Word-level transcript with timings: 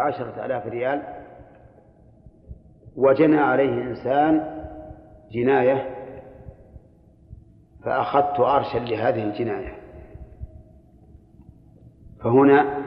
بعشرة 0.00 0.46
آلاف 0.46 0.66
ريال 0.66 1.02
وجنى 2.96 3.38
عليه 3.38 3.82
إنسان 3.82 4.60
جناية 5.32 5.96
فأخذت 7.84 8.40
أرشا 8.40 8.78
لهذه 8.78 9.22
الجناية. 9.22 9.72
فهنا 12.24 12.78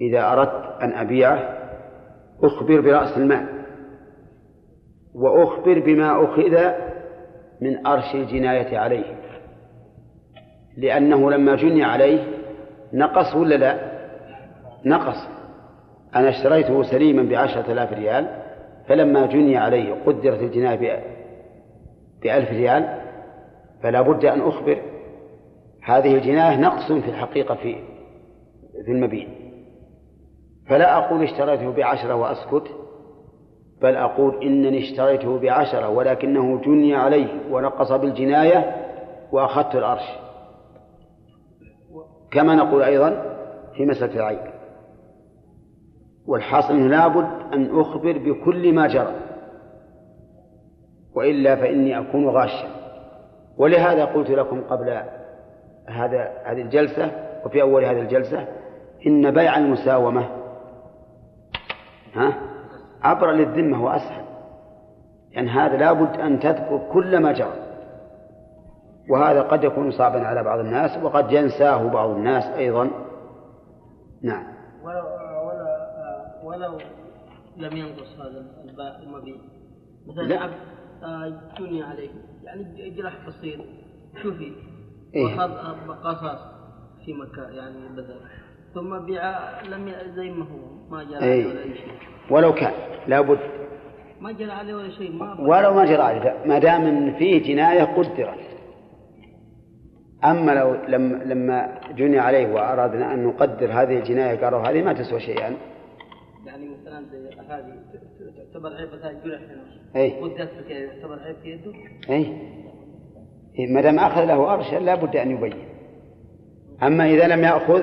إذا 0.00 0.32
أردت 0.32 0.82
أن 0.82 0.92
أبيعه 0.92 1.38
أخبر 2.42 2.80
برأس 2.80 3.16
المال 3.18 3.64
وأخبر 5.14 5.80
بما 5.80 6.24
أخذ 6.24 6.72
من 7.60 7.86
أرش 7.86 8.14
الجناية 8.14 8.78
عليه. 8.78 9.16
لأنه 10.76 11.30
لما 11.30 11.56
جني 11.56 11.84
عليه 11.84 12.24
نقص 12.92 13.36
ولا 13.36 13.54
لا؟ 13.54 13.96
نقص. 14.84 15.35
أنا 16.18 16.28
اشتريته 16.28 16.82
سليما 16.82 17.22
بعشرة 17.22 17.72
آلاف 17.72 17.92
ريال 17.92 18.42
فلما 18.88 19.26
جني 19.26 19.56
عليه 19.56 19.94
قدرت 20.06 20.40
الجناية 20.40 21.02
بألف 22.22 22.50
ريال 22.50 22.98
فلا 23.82 24.00
بد 24.00 24.24
أن 24.24 24.40
أخبر 24.40 24.82
هذه 25.84 26.14
الجناية 26.14 26.56
نقص 26.60 26.92
في 26.92 27.10
الحقيقة 27.10 27.54
في 27.54 27.76
في 28.84 28.92
المبيع. 28.92 29.26
فلا 30.68 30.98
أقول 30.98 31.22
اشتريته 31.22 31.72
بعشرة 31.72 32.14
وأسكت 32.14 32.70
بل 33.82 33.96
أقول 33.96 34.42
إنني 34.42 34.78
اشتريته 34.78 35.38
بعشرة 35.38 35.88
ولكنه 35.88 36.60
جني 36.60 36.94
عليه 36.94 37.28
ونقص 37.50 37.92
بالجناية 37.92 38.76
وأخذت 39.32 39.74
الأرش. 39.74 40.18
كما 42.30 42.54
نقول 42.54 42.82
أيضا 42.82 43.36
في 43.76 43.86
مسألة 43.86 44.14
العيب 44.14 44.55
والحاصل 46.26 46.74
أنه 46.74 46.86
لابد 46.86 47.52
أن 47.52 47.80
أخبر 47.80 48.18
بكل 48.18 48.74
ما 48.74 48.86
جرى 48.86 49.14
وإلا 51.14 51.56
فإني 51.56 51.98
أكون 51.98 52.28
غاشا. 52.28 52.68
ولهذا 53.58 54.04
قلت 54.04 54.30
لكم 54.30 54.60
قبل 54.60 55.02
هذا 55.88 56.30
هذه 56.44 56.62
الجلسة 56.62 57.10
وفي 57.44 57.62
أول 57.62 57.84
هذه 57.84 58.00
الجلسة 58.00 58.48
إن 59.06 59.30
بيع 59.30 59.58
المساومة 59.58 60.28
ها 62.14 62.32
عبر 63.02 63.30
للذمة 63.30 63.84
وأسهل. 63.84 64.24
لأن 65.32 65.46
يعني 65.46 65.50
هذا 65.50 65.76
لابد 65.76 66.20
أن 66.20 66.40
تذكر 66.40 66.80
كل 66.92 67.18
ما 67.18 67.32
جرى. 67.32 67.66
وهذا 69.10 69.42
قد 69.42 69.64
يكون 69.64 69.90
صعبا 69.90 70.26
على 70.26 70.42
بعض 70.42 70.58
الناس 70.58 71.04
وقد 71.04 71.32
ينساه 71.32 71.88
بعض 71.88 72.10
الناس 72.10 72.44
أيضا. 72.44 72.90
نعم. 74.22 74.44
ولو 76.56 76.78
لم 77.56 77.76
ينقص 77.76 78.20
هذا 78.20 78.46
المبيع 79.02 79.36
مثلا 80.06 80.40
عبد 80.40 80.54
جني 81.58 81.82
آه، 81.82 81.86
عليه. 81.86 82.10
يعني 82.44 82.90
جرح 82.90 83.28
بسيط 83.28 83.60
شوفي. 84.22 84.52
إيه؟ 85.14 85.24
وخذ 85.24 85.50
قصاص 86.04 86.38
في 87.04 87.12
مكان 87.12 87.54
يعني 87.54 87.88
بدل 87.88 88.20
ثم 88.74 88.98
بيع 88.98 89.60
لم 89.62 89.92
زي 90.16 90.30
ما 90.30 90.44
هو. 90.44 90.88
ما 90.90 91.04
جرى 91.04 91.18
إيه؟ 91.18 91.44
عليه 91.44 91.46
ولا 91.46 91.74
شيء. 91.74 91.92
ولو 92.30 92.54
كان. 92.54 92.72
لابد 93.06 93.38
ما 94.20 94.32
جرى 94.32 94.52
عليه 94.52 94.74
ولا 94.74 94.90
شيء. 94.90 95.12
ما 95.12 95.40
ولو 95.40 95.74
ما 95.74 95.84
جرى 95.84 96.02
عليه. 96.02 96.42
ما 96.46 96.58
دام 96.58 96.82
إن 96.82 97.14
فيه 97.14 97.42
جناية 97.42 97.82
قدرت. 97.82 98.46
أما 100.24 100.52
لو 100.52 100.74
لما 100.88 101.24
لما 101.24 101.80
جني 101.96 102.18
عليه 102.18 102.52
واردنا 102.52 103.14
أن 103.14 103.24
نقدر 103.24 103.72
هذه 103.72 103.98
الجناية 103.98 104.44
قالوا 104.44 104.60
هذه 104.60 104.82
ما 104.82 104.92
تسوى 104.92 105.20
شيئا. 105.20 105.40
يعني 105.40 105.56
هذه 107.48 107.74
تعتبر 108.36 108.76
عيب 108.76 108.88
مثلا 108.88 109.12
جرح 109.12 109.40
هنا. 109.40 109.64
اي 109.96 110.10
تعتبر 110.10 111.18
عيب 111.18 111.36
في 111.42 111.50
يده 111.50 111.72
اي 112.10 113.66
ما 113.66 113.80
دام 113.80 113.98
أخذ 113.98 114.24
له 114.24 114.54
ارشا 114.54 114.76
لا 114.76 114.94
بد 114.94 115.16
أن 115.16 115.30
يبين. 115.30 115.68
أما 116.82 117.10
إذا 117.10 117.28
لم 117.28 117.44
يأخذ 117.44 117.82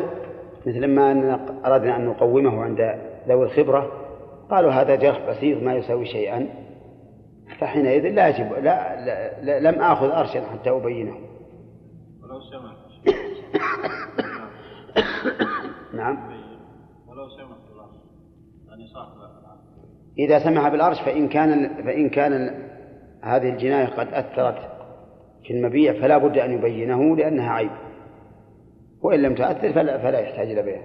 مثل 0.65 0.87
ما 0.87 1.39
أردنا 1.65 1.95
أن 1.95 2.05
نقومه 2.05 2.63
عند 2.63 2.99
ذوي 3.27 3.45
الخبرة 3.45 3.91
قالوا 4.49 4.71
هذا 4.71 4.95
جرح 4.95 5.29
بسيط 5.29 5.63
ما 5.63 5.75
يساوي 5.75 6.05
شيئا. 6.05 6.47
فحينئذ 7.59 8.09
لا 8.09 8.27
يجب 8.27 8.53
لا, 8.53 9.05
لا, 9.05 9.41
لا 9.41 9.71
لم 9.71 9.81
أخذ 9.81 10.09
ارشا 10.09 10.41
حتى 10.41 10.69
أبينه. 10.69 11.15
ولو 12.23 12.39
سمع 12.41 12.73
نعم. 15.99 16.17
ولو 17.07 17.29
سمع 17.29 17.55
إذا 20.19 20.39
سمح 20.39 20.67
بالأرش 20.67 21.01
فإن 21.01 21.29
كان 21.29 21.83
فإن 21.83 22.09
كان 22.09 22.63
هذه 23.21 23.49
الجناية 23.49 23.85
قد 23.85 24.07
أثرت 24.07 24.57
في 25.43 25.53
المبيع 25.53 25.93
فلا 25.93 26.17
بد 26.17 26.37
أن 26.37 26.51
يبينه 26.51 27.15
لأنها 27.15 27.51
عيب. 27.51 27.71
وإن 29.01 29.21
لم 29.21 29.35
تأثر 29.35 29.73
فلا, 29.73 29.97
فلا 29.97 30.19
يحتاج 30.19 30.51
إلى 30.51 30.61
بيان 30.61 30.83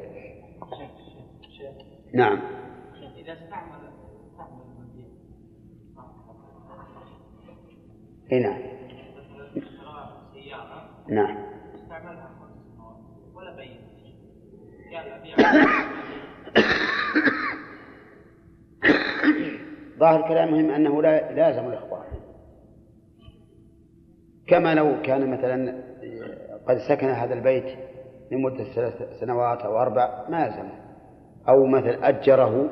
نعم. 2.15 2.41
إي 8.33 8.41
نعم. 8.41 8.59
نعم 11.09 11.37
استعملها 11.75 12.31
ولا 13.35 13.57
بين 13.57 13.89
ظاهر 19.99 20.29
كلامهم 20.29 20.71
أنه 20.71 21.03
لا 21.03 21.33
لازم 21.33 21.69
الإخبار 21.69 22.05
كما 24.47 24.75
لو 24.75 25.03
كان 25.03 25.31
مثلا 25.31 25.83
قد 26.69 26.79
سكن 26.89 27.07
هذا 27.07 27.35
البيت 27.35 27.79
لمدة 28.33 28.65
ثلاث 28.65 29.21
سنوات 29.21 29.61
أو 29.61 29.79
أربع 29.79 30.29
ما 30.29 30.47
يلزم 30.47 30.69
أو 31.49 31.67
مثلا 31.67 32.09
أجره 32.09 32.69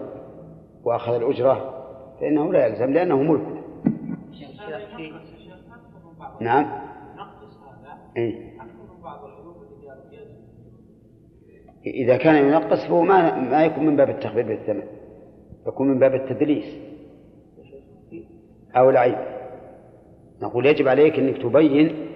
وأخذ 0.84 1.14
الأجرة 1.14 1.76
فإنه 2.20 2.52
لا 2.52 2.66
يلزم 2.66 2.92
لأنه 2.92 3.22
ملك. 3.22 3.62
نعم. 6.40 6.86
إيه؟ 8.16 8.56
إذا 11.86 12.16
كان 12.16 12.48
ينقص 12.48 12.86
فهو 12.86 13.02
ما 13.02 13.40
ما 13.40 13.64
يكون 13.64 13.86
من 13.86 13.96
باب 13.96 14.10
التخفيف 14.10 14.46
بالثمن 14.46 14.82
يكون 15.66 15.88
من 15.88 15.98
باب 15.98 16.14
التدليس. 16.14 16.85
أو 18.76 18.90
العيب. 18.90 19.18
نقول 20.42 20.66
يجب 20.66 20.88
عليك 20.88 21.18
أنك 21.18 21.42
تبين 21.42 22.06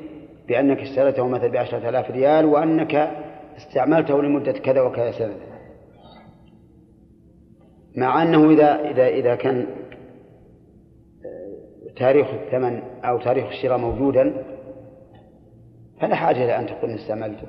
بأنك 0.48 0.78
اشتريته 0.78 1.28
مثلا 1.28 1.48
بعشرة 1.48 1.88
آلاف 1.88 2.10
ريال 2.10 2.44
وأنك 2.44 3.10
استعملته 3.56 4.22
لمدة 4.22 4.52
كذا 4.52 4.80
وكذا 4.80 5.10
سنة. 5.10 5.36
مع 7.96 8.22
أنه 8.22 8.50
إذا 8.50 8.90
إذا 8.90 9.08
إذا 9.08 9.34
كان 9.34 9.66
آه، 11.24 11.92
تاريخ 11.96 12.26
الثمن 12.28 12.82
أو 13.04 13.18
تاريخ 13.18 13.46
الشراء 13.46 13.78
موجودا 13.78 14.44
فلا 16.00 16.14
حاجة 16.14 16.44
إلى 16.44 16.58
أن 16.58 16.66
تقول 16.66 16.90
استعملته. 16.90 17.46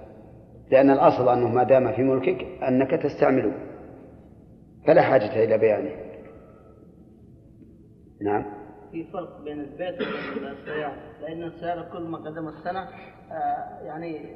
لأن 0.71 0.89
الأصل 0.89 1.29
أنه 1.29 1.47
ما 1.47 1.63
دام 1.63 1.91
في 1.91 2.03
ملكك 2.03 2.45
أنك 2.67 2.91
تستعمله. 2.91 3.51
فلا 4.87 5.01
حاجة 5.01 5.43
إلى 5.43 5.57
بيانه. 5.57 5.91
نعم. 8.21 8.60
في 8.91 9.03
فرق 9.13 9.41
بين 9.43 9.59
البيت 9.59 9.95
وبين 9.95 10.47
السيارة 10.47 10.95
لأن 11.21 11.43
السيارة 11.43 11.89
كل 11.93 12.01
ما 12.01 12.17
قدم 12.17 12.47
السنة 12.47 12.79
آه 13.31 13.79
يعني 13.83 14.35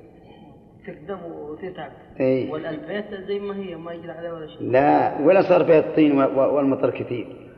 تقدم 0.88 1.20
وتتعب. 1.26 1.92
أي. 2.20 2.52
والبيت 2.52 3.14
زي 3.28 3.40
ما 3.40 3.56
هي 3.56 3.76
ما 3.76 3.94
يجري 3.94 4.12
عليه 4.12 4.32
ولا 4.32 4.48
شيء. 4.48 4.72
لا 4.72 5.20
ولا 5.22 5.42
صار 5.42 5.66
فيها 5.66 5.80
الطين 5.80 6.18
والمطر 6.22 6.90
كثير. 6.90 7.52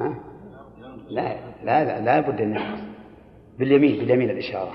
ها؟ 0.00 0.14
لا 1.08 1.36
لا 1.64 1.84
لا 1.84 2.00
لا 2.00 2.20
بد 2.20 2.40
أن 2.40 2.54
يحفظ 2.54 2.80
باليمين 3.58 3.98
باليمين 3.98 4.30
الإشارة. 4.30 4.72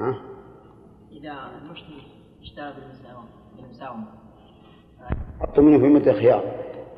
ها؟ 0.00 0.14
إذا 1.12 1.32
المشتري 1.62 2.02
اشترى 2.42 2.72
بالمساومة. 3.56 4.06
حط 5.40 5.58
منه 5.58 5.78
في 5.78 5.84
مدة 5.84 6.12
خيار 6.12 6.44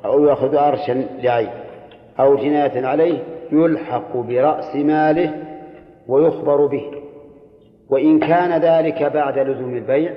أو 0.05 0.25
يأخذ 0.25 0.55
أرشا 0.55 0.93
لعيب 1.23 1.51
أو 2.21 2.37
جناية 2.37 2.87
عليه 2.87 3.19
يلحق 3.53 4.17
برأس 4.17 4.77
ماله 4.77 5.35
ويخبر 6.09 6.67
به. 6.67 6.91
وإن 7.91 8.19
كان 8.19 8.61
ذلك 8.63 9.03
بعد 9.03 9.39
لزوم 9.39 9.77
البيع 9.77 10.13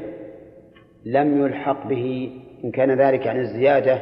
لم 1.06 1.46
يلحق 1.46 1.88
به. 1.88 2.32
إن 2.64 2.72
كان 2.72 2.92
ذلك 2.92 3.28
عن 3.28 3.40
الزيادة 3.40 3.96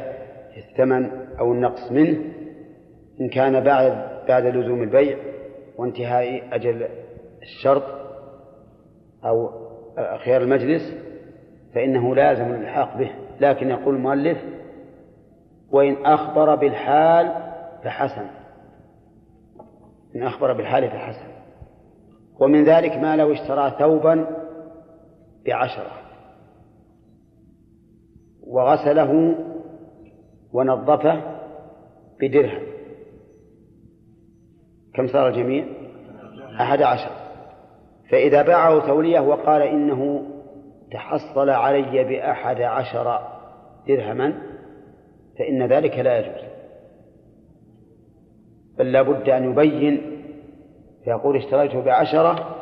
في 0.54 0.58
الثمن 0.70 1.10
أو 1.40 1.52
النقص 1.52 1.92
منه. 1.92 2.18
إن 3.20 3.28
كان 3.28 3.60
بعد 3.60 4.08
بعد 4.28 4.46
لزوم 4.46 4.82
البيع 4.82 5.16
وانتهاء 5.78 6.42
أجل 6.52 6.86
الشرط 7.42 7.82
أو 9.24 9.50
خيار 10.24 10.42
المجلس 10.42 10.94
فإنه 11.74 12.14
لازم 12.14 12.44
الإلحاق 12.44 12.98
به. 12.98 13.10
لكن 13.40 13.70
يقول 13.70 13.94
المؤلف 13.94 14.38
وإن 15.70 16.06
أخبر 16.06 16.54
بالحال 16.54 17.52
فحسن. 17.84 18.26
إن 20.16 20.22
أخبر 20.22 20.52
بالحال 20.52 20.90
فحسن. 20.90 21.28
ومن 22.40 22.64
ذلك 22.64 22.92
ما 22.92 23.16
لو 23.16 23.32
اشترى 23.32 23.74
ثوبا 23.78 24.26
بعشرة. 25.46 25.92
وغسله 28.46 29.34
ونظفه 30.52 31.22
بدرهم. 32.20 32.62
كم 34.94 35.06
صار 35.06 35.28
الجميع؟ 35.28 35.66
أحد 36.60 36.82
عشر. 36.82 37.10
فإذا 38.10 38.42
باعه 38.42 38.86
تولية 38.86 39.20
وقال 39.20 39.62
إنه 39.62 40.22
تحصل 40.92 41.50
علي 41.50 42.04
بأحد 42.04 42.60
عشر 42.60 43.20
درهما 43.88 44.55
فإن 45.38 45.66
ذلك 45.66 45.98
لا 45.98 46.18
يجوز. 46.18 46.44
بل 48.78 48.92
لا 48.92 49.02
بد 49.02 49.28
أن 49.28 49.50
يبين 49.50 50.00
فيقول 51.04 51.36
اشتريته 51.36 51.80
بعشرة 51.80 52.56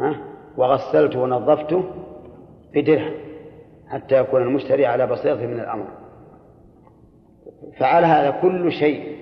ها 0.00 0.16
وغسلته 0.56 1.20
ونظفته 1.20 1.84
بدرهم 2.74 3.14
حتى 3.88 4.18
يكون 4.18 4.42
المشتري 4.42 4.86
على 4.86 5.06
بصيرة 5.06 5.46
من 5.46 5.60
الأمر. 5.60 5.86
فعلى 7.78 8.06
هذا 8.06 8.30
كل 8.30 8.72
شيء 8.72 9.16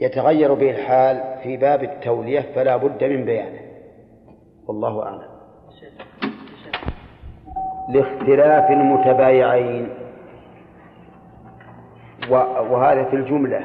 يتغير 0.00 0.54
به 0.54 0.70
الحال 0.70 1.42
في 1.42 1.56
باب 1.56 1.82
التولية 1.82 2.40
فلا 2.40 2.76
بد 2.76 3.04
من 3.04 3.24
بيانه. 3.24 3.60
والله 4.66 5.02
أعلم. 5.02 5.28
لاختلاف 7.88 8.70
المتبايعين. 8.70 9.88
وهذا 12.30 13.04
في 13.04 13.16
الجملة. 13.16 13.64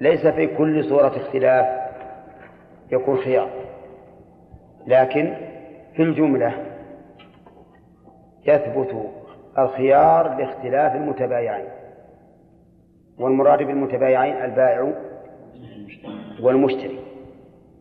ليس 0.00 0.26
في 0.26 0.46
كل 0.46 0.84
صورة 0.84 1.16
اختلاف 1.16 1.82
يكون 2.92 3.16
خيار 3.18 3.50
لكن 4.86 5.34
في 5.96 6.02
الجملة 6.02 6.54
يثبت 8.46 9.10
الخيار 9.58 10.36
لاختلاف 10.38 10.96
المتبايعين. 10.96 11.68
والمراد 13.18 13.58
بالمتبايعين 13.58 14.34
البائع 14.44 14.92
والمشتري 16.42 16.98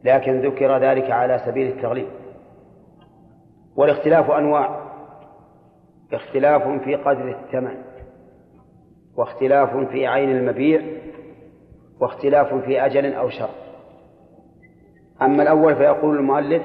لكن 0.03 0.41
ذكر 0.41 0.77
ذلك 0.77 1.11
على 1.11 1.39
سبيل 1.45 1.67
التغليب. 1.67 2.07
والاختلاف 3.75 4.31
أنواع 4.31 4.81
اختلاف 6.13 6.67
في 6.83 6.95
قدر 6.95 7.29
الثمن. 7.29 7.90
واختلاف 9.17 9.77
في 9.77 10.07
عين 10.07 10.31
المبيع 10.31 10.81
واختلاف 12.01 12.53
في 12.53 12.85
أجل 12.85 13.13
أو 13.13 13.29
شر 13.29 13.49
أما 15.21 15.43
الأول 15.43 15.75
فيقول 15.75 16.17
المؤلف 16.17 16.63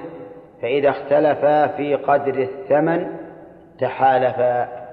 فإذا 0.63 0.91
اختلفا 0.91 1.67
في 1.77 1.95
قدر 1.95 2.43
الثمن 2.43 3.17
تحالفا 3.81 4.87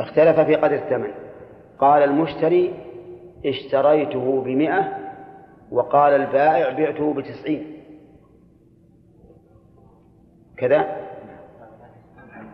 اختلف 0.00 0.40
في 0.40 0.54
قدر 0.54 0.74
الثمن. 0.74 1.10
قال 1.78 2.02
المشتري 2.02 2.74
اشتريته 3.46 4.42
بمئة 4.42 4.98
وقال 5.70 6.12
البائع 6.12 6.76
بعته 6.76 7.14
بتسعين. 7.14 7.82
كذا؟ 10.56 10.96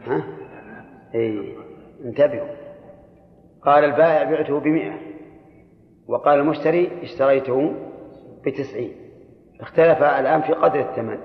ها؟ 0.07 0.23
اي 1.15 1.55
انتبهوا. 2.05 2.49
قال 3.63 3.85
البائع 3.85 4.31
بعته 4.31 4.61
بمئة. 4.61 4.95
وقال 6.09 6.41
المشتري 6.41 7.03
اشتريته 7.03 7.73
بتسعين. 8.47 8.97
اختلف 9.61 10.03
الآن 10.03 10.43
في 10.43 10.53
قدر 10.53 10.81
الثمن. 10.81 11.19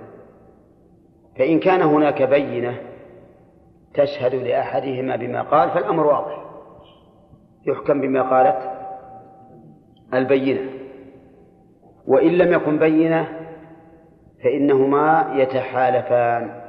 فإن 1.37 1.59
كان 1.59 1.81
هناك 1.81 2.21
بينة 2.21 2.77
تشهد 3.93 4.35
لأحدهما 4.35 5.15
بما 5.15 5.41
قال 5.41 5.69
فالأمر 5.69 6.07
واضح. 6.07 6.43
يحكم 7.67 8.01
بما 8.01 8.21
قالت 8.21 8.73
البينة. 10.13 10.69
وإن 12.07 12.31
لم 12.31 12.53
يكن 12.53 12.79
بينة 12.79 13.27
فإنهما 14.43 15.33
يتحالفان. 15.35 16.63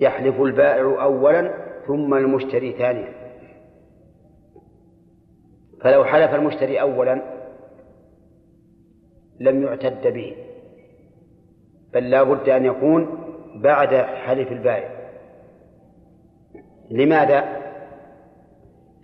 يحلف 0.00 0.40
البائع 0.40 1.02
أولا 1.02 1.63
ثم 1.86 2.14
المشتري 2.14 2.72
ثانيا. 2.72 3.12
فلو 5.80 6.04
حلف 6.04 6.34
المشتري 6.34 6.80
أولا 6.80 7.22
لم 9.40 9.62
يعتد 9.62 10.14
به 10.14 10.36
بل 11.92 12.10
لا 12.10 12.22
بد 12.22 12.48
أن 12.48 12.64
يكون 12.64 13.18
بعد 13.54 13.94
حلف 13.94 14.52
البائع. 14.52 14.90
لماذا؟ 16.90 17.44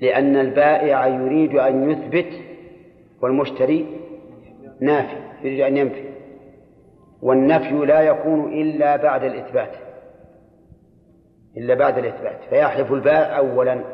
لأن 0.00 0.36
البائع 0.36 1.06
يريد 1.06 1.54
أن 1.54 1.90
يثبت 1.90 2.32
والمشتري 3.22 3.86
نافي 4.80 5.16
يريد 5.42 5.60
أن 5.60 5.76
ينفي 5.76 6.10
والنفي 7.22 7.74
لا 7.74 8.00
يكون 8.00 8.52
إلا 8.52 8.96
بعد 8.96 9.24
الإثبات. 9.24 9.89
إلا 11.56 11.74
بعد 11.74 11.98
الإثبات 11.98 12.38
فيحلف 12.50 12.92
البائع 12.92 13.38
أولا. 13.38 13.84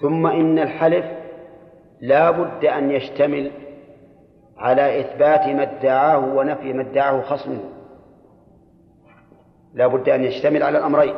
ثم 0.00 0.26
إن 0.26 0.58
الحلف 0.58 1.04
لا 2.00 2.30
بد 2.30 2.64
أن 2.64 2.90
يشتمل 2.90 3.50
على 4.56 5.00
إثبات 5.00 5.46
ما 5.46 5.62
ادعاه 5.62 6.18
ونفي 6.18 6.72
ما 6.72 6.82
ادعاه 6.82 7.20
خصمه 7.20 7.60
لا 9.74 9.86
بد 9.86 10.08
أن 10.08 10.24
يشتمل 10.24 10.62
على 10.62 10.78
الأمرين. 10.78 11.14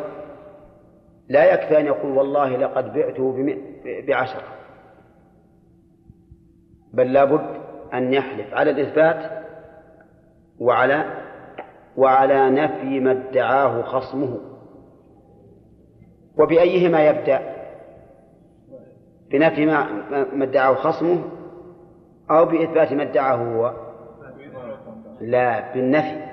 لا 1.28 1.54
يكفي 1.54 1.80
أن 1.80 1.86
يقول 1.86 2.18
والله 2.18 2.56
لقد 2.56 2.92
بعته 2.92 3.56
بعشرة. 3.84 4.42
بل 6.92 7.12
لا 7.12 7.24
بد 7.24 7.60
أن 7.94 8.14
يحلف 8.14 8.54
على 8.54 8.70
الإثبات 8.70 9.44
وعلى 10.58 11.04
وعلى 11.96 12.50
نفي 12.50 13.00
ما 13.00 13.10
ادعاه 13.10 13.82
خصمه. 13.82 14.47
وبأيهما 16.38 17.08
يبدأ؟ 17.08 17.58
بنفي 19.30 19.66
ما 19.66 19.88
ما 20.32 20.44
ادعاه 20.44 20.74
خصمه 20.74 21.24
أو 22.30 22.44
بإثبات 22.44 22.92
ما 22.92 23.02
ادعاه 23.02 23.36
هو؟ 23.36 23.72
لا 25.20 25.72
بالنفي. 25.74 26.28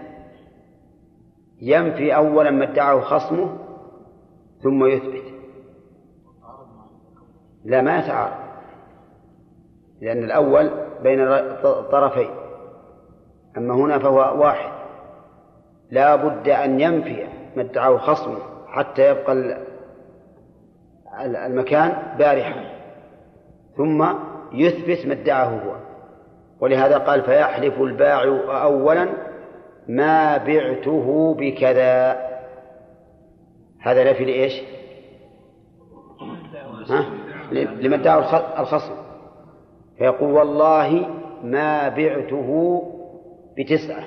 ينفي 1.61 2.15
أولا 2.15 2.51
ما 2.51 2.71
ادعاه 2.71 2.99
خصمه 2.99 3.57
ثم 4.63 4.85
يثبت. 4.85 5.33
لا 7.65 7.81
ما 7.81 7.99
يتعارض. 7.99 8.45
لأن 10.01 10.23
الأول 10.23 10.69
بين 11.03 11.25
طرفين. 11.91 12.29
أما 13.57 13.73
هنا 13.73 13.99
فهو 13.99 14.41
واحد. 14.41 14.71
لا 15.91 16.15
بد 16.15 16.49
أن 16.49 16.79
ينفي 16.79 17.27
ما 17.55 17.61
ادعاه 17.61 17.97
خصمه 17.97 18.39
حتى 18.67 19.09
يبقى 19.09 19.57
المكان 21.21 22.17
بارحا. 22.17 22.65
ثم 23.77 24.05
يثبت 24.53 25.07
ما 25.07 25.13
ادعاه 25.13 25.45
هو. 25.45 25.75
ولهذا 26.59 26.97
قال 26.97 27.21
فيحلف 27.21 27.81
البائع 27.81 28.21
أولا 28.63 29.07
ما 29.87 30.37
بعته 30.37 31.35
بكذا. 31.39 32.25
هذا 33.79 34.11
نفي 34.11 34.25
لإيش؟ 34.25 34.53
ها؟ 36.89 37.05
لما 37.51 37.95
ادعاه 37.95 38.61
الخصم 38.61 38.93
فيقول 39.97 40.31
والله 40.31 41.07
ما 41.43 41.89
بعته 41.89 42.81
بتسعة. 43.57 44.03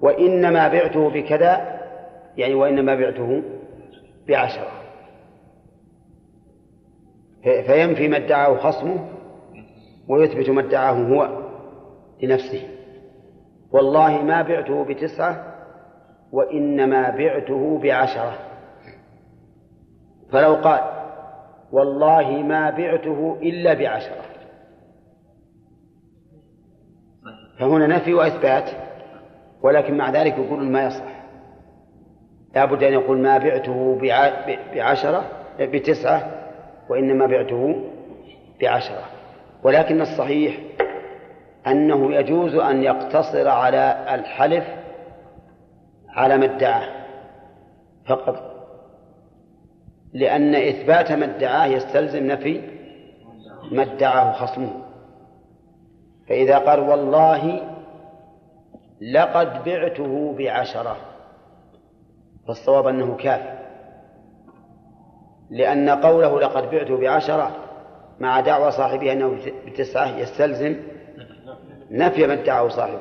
وإنما 0.00 0.68
بعته 0.68 1.10
بكذا 1.10 1.80
يعني 2.36 2.54
وإنما 2.54 2.94
بعته 2.94 3.42
بعشرة. 4.28 4.75
فينفي 7.46 8.08
ما 8.08 8.16
ادعاه 8.16 8.56
خصمه 8.56 9.08
ويثبت 10.08 10.50
ما 10.50 10.60
ادعاه 10.60 10.92
هو 10.92 11.46
لنفسه. 12.22 12.68
والله 13.72 14.22
ما 14.22 14.42
بعته 14.42 14.84
بتسعة 14.84 15.54
وإنما 16.32 17.10
بعته 17.10 17.78
بعشرة. 17.82 18.38
فلو 20.32 20.54
قال 20.54 20.80
والله 21.72 22.30
ما 22.42 22.70
بعته 22.70 23.38
إلا 23.42 23.74
بعشرة. 23.74 24.22
فهنا 27.58 27.86
نفي 27.86 28.14
وإثبات 28.14 28.70
ولكن 29.62 29.96
مع 29.96 30.10
ذلك 30.10 30.38
يقول 30.38 30.64
ما 30.64 30.86
يصح. 30.86 31.16
لابد 32.54 32.82
أن 32.82 32.92
يقول 32.92 33.18
ما 33.18 33.38
بعته 33.38 33.98
بعشرة 34.74 35.24
بتسعة 35.60 36.45
وإنما 36.88 37.26
بعته 37.26 37.84
بعشرة. 38.60 39.04
ولكن 39.62 40.00
الصحيح 40.00 40.58
أنه 41.66 42.14
يجوز 42.14 42.54
أن 42.54 42.82
يقتصر 42.82 43.48
على 43.48 44.14
الحلف 44.14 44.64
على 46.08 46.38
ما 46.38 46.44
ادعاه 46.44 46.88
فقط 48.06 48.56
لأن 50.12 50.54
إثبات 50.54 51.12
ما 51.12 51.24
ادعاه 51.24 51.66
يستلزم 51.66 52.26
نفي 52.26 52.62
ما 53.72 53.82
ادعاه 53.82 54.32
خصمه. 54.32 54.72
فإذا 56.28 56.58
قال 56.58 56.80
والله 56.80 57.60
لقد 59.00 59.64
بعته 59.64 60.34
بعشرة 60.38 60.96
فالصواب 62.46 62.86
أنه 62.86 63.16
كافي. 63.16 63.65
لأن 65.50 65.88
قوله 65.88 66.40
لقد 66.40 66.70
بعته 66.70 66.96
بعشرة 66.96 67.56
مع 68.20 68.40
دعوى 68.40 68.70
صاحبه 68.70 69.12
أنه 69.12 69.38
بتسعة 69.66 70.18
يستلزم 70.18 70.76
نفي 71.90 72.26
ما 72.26 72.32
ادعاه 72.32 72.68
صاحبه. 72.68 73.00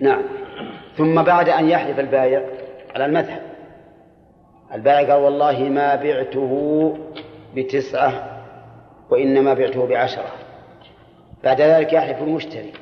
نعم. 0.00 0.22
ثم 0.96 1.22
بعد 1.22 1.48
أن 1.48 1.68
يحلف 1.68 2.00
البايع 2.00 2.42
على 2.94 3.06
المذهب 3.06 3.42
البائع 4.74 5.12
قال 5.12 5.22
والله 5.24 5.58
ما 5.62 5.94
بعته 5.94 6.94
بتسعة 7.56 8.40
وإنما 9.10 9.54
بعته 9.54 9.86
بعشرة. 9.86 10.32
بعد 11.44 11.60
ذلك 11.60 11.92
يحلف 11.92 12.22
المشتري. 12.22 12.72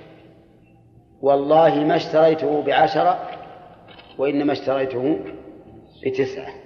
والله 1.22 1.84
ما 1.84 1.96
اشتريته 1.96 2.62
بعشرة 2.62 3.18
وإنما 4.18 4.52
اشتريته 4.52 5.18
بتسعة. 6.06 6.61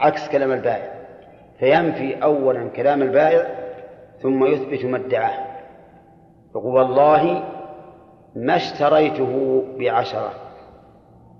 عكس 0.00 0.28
كلام 0.28 0.52
البائع. 0.52 0.96
فينفي 1.58 2.22
أولا 2.22 2.68
كلام 2.68 3.02
البائع 3.02 3.46
ثم 4.22 4.44
يثبت 4.44 4.84
ما 4.84 4.96
ادعاه 4.96 5.46
يقول 6.54 6.74
والله 6.74 7.44
ما 8.36 8.56
اشتريته 8.56 9.62
بعشرة 9.78 10.32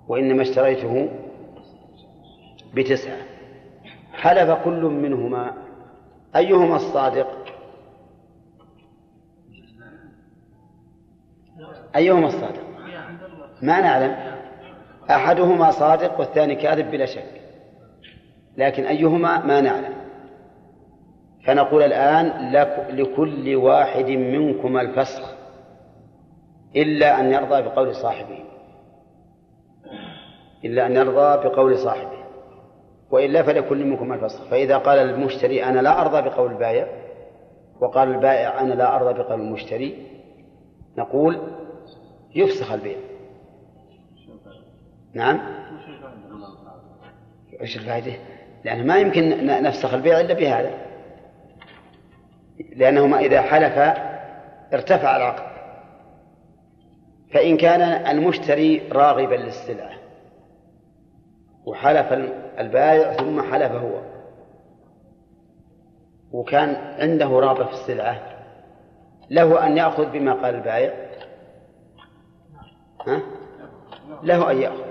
وإنما 0.07 0.41
اشتريته 0.41 1.09
بتسعة. 2.73 3.17
حلف 4.13 4.63
كل 4.63 4.81
منهما. 4.81 5.53
أيهما 6.35 6.75
الصادق؟ 6.75 7.27
أيهما 11.95 12.27
الصادق؟ 12.27 12.63
ما 13.61 13.81
نعلم. 13.81 14.15
أحدهما 15.09 15.71
صادق 15.71 16.19
والثاني 16.19 16.55
كاذب 16.55 16.91
بلا 16.91 17.05
شك. 17.05 17.36
لكن 18.57 18.85
أيهما 18.85 19.45
ما 19.45 19.61
نعلم 19.61 19.93
فنقول 21.45 21.83
الآن 21.83 22.51
لكل 22.89 23.55
واحد 23.55 24.05
منكما 24.05 24.81
الفسخ 24.81 25.33
إلا 26.75 27.19
أن 27.19 27.33
يرضى 27.33 27.61
بقول 27.61 27.95
صاحبه 27.95 28.43
إلا 30.65 30.85
أن 30.85 30.95
يرضى 30.95 31.49
بقول 31.49 31.77
صاحبه 31.77 32.17
وإلا 33.11 33.43
فلكل 33.43 33.85
منكم 33.85 34.13
الفسخ 34.13 34.43
فإذا 34.49 34.77
قال 34.77 34.99
المشتري 34.99 35.63
أنا 35.63 35.79
لا 35.79 36.01
أرضى 36.01 36.29
بقول 36.29 36.51
البائع 36.51 36.87
وقال 37.81 38.09
البائع 38.09 38.61
أنا 38.61 38.73
لا 38.73 38.95
أرضى 38.95 39.13
بقول 39.13 39.41
المشتري 39.41 40.07
نقول 40.97 41.41
يفسخ 42.35 42.71
البيع 42.71 42.97
نعم 45.13 45.39
إيش 47.61 47.77
الفائدة؟ 47.77 48.13
لأنه 48.63 48.83
ما 48.83 48.97
يمكن 48.97 49.45
نفسخ 49.45 49.93
البيع 49.93 50.19
إلا 50.19 50.33
بهذا. 50.33 50.71
لأنهما 52.75 53.19
إذا 53.19 53.41
حلف 53.41 53.77
ارتفع 54.73 55.17
العقد. 55.17 55.57
فإن 57.33 57.57
كان 57.57 57.81
المشتري 57.81 58.81
راغبا 58.91 59.35
للسلعة 59.35 59.91
وحلف 61.65 62.13
البائع 62.59 63.13
ثم 63.13 63.53
حلف 63.53 63.71
هو 63.71 64.01
وكان 66.31 66.75
عنده 66.99 67.25
رغبة 67.25 67.65
في 67.65 67.73
السلعة 67.73 68.21
له 69.29 69.67
أن 69.67 69.77
يأخذ 69.77 70.11
بما 70.11 70.33
قال 70.33 70.55
البائع. 70.55 70.93
ها؟ 73.07 73.21
له 74.23 74.51
أن 74.51 74.61
يأخذ. 74.61 74.86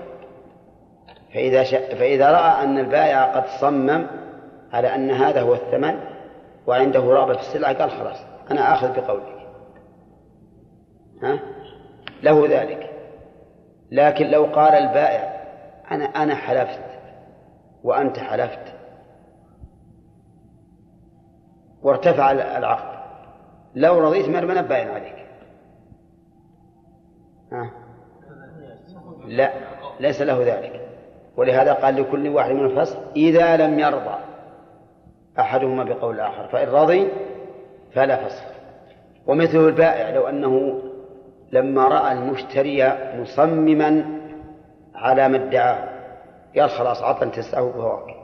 فإذا 1.37 1.63
ش... 1.63 1.75
فإذا 1.75 2.31
رأى 2.31 2.63
أن 2.63 2.77
البائع 2.77 3.35
قد 3.35 3.45
صمم 3.61 4.07
على 4.73 4.95
أن 4.95 5.11
هذا 5.11 5.41
هو 5.41 5.53
الثمن 5.53 5.99
وعنده 6.67 6.99
رغبة 6.99 7.33
في 7.33 7.39
السلعة 7.39 7.73
قال 7.73 7.91
خلاص 7.91 8.17
أنا 8.51 8.73
آخذ 8.73 9.01
بقولك. 9.01 9.47
ها؟ 11.23 11.39
له 12.23 12.47
ذلك. 12.49 12.89
لكن 13.91 14.27
لو 14.27 14.45
قال 14.45 14.73
البائع 14.73 15.43
أنا 15.91 16.05
أنا 16.05 16.35
حلفت 16.35 16.83
وأنت 17.83 18.19
حلفت. 18.19 18.73
وارتفع 21.81 22.31
العقد. 22.31 22.97
لو 23.75 23.99
رضيت 23.99 24.29
ما 24.29 24.61
باين 24.61 24.87
عليك. 24.87 25.25
ها. 27.51 27.71
لا 29.25 29.51
ليس 29.99 30.21
له 30.21 30.43
ذلك. 30.43 30.86
ولهذا 31.37 31.73
قال 31.73 31.95
لكل 31.95 32.27
واحد 32.29 32.51
من 32.51 32.65
الفصل 32.65 32.97
إذا 33.15 33.57
لم 33.57 33.79
يرضى 33.79 34.15
أحدهما 35.39 35.83
بقول 35.83 36.15
الآخر 36.15 36.47
فإن 36.47 36.67
رضي 36.69 37.07
فلا 37.93 38.27
فصل 38.27 38.45
ومثل 39.27 39.57
البائع 39.57 40.09
لو 40.09 40.27
أنه 40.27 40.81
لما 41.51 41.87
رأى 41.87 42.11
المشتري 42.11 42.93
مصمما 43.15 44.19
على 44.95 45.29
ما 45.29 45.37
ادعاه 45.37 45.89
قال 46.57 46.69
خلاص 46.69 47.01
عطا 47.03 47.25
تسعة 47.25 47.63
وهواك 47.63 48.15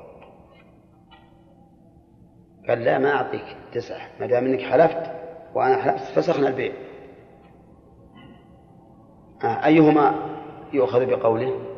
قال 2.68 2.84
لا 2.84 2.98
ما 2.98 3.12
أعطيك 3.12 3.58
تسعة 3.74 4.08
ما 4.20 4.28
دام 4.28 4.46
إنك 4.46 4.62
حلفت 4.62 5.12
وأنا 5.56 5.78
حلفت 5.78 6.20
فسخنا 6.20 6.48
البيع. 6.48 6.74
آه 9.44 9.66
أيهما 9.66 10.16
يؤخذ 10.74 11.06
بقوله؟ 11.06 11.73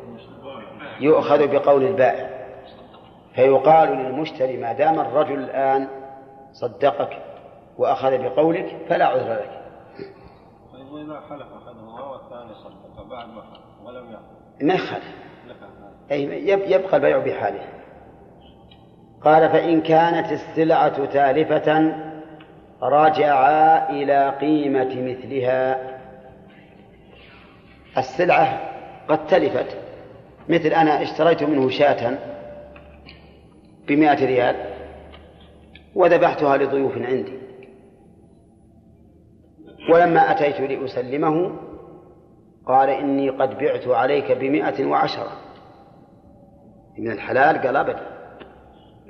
يؤخذ 1.00 1.46
بقول 1.46 1.84
البائع 1.84 2.30
فيقال 3.34 3.88
للمشتري 3.88 4.56
ما 4.56 4.72
دام 4.72 5.00
الرجل 5.00 5.38
الآن 5.38 5.88
صدقك 6.52 7.22
وأخذ 7.78 8.18
بقولك 8.18 8.76
فلا 8.88 9.06
عذر 9.06 9.32
لك. 9.32 9.62
طيب 10.72 10.92
وإذا 10.92 11.20
حلف 11.30 11.46
أحدهما 11.52 12.02
والثاني 12.02 12.54
صدق 12.54 13.02
بعد 13.10 13.28
ما 13.28 13.42
حلف 13.42 13.86
ولم 13.86 14.04
يحلف 14.04 14.62
ما 14.62 14.74
يخالف 14.74 15.04
أي 16.10 16.48
يبقى 16.48 16.96
البيع 16.96 17.18
بحاله. 17.18 17.60
قال 19.22 19.48
فإن 19.48 19.80
كانت 19.80 20.32
السلعة 20.32 21.04
تالفة 21.06 21.96
رجعا 22.82 23.90
إلى 23.90 24.30
قيمة 24.40 25.02
مثلها. 25.02 25.78
السلعة 27.98 28.60
قد 29.08 29.26
تلفت. 29.26 29.85
مثل 30.48 30.68
أنا 30.68 31.02
اشتريت 31.02 31.42
منه 31.42 31.70
شاة 31.70 32.18
بمائة 33.88 34.26
ريال 34.26 34.56
وذبحتها 35.94 36.56
لضيوف 36.56 36.92
عندي. 36.96 37.38
ولما 39.92 40.20
أتيت 40.20 40.60
لأسلمه 40.60 41.58
قال 42.66 42.88
إني 42.88 43.30
قد 43.30 43.58
بعت 43.58 43.88
عليك 43.88 44.32
بمائة 44.32 44.86
وعشرة. 44.86 45.32
من 46.98 47.10
الحلال 47.10 47.58
قال 47.58 47.76
أبدا. 47.76 48.06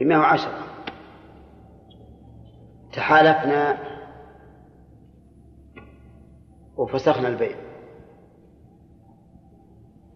بمائة 0.00 0.18
وعشرة. 0.18 0.58
تحالفنا 2.92 3.78
وفسخنا 6.76 7.28
البيع. 7.28 7.56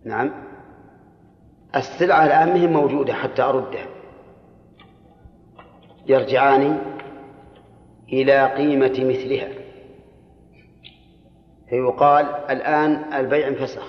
نعم. 0.05 0.50
السلعة 1.77 2.27
الآن 2.27 2.57
هي 2.57 2.67
موجودة 2.67 3.15
حتى 3.15 3.43
أردها 3.43 3.87
يرجعان 6.07 6.79
إلى 8.13 8.55
قيمة 8.55 8.97
مثلها. 8.99 9.49
فيقال 11.69 12.27
الآن 12.51 13.15
البيع 13.15 13.49
انفسخ 13.49 13.87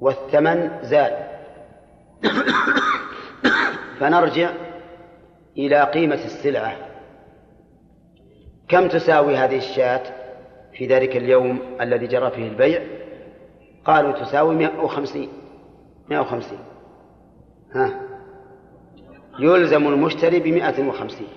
والثمن 0.00 0.70
زاد. 0.82 1.30
فنرجع 3.98 4.50
إلى 5.58 5.82
قيمة 5.82 6.14
السلعة. 6.24 6.76
كم 8.68 8.88
تساوي 8.88 9.36
هذه 9.36 9.56
الشاة 9.56 10.02
في 10.72 10.86
ذلك 10.86 11.16
اليوم 11.16 11.60
الذي 11.80 12.06
جرى 12.06 12.30
فيه 12.30 12.48
البيع؟ 12.48 12.82
قالوا 13.84 14.12
تساوي 14.12 14.54
150 14.54 15.28
150 16.10 16.58
ها؟ 17.74 18.00
يلزم 19.38 19.88
المشتري 19.88 20.40
بمائة 20.40 20.88
وخمسين. 20.88 21.28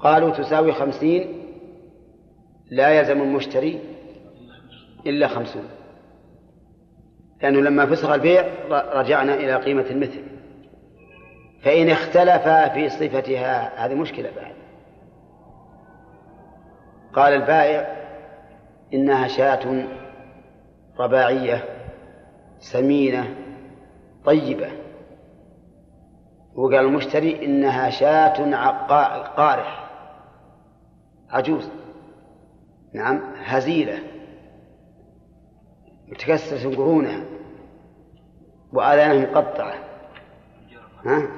قالوا 0.00 0.30
تساوي 0.30 0.72
خمسين 0.72 1.42
لا 2.70 2.90
يلزم 2.90 3.22
المشتري 3.22 3.80
إلا 5.06 5.28
خمسون. 5.28 5.68
لأنه 7.42 7.60
لما 7.60 7.86
فسخ 7.86 8.10
البيع 8.10 8.44
رجعنا 8.70 9.34
إلى 9.34 9.56
قيمة 9.56 9.86
المثل. 9.90 10.22
فإن 11.62 11.90
اختلفا 11.90 12.68
في 12.68 12.88
صفتها 12.88 13.86
هذه 13.86 13.94
مشكلة 13.94 14.30
بعد. 14.36 14.54
قال 17.12 17.32
البائع 17.32 18.02
إنها 18.94 19.28
شاة 19.28 19.86
رباعية 21.00 21.64
سمينة 22.58 23.41
طيبة. 24.24 24.70
وقال 26.54 26.74
المشتري 26.74 27.44
إنها 27.44 27.90
شاة 27.90 28.56
قارح. 29.36 29.90
عجوز. 31.30 31.68
نعم 32.94 33.20
هزيلة. 33.36 33.98
متكسرة 36.08 36.76
قرونها. 36.76 37.24
وآذانها 38.72 39.30
مقطعة 39.30 39.74
ها؟ 41.06 41.28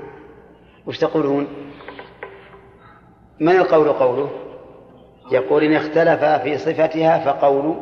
وش 0.87 0.99
تقولون؟ 0.99 1.47
من 3.41 3.57
القول 3.57 3.88
قوله؟ 3.88 4.31
يقول 5.31 5.64
إن 5.64 5.73
اختلف 5.73 6.25
في 6.25 6.59
صفتها 6.59 7.25
فقول 7.25 7.76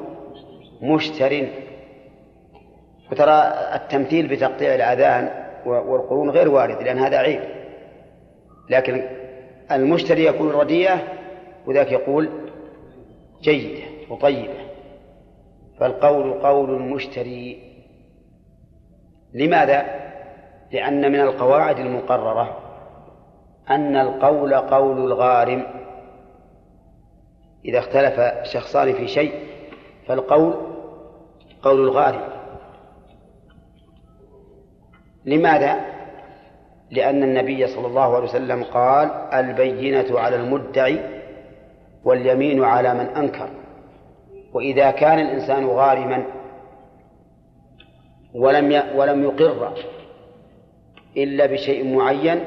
مشتر. 0.82 1.61
وترى 3.12 3.52
التمثيل 3.74 4.28
بتقطيع 4.28 4.74
الآذان 4.74 5.30
والقرون 5.66 6.30
غير 6.30 6.48
وارد 6.48 6.82
لأن 6.82 6.98
هذا 6.98 7.16
عيب. 7.16 7.40
لكن 8.70 9.04
المشتري 9.72 10.22
يقول 10.22 10.54
رديئة 10.54 10.98
وذاك 11.66 11.92
يقول 11.92 12.30
جيدة 13.42 13.82
وطيبة. 14.10 14.54
فالقول 15.80 16.32
قول 16.32 16.70
المشتري. 16.70 17.58
لماذا؟ 19.34 19.84
لأن 20.72 21.12
من 21.12 21.20
القواعد 21.20 21.78
المقررة 21.78 22.58
أن 23.70 23.96
القول 23.96 24.54
قول 24.54 24.98
الغارم. 24.98 25.66
إذا 27.64 27.78
اختلف 27.78 28.20
شخصان 28.42 28.92
في 28.92 29.08
شيء 29.08 29.32
فالقول 30.06 30.54
قول 31.62 31.80
الغارم. 31.80 32.31
لماذا؟ 35.24 35.80
لأن 36.90 37.22
النبي 37.22 37.66
صلى 37.66 37.86
الله 37.86 38.16
عليه 38.16 38.24
وسلم 38.24 38.64
قال 38.64 39.08
البينة 39.32 40.20
على 40.20 40.36
المدعي 40.36 41.00
واليمين 42.04 42.64
على 42.64 42.94
من 42.94 43.06
أنكر. 43.06 43.48
وإذا 44.52 44.90
كان 44.90 45.18
الإنسان 45.18 45.66
غارما 45.66 46.24
ولم 48.34 48.82
ولم 48.94 49.24
يقر 49.24 49.72
إلا 51.16 51.46
بشيء 51.46 51.96
معين 51.96 52.40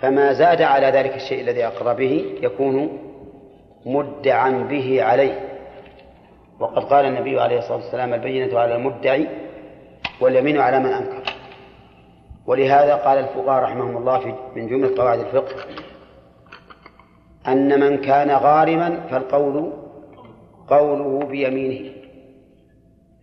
فما 0.00 0.32
زاد 0.32 0.62
على 0.62 0.86
ذلك 0.86 1.14
الشيء 1.14 1.40
الذي 1.40 1.66
أقر 1.66 1.94
به 1.94 2.24
يكون 2.42 2.98
مدعا 3.86 4.50
به 4.50 5.02
عليه. 5.02 5.40
وقد 6.60 6.84
قال 6.84 7.04
النبي 7.04 7.40
عليه 7.40 7.58
الصلاة 7.58 7.76
والسلام 7.76 8.14
البينة 8.14 8.58
على 8.58 8.76
المدعي 8.76 9.28
واليمين 10.20 10.60
على 10.60 10.78
من 10.78 10.86
أنكر. 10.92 11.29
ولهذا 12.50 12.94
قال 12.94 13.18
الفقهاء 13.18 13.62
رحمهم 13.62 13.96
الله 13.96 14.18
في 14.18 14.34
من 14.56 14.66
جملة 14.66 14.96
قواعد 14.96 15.18
الفقه 15.18 15.54
أن 17.48 17.80
من 17.80 17.96
كان 17.98 18.30
غارما 18.30 19.00
فالقول 19.10 19.72
قوله 20.68 21.26
بيمينه 21.26 21.92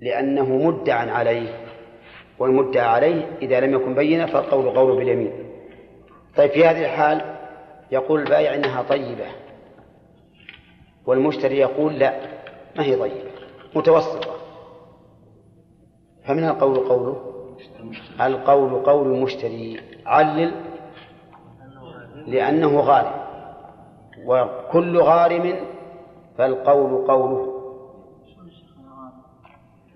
لأنه 0.01 0.56
مدعى 0.56 1.10
عليه 1.10 1.49
والمدعى 2.39 2.88
عليه 2.88 3.38
إذا 3.41 3.60
لم 3.60 3.73
يكن 3.73 3.95
بينا 3.95 4.25
فالقول 4.25 4.69
قوله 4.69 4.95
باليمين. 4.95 5.32
طيب 6.38 6.51
في 6.51 6.65
هذه 6.65 6.86
الحال 6.86 7.21
يقول 7.91 8.21
البائع 8.21 8.56
إنها 8.56 8.82
طيبة 8.82 9.25
والمشتري 11.06 11.58
يقول 11.58 11.99
لا 11.99 12.19
ما 12.75 12.84
هي 12.84 12.95
طيبة 12.95 13.32
متوسطة. 13.75 14.32
فمن 16.25 16.43
القول 16.43 16.78
قوله؟ 16.78 17.34
القول 18.22 18.84
قول 18.84 19.08
المشتري. 19.08 19.80
علل 20.06 20.52
لأنه 22.28 22.80
غارم. 22.80 23.28
وكل 24.26 24.98
غارم 24.98 25.56
فالقول 26.38 27.08
قوله. 27.08 27.54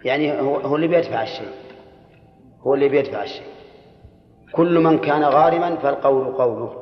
يعني 0.05 0.41
هو, 0.41 0.75
اللي 0.75 0.87
بيدفع 0.87 1.23
الشيء. 1.23 1.51
هو 2.61 2.73
اللي 2.73 2.89
بيدفع 2.89 3.23
الشيء. 3.23 3.47
كل 4.51 4.79
من 4.79 4.97
كان 4.97 5.23
غارما 5.23 5.75
فالقول 5.75 6.25
قوله. 6.25 6.73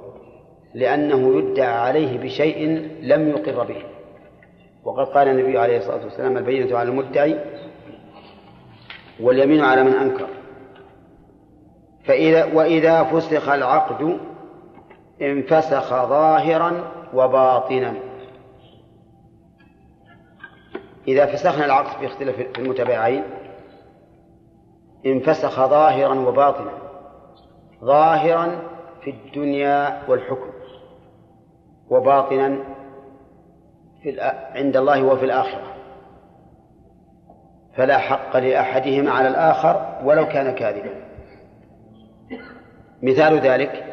لأنه 0.74 1.38
يدعى 1.38 1.78
عليه 1.78 2.18
بشيء 2.18 2.68
لم 3.02 3.30
يقر 3.30 3.64
به. 3.64 3.84
وقد 4.84 5.06
قال 5.06 5.28
النبي 5.28 5.58
عليه 5.58 5.78
الصلاة 5.78 6.04
والسلام 6.04 6.38
البينة 6.38 6.78
على 6.78 6.90
المدعي 6.90 7.40
واليمين 9.20 9.62
على 9.62 9.84
من 9.84 9.94
أنكر. 9.94 10.28
فإذا 12.10 12.46
وإذا 12.46 13.04
فسخ 13.04 13.50
العقد 13.50 14.20
انفسخ 15.22 15.90
ظاهرا 15.90 16.92
وباطنا. 17.14 17.94
إذا 21.08 21.26
فسخنا 21.26 21.66
العقد 21.66 22.02
باختلاف 22.02 22.58
المتباعين 22.60 23.24
انفسخ 25.06 25.66
ظاهرا 25.66 26.20
وباطنا. 26.20 26.72
ظاهرا 27.84 28.62
في 29.02 29.10
الدنيا 29.10 30.04
والحكم 30.08 30.50
وباطنا 31.90 32.58
في 34.02 34.22
عند 34.56 34.78
الله 34.78 35.04
وفي 35.04 35.26
الآخرة. 35.26 35.74
فلا 37.76 37.98
حق 37.98 38.38
لأحدهما 38.38 39.12
على 39.12 39.28
الآخر 39.28 40.00
ولو 40.04 40.28
كان 40.28 40.56
كاذبا. 40.56 41.09
مثال 43.02 43.40
ذلك 43.40 43.86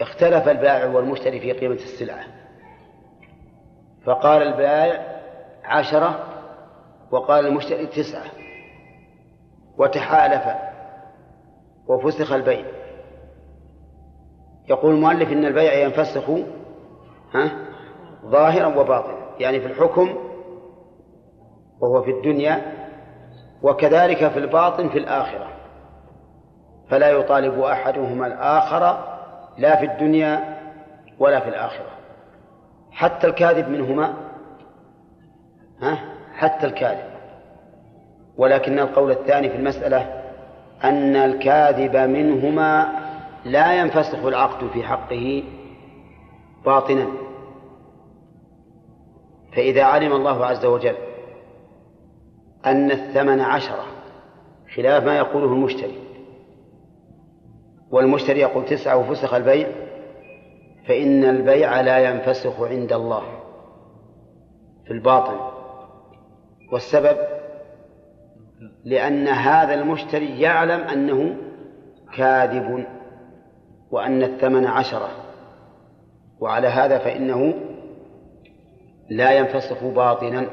اختلف 0.00 0.48
البائع 0.48 0.86
والمشتري 0.86 1.40
في 1.40 1.52
قيمة 1.52 1.74
السلعة. 1.74 2.24
فقال 4.04 4.42
البائع 4.42 5.20
عشرة 5.64 6.24
وقال 7.10 7.46
المشتري 7.46 7.86
تسعة 7.86 8.24
وتحالف 9.78 10.42
وفسخ 11.88 12.32
البيع. 12.32 12.66
يقول 14.68 14.94
المؤلف 14.94 15.32
إن 15.32 15.44
البيع 15.44 15.74
ينفسخ 15.74 16.30
ها 17.34 17.66
ظاهرا 18.24 18.66
وباطنا 18.66 19.26
يعني 19.40 19.60
في 19.60 19.66
الحكم 19.66 20.16
وهو 21.80 22.02
في 22.02 22.10
الدنيا 22.10 22.72
وكذلك 23.62 24.28
في 24.28 24.38
الباطن 24.38 24.88
في 24.88 24.98
الآخرة. 24.98 25.55
فلا 26.88 27.10
يطالب 27.10 27.60
أحدهما 27.60 28.26
الآخر 28.26 29.04
لا 29.58 29.76
في 29.76 29.84
الدنيا 29.86 30.58
ولا 31.18 31.40
في 31.40 31.48
الآخرة. 31.48 31.90
حتى 32.92 33.26
الكاذب 33.26 33.68
منهما 33.68 34.14
ها؟ 35.82 35.98
حتى 36.34 36.66
الكاذب. 36.66 37.16
ولكن 38.36 38.78
القول 38.78 39.10
الثاني 39.10 39.50
في 39.50 39.56
المسألة 39.56 40.22
أن 40.84 41.16
الكاذب 41.16 41.96
منهما 41.96 42.92
لا 43.44 43.80
ينفسخ 43.80 44.24
العقد 44.24 44.68
في 44.68 44.82
حقه 44.82 45.42
باطنا. 46.64 47.06
فإذا 49.56 49.84
علم 49.84 50.12
الله 50.12 50.46
عز 50.46 50.64
وجل 50.64 50.96
أن 52.66 52.90
الثمن 52.90 53.40
عشرة 53.40 53.84
خلاف 54.76 55.04
ما 55.04 55.16
يقوله 55.16 55.46
المشتري. 55.46 56.05
والمشتري 57.90 58.40
يقول 58.40 58.64
تسعة 58.64 58.96
وفسخ 58.96 59.34
البيع 59.34 59.68
فإن 60.88 61.24
البيع 61.24 61.80
لا 61.80 61.98
ينفسخ 61.98 62.60
عند 62.60 62.92
الله 62.92 63.22
في 64.84 64.92
الباطن. 64.92 65.36
والسبب؟ 66.72 67.16
لأن 68.84 69.28
هذا 69.28 69.74
المشتري 69.74 70.40
يعلم 70.40 70.80
أنه 70.80 71.36
كاذب 72.16 72.86
وأن 73.90 74.22
الثمن 74.22 74.66
عشرة 74.66 75.08
وعلى 76.40 76.68
هذا 76.68 76.98
فإنه 76.98 77.54
لا 79.10 79.32
ينفسخ 79.32 79.84
باطنا 79.84 80.46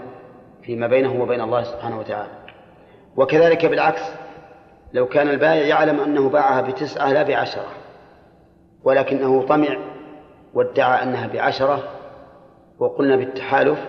فيما 0.63 0.87
بينه 0.87 1.21
وبين 1.21 1.41
الله 1.41 1.63
سبحانه 1.63 1.99
وتعالى. 1.99 2.31
وكذلك 3.17 3.65
بالعكس 3.65 4.22
لو 4.93 5.05
كان 5.07 5.29
البائع 5.29 5.67
يعلم 5.67 5.99
أنه 5.99 6.29
باعها 6.29 6.61
بتسعة 6.61 7.11
لا 7.11 7.23
بعشرة 7.23 7.67
ولكنه 8.83 9.47
طمع 9.47 9.77
وادعى 10.53 11.03
أنها 11.03 11.27
بعشرة 11.27 11.83
وقلنا 12.79 13.15
بالتحالف 13.15 13.79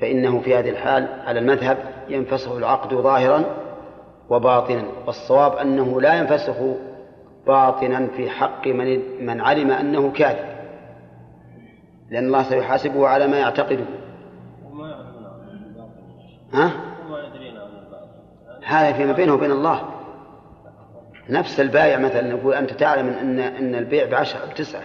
فإنه 0.00 0.40
في 0.40 0.56
هذه 0.56 0.70
الحال 0.70 1.08
على 1.26 1.40
المذهب 1.40 1.78
ينفسخ 2.08 2.52
العقد 2.52 2.94
ظاهرا 2.94 3.44
وباطنا 4.30 4.84
والصواب 5.06 5.52
أنه 5.52 6.00
لا 6.00 6.14
ينفسخ 6.14 6.56
باطنا 7.46 8.06
في 8.06 8.30
حق 8.30 8.66
من 8.66 9.00
من 9.26 9.40
علم 9.40 9.70
أنه 9.70 10.12
كاذب 10.12 10.52
لأن 12.10 12.26
الله 12.26 12.42
سيحاسبه 12.42 13.08
على 13.08 13.26
ما 13.26 13.38
يعتقده 13.38 13.84
ها؟ 16.52 16.70
وما 17.06 17.18
يدرين 17.18 17.56
عن 17.56 17.66
الباطل 17.66 18.61
هذا 18.72 18.92
فيما 18.92 19.12
بينه 19.12 19.34
وبين 19.34 19.50
الله. 19.50 19.82
نفس 21.28 21.60
البايع 21.60 21.98
مثلا 21.98 22.28
يقول 22.28 22.54
أنت 22.54 22.72
تعلم 22.72 23.08
أن 23.08 23.38
أن 23.38 23.74
البيع 23.74 24.10
بعشرة 24.10 24.46
بتسعة 24.46 24.82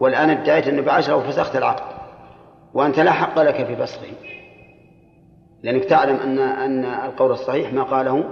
والآن 0.00 0.30
ادعيت 0.30 0.68
أنه 0.68 0.82
بعشرة 0.82 1.16
وفسخت 1.16 1.56
العقد. 1.56 2.00
وأنت 2.74 3.00
لا 3.00 3.12
حق 3.12 3.42
لك 3.42 3.66
في 3.66 3.76
فسخه. 3.76 4.06
لأنك 5.62 5.84
تعلم 5.84 6.16
أن 6.16 6.38
أن 6.38 6.84
القول 6.84 7.30
الصحيح 7.30 7.72
ما 7.72 7.82
قاله 7.82 8.24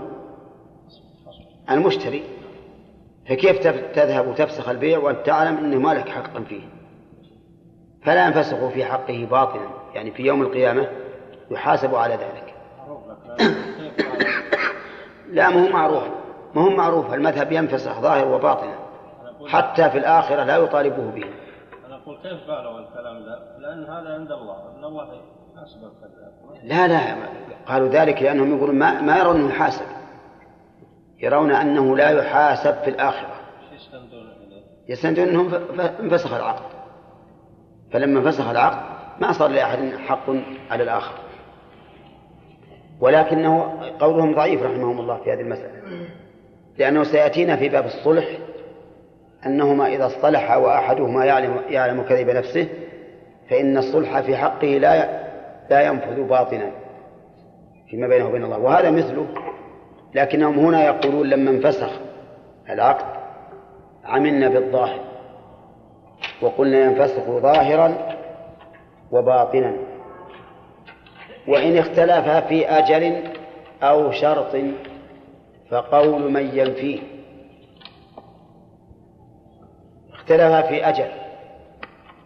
المشتري. 1.70 2.22
فكيف 3.28 3.58
تذهب 3.94 4.28
وتفسخ 4.28 4.68
البيع 4.68 4.98
وأنت 4.98 5.26
تعلم 5.26 5.56
أنه 5.56 5.78
ما 5.78 5.94
لك 5.94 6.08
حقا 6.08 6.40
فيه؟ 6.40 6.62
فلا 8.02 8.26
ينفسخ 8.26 8.68
في 8.68 8.84
حقه 8.84 9.26
باطلا. 9.30 9.68
يعني 9.94 10.10
في 10.10 10.22
يوم 10.22 10.42
القيامة 10.42 10.88
يحاسب 11.50 11.94
على 11.94 12.14
ذلك 12.14 12.48
معروف 12.78 13.08
لك 13.08 13.18
لكن 13.38 13.56
كيف 13.88 14.06
قال 14.06 14.28
لا 15.30 15.50
ما 15.50 15.66
هو 15.66 15.72
معروف. 15.72 16.02
ما 16.54 16.62
هو 16.62 16.70
معروف 16.70 17.14
المذهب 17.14 17.52
ينفسخ 17.52 18.00
ظاهر 18.00 18.28
وباطنا 18.28 18.74
حتى 19.46 19.90
في 19.90 19.98
الآخرة 19.98 20.44
لا 20.44 20.56
يطالبه 20.56 21.10
به. 21.10 21.24
أنا 21.86 21.96
أقول 21.96 22.16
كيف 22.22 22.50
قالوا 22.50 22.78
الكلام 22.78 23.16
ذا؟ 23.16 23.56
لأن 23.58 23.84
هذا 23.84 24.14
عند 24.14 24.32
الله، 24.32 24.56
أن 24.78 24.84
الله 24.84 25.04
الكذاب. 25.04 26.32
لا 26.64 26.88
لا 26.88 27.16
قالوا 27.66 27.88
ذلك 27.88 28.22
لأنهم 28.22 28.56
يقولون 28.56 28.78
ما, 28.78 29.00
ما 29.00 29.18
يرون 29.18 29.36
أنه 29.36 29.48
يحاسب. 29.50 29.84
يرون 31.18 31.50
أنه 31.52 31.96
لا 31.96 32.10
يحاسب 32.10 32.74
في 32.74 32.90
الآخرة. 32.90 33.34
يستندون 34.88 35.48
ف- 35.48 36.00
انفسخ 36.00 36.32
العقد. 36.34 36.62
فلما 37.92 38.18
انفسخ 38.20 38.48
العقد 38.48 38.78
ما 39.20 39.32
صار 39.32 39.48
لأحد 39.48 39.92
حق 40.08 40.30
على 40.70 40.82
الآخر. 40.82 41.14
ولكنه 43.00 43.80
قولهم 44.00 44.34
ضعيف 44.34 44.62
رحمهم 44.62 45.00
الله 45.00 45.16
في 45.16 45.32
هذه 45.32 45.40
المسألة. 45.40 45.72
لأنه 46.78 47.04
سيأتينا 47.04 47.56
في 47.56 47.68
باب 47.68 47.84
الصلح 47.84 48.28
أنهما 49.46 49.86
إذا 49.86 50.06
اصطلحا 50.06 50.56
وأحدهما 50.56 51.24
يعلم 51.24 51.56
يعلم 51.68 52.02
كذب 52.02 52.30
نفسه 52.30 52.68
فإن 53.50 53.76
الصلح 53.76 54.20
في 54.20 54.36
حقه 54.36 54.66
لا 54.66 55.18
لا 55.70 55.80
ينفذ 55.80 56.22
باطنا 56.22 56.70
فيما 57.90 58.08
بينه 58.08 58.28
وبين 58.28 58.44
الله. 58.44 58.58
وهذا 58.58 58.90
مثله 58.90 59.26
لكنهم 60.14 60.58
هنا 60.58 60.84
يقولون 60.84 61.26
لما 61.26 61.50
انفسخ 61.50 61.90
العقد 62.70 63.18
عملنا 64.04 64.48
بالظاهر 64.48 65.00
وقلنا 66.42 66.78
ينفسخ 66.78 67.22
ظاهرا 67.22 67.94
وباطنا. 69.10 69.74
وإن 71.48 71.78
اختلفا 71.78 72.40
في 72.40 72.68
أجل 72.68 73.24
أو 73.82 74.10
شرط 74.10 74.56
فقول 75.70 76.32
من 76.32 76.58
ينفيه. 76.58 77.00
اختلفا 80.12 80.62
في 80.62 80.88
أجل 80.88 81.08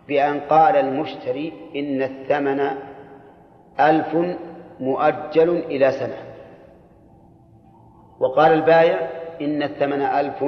بأن 0.08 0.40
قال 0.40 0.76
المشتري 0.76 1.52
إن 1.76 2.02
الثمن 2.02 2.60
ألف 3.80 4.36
مؤجل 4.80 5.50
إلى 5.56 5.92
سنة. 5.92 6.18
وقال 8.20 8.52
البايع 8.52 8.98
إن 9.40 9.62
الثمن 9.62 10.02
ألف 10.02 10.44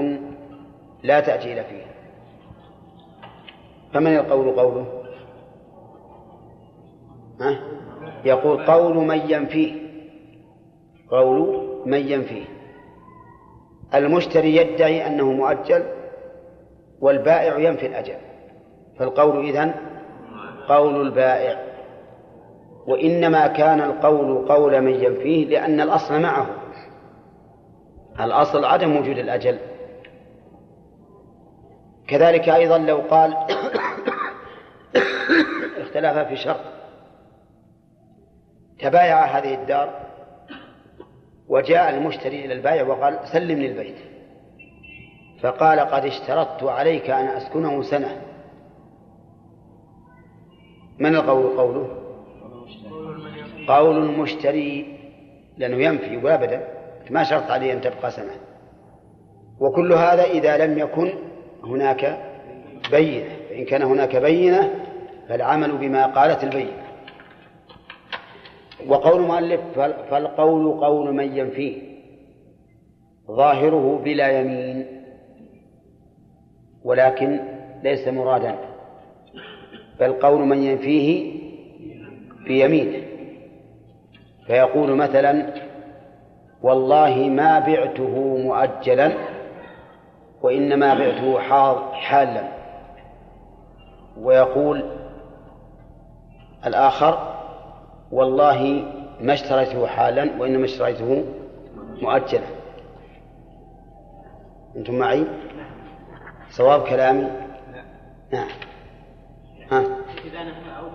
لا 1.02 1.20
تأجيل 1.20 1.64
فيه. 1.64 1.84
فمن 3.92 4.16
القول 4.16 4.60
قوله؟ 4.60 4.87
ها؟ 7.40 7.73
يقول 8.24 8.66
قول 8.66 8.96
من 8.96 9.30
ينفيه 9.30 9.84
قول 11.10 11.68
من 11.87 12.08
ينفيه. 12.08 12.44
المشتري 13.94 14.56
يدعي 14.56 15.06
أنه 15.06 15.32
مؤجل 15.32 15.84
والبائع 17.00 17.58
ينفي 17.58 17.87
الأجل. 17.87 18.16
فالقول 18.98 19.48
إذن 19.48 19.74
قول 20.68 21.00
البائع. 21.00 21.64
وإنما 22.87 23.46
كان 23.46 23.80
القول 23.80 24.48
قول 24.48 24.80
من 24.80 25.04
ينفيه 25.04 25.46
لأن 25.46 25.80
الأصل 25.80 26.20
معه. 26.20 26.46
الأصل 28.20 28.64
عدم 28.64 28.96
وجود 28.96 29.18
الأجل. 29.18 29.58
كذلك 32.08 32.48
أيضا 32.48 32.78
لو 32.78 33.02
قال 33.10 33.37
اختلافا 35.82 36.24
في 36.24 36.37
شرط. 36.37 36.73
تبايع 38.84 39.24
هذه 39.24 39.54
الدار 39.54 39.90
وجاء 41.48 41.90
المشتري 41.90 42.44
إلى 42.44 42.54
البائع 42.54 42.82
وقال 42.82 43.18
سلمني 43.24 43.66
البيت 43.66 43.96
فقال 45.40 45.80
قد 45.80 46.04
اشترطت 46.04 46.62
عليك 46.62 47.10
أن 47.10 47.26
أسكنه 47.26 47.82
سنة. 47.82 48.22
من 50.98 51.16
القول 51.16 51.56
قوله؟ 51.56 51.88
قول 53.68 53.96
المشتري 53.96 54.98
لأنه 55.56 55.76
ينفي 55.76 56.14
يقول 56.14 56.30
أبدا 56.30 56.68
ما 57.10 57.24
شرط 57.24 57.50
علي 57.50 57.72
أن 57.72 57.80
تبقى 57.80 58.10
سنة. 58.10 58.34
وكل 59.60 59.92
هذا 59.92 60.24
إذا 60.24 60.66
لم 60.66 60.78
يكن 60.78 61.12
هناك 61.64 62.18
بينة 62.90 63.30
فإن 63.48 63.64
كان 63.64 63.82
هناك 63.82 64.16
بينة 64.16 64.70
فالعمل 65.28 65.78
بما 65.78 66.06
قالت 66.06 66.44
البينة. 66.44 66.83
وقول 68.88 69.20
فال- 69.74 70.04
فالقول 70.10 70.80
قول 70.84 71.14
من 71.14 71.36
ينفيه. 71.36 71.82
ظاهره 73.30 74.00
بلا 74.04 74.40
يمين. 74.40 74.86
ولكن 76.84 77.40
ليس 77.82 78.08
مرادا. 78.08 78.58
بل 80.00 80.12
قول 80.12 80.40
من 80.40 80.62
ينفيه 80.62 81.32
بيمينه 82.46 83.02
فيقول 84.46 84.94
مثلا 84.96 85.54
والله 86.62 87.16
ما 87.16 87.58
بعته 87.58 88.36
مؤجلا 88.38 89.12
وإنما 90.42 90.94
بعته 90.94 91.38
حالا. 91.92 92.48
ويقول 94.20 94.84
الآخر 96.66 97.33
والله 98.14 98.85
ما 99.20 99.35
اشتريته 99.35 99.87
حالا 99.87 100.40
وإنما 100.40 100.64
اشتريته 100.64 101.24
مؤجلا. 102.03 102.46
أنتم 104.77 104.94
معي؟ 104.94 105.24
صواب 106.50 106.88
كلامي؟ 106.88 107.31
نعم. 108.33 108.48
ها. 109.70 109.81
إذا 110.24 110.44
نفعوا 110.44 110.90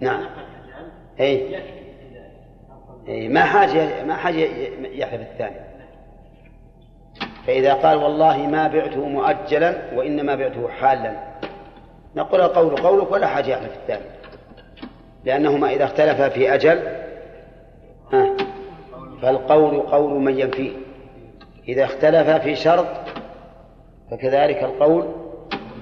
نعم. 0.00 0.26
أي 1.20 1.62
أي 3.08 3.28
ما 3.28 3.44
حاجة 3.44 4.04
ما 4.04 4.16
حاجة 4.16 4.36
يحلف 4.86 5.20
الثاني. 5.20 5.56
فإذا 7.46 7.74
قال 7.74 7.98
والله 7.98 8.46
ما 8.46 8.68
بعته 8.68 9.08
مؤجلا 9.08 9.94
وإنما 9.94 10.34
بعته 10.34 10.68
حالا 10.68 11.16
نقول 12.16 12.40
القول 12.40 12.76
قولك 12.76 13.12
ولا 13.12 13.26
حاجة 13.26 13.50
يحلف 13.50 13.76
الثاني. 13.76 14.21
لأنهما 15.24 15.72
إذا 15.72 15.84
اختلفا 15.84 16.28
في 16.28 16.54
أجل 16.54 16.82
فالقول 19.22 19.80
قول 19.80 20.20
من 20.20 20.38
ينفيه 20.38 20.72
إذا 21.68 21.84
اختلفا 21.84 22.38
في 22.38 22.56
شرط 22.56 22.86
فكذلك 24.10 24.64
القول 24.64 25.04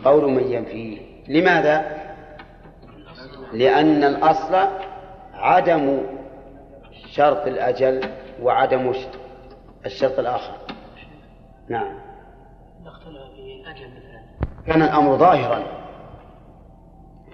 قول 0.05 0.31
من 0.31 0.53
ينفيه 0.53 0.99
لماذا؟ 1.29 2.01
لأن 3.53 4.05
الأصل 4.05 4.69
عدم 5.35 6.01
شرط 7.11 7.47
الأجل 7.47 8.01
وعدم 8.43 8.93
الشرط 9.87 10.19
الآخر. 10.19 10.53
نعم. 11.69 11.99
كان 14.67 14.83
الأمر 14.83 15.17
ظاهرا 15.17 15.63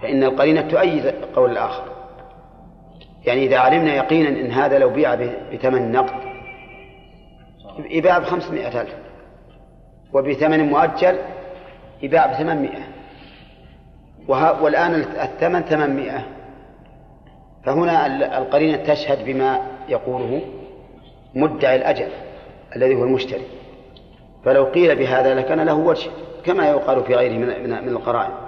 فإن 0.01 0.23
القرينة 0.23 0.61
تؤيد 0.61 1.05
قول 1.35 1.51
الآخر. 1.51 1.96
يعني 3.27 3.45
إذا 3.45 3.57
علمنا 3.57 3.95
يقينا 3.95 4.29
أن 4.29 4.51
هذا 4.51 4.79
لو 4.79 4.89
بيع 4.89 5.15
بثمن 5.53 5.91
نقد 5.91 6.15
يباع 7.89 8.17
بخمسمائة 8.17 8.81
ألف 8.81 8.95
وبثمن 10.13 10.59
مؤجل 10.59 11.17
يباع 12.01 12.27
بثمانمائة 12.27 12.83
والآن 14.61 14.93
الثمن 14.95 15.61
ثمانمائة 15.61 16.25
فهنا 17.65 18.05
القرينة 18.37 18.77
تشهد 18.77 19.25
بما 19.25 19.61
يقوله 19.89 20.41
مدعي 21.35 21.75
الأجل 21.75 22.07
الذي 22.75 22.95
هو 22.95 23.03
المشتري 23.03 23.45
فلو 24.45 24.65
قيل 24.65 24.95
بهذا 24.95 25.35
لكان 25.35 25.59
له 25.59 25.73
وجه 25.73 26.09
كما 26.45 26.69
يقال 26.69 27.03
في 27.03 27.15
غيره 27.15 27.37
من 27.81 27.89
القرائن. 27.89 28.46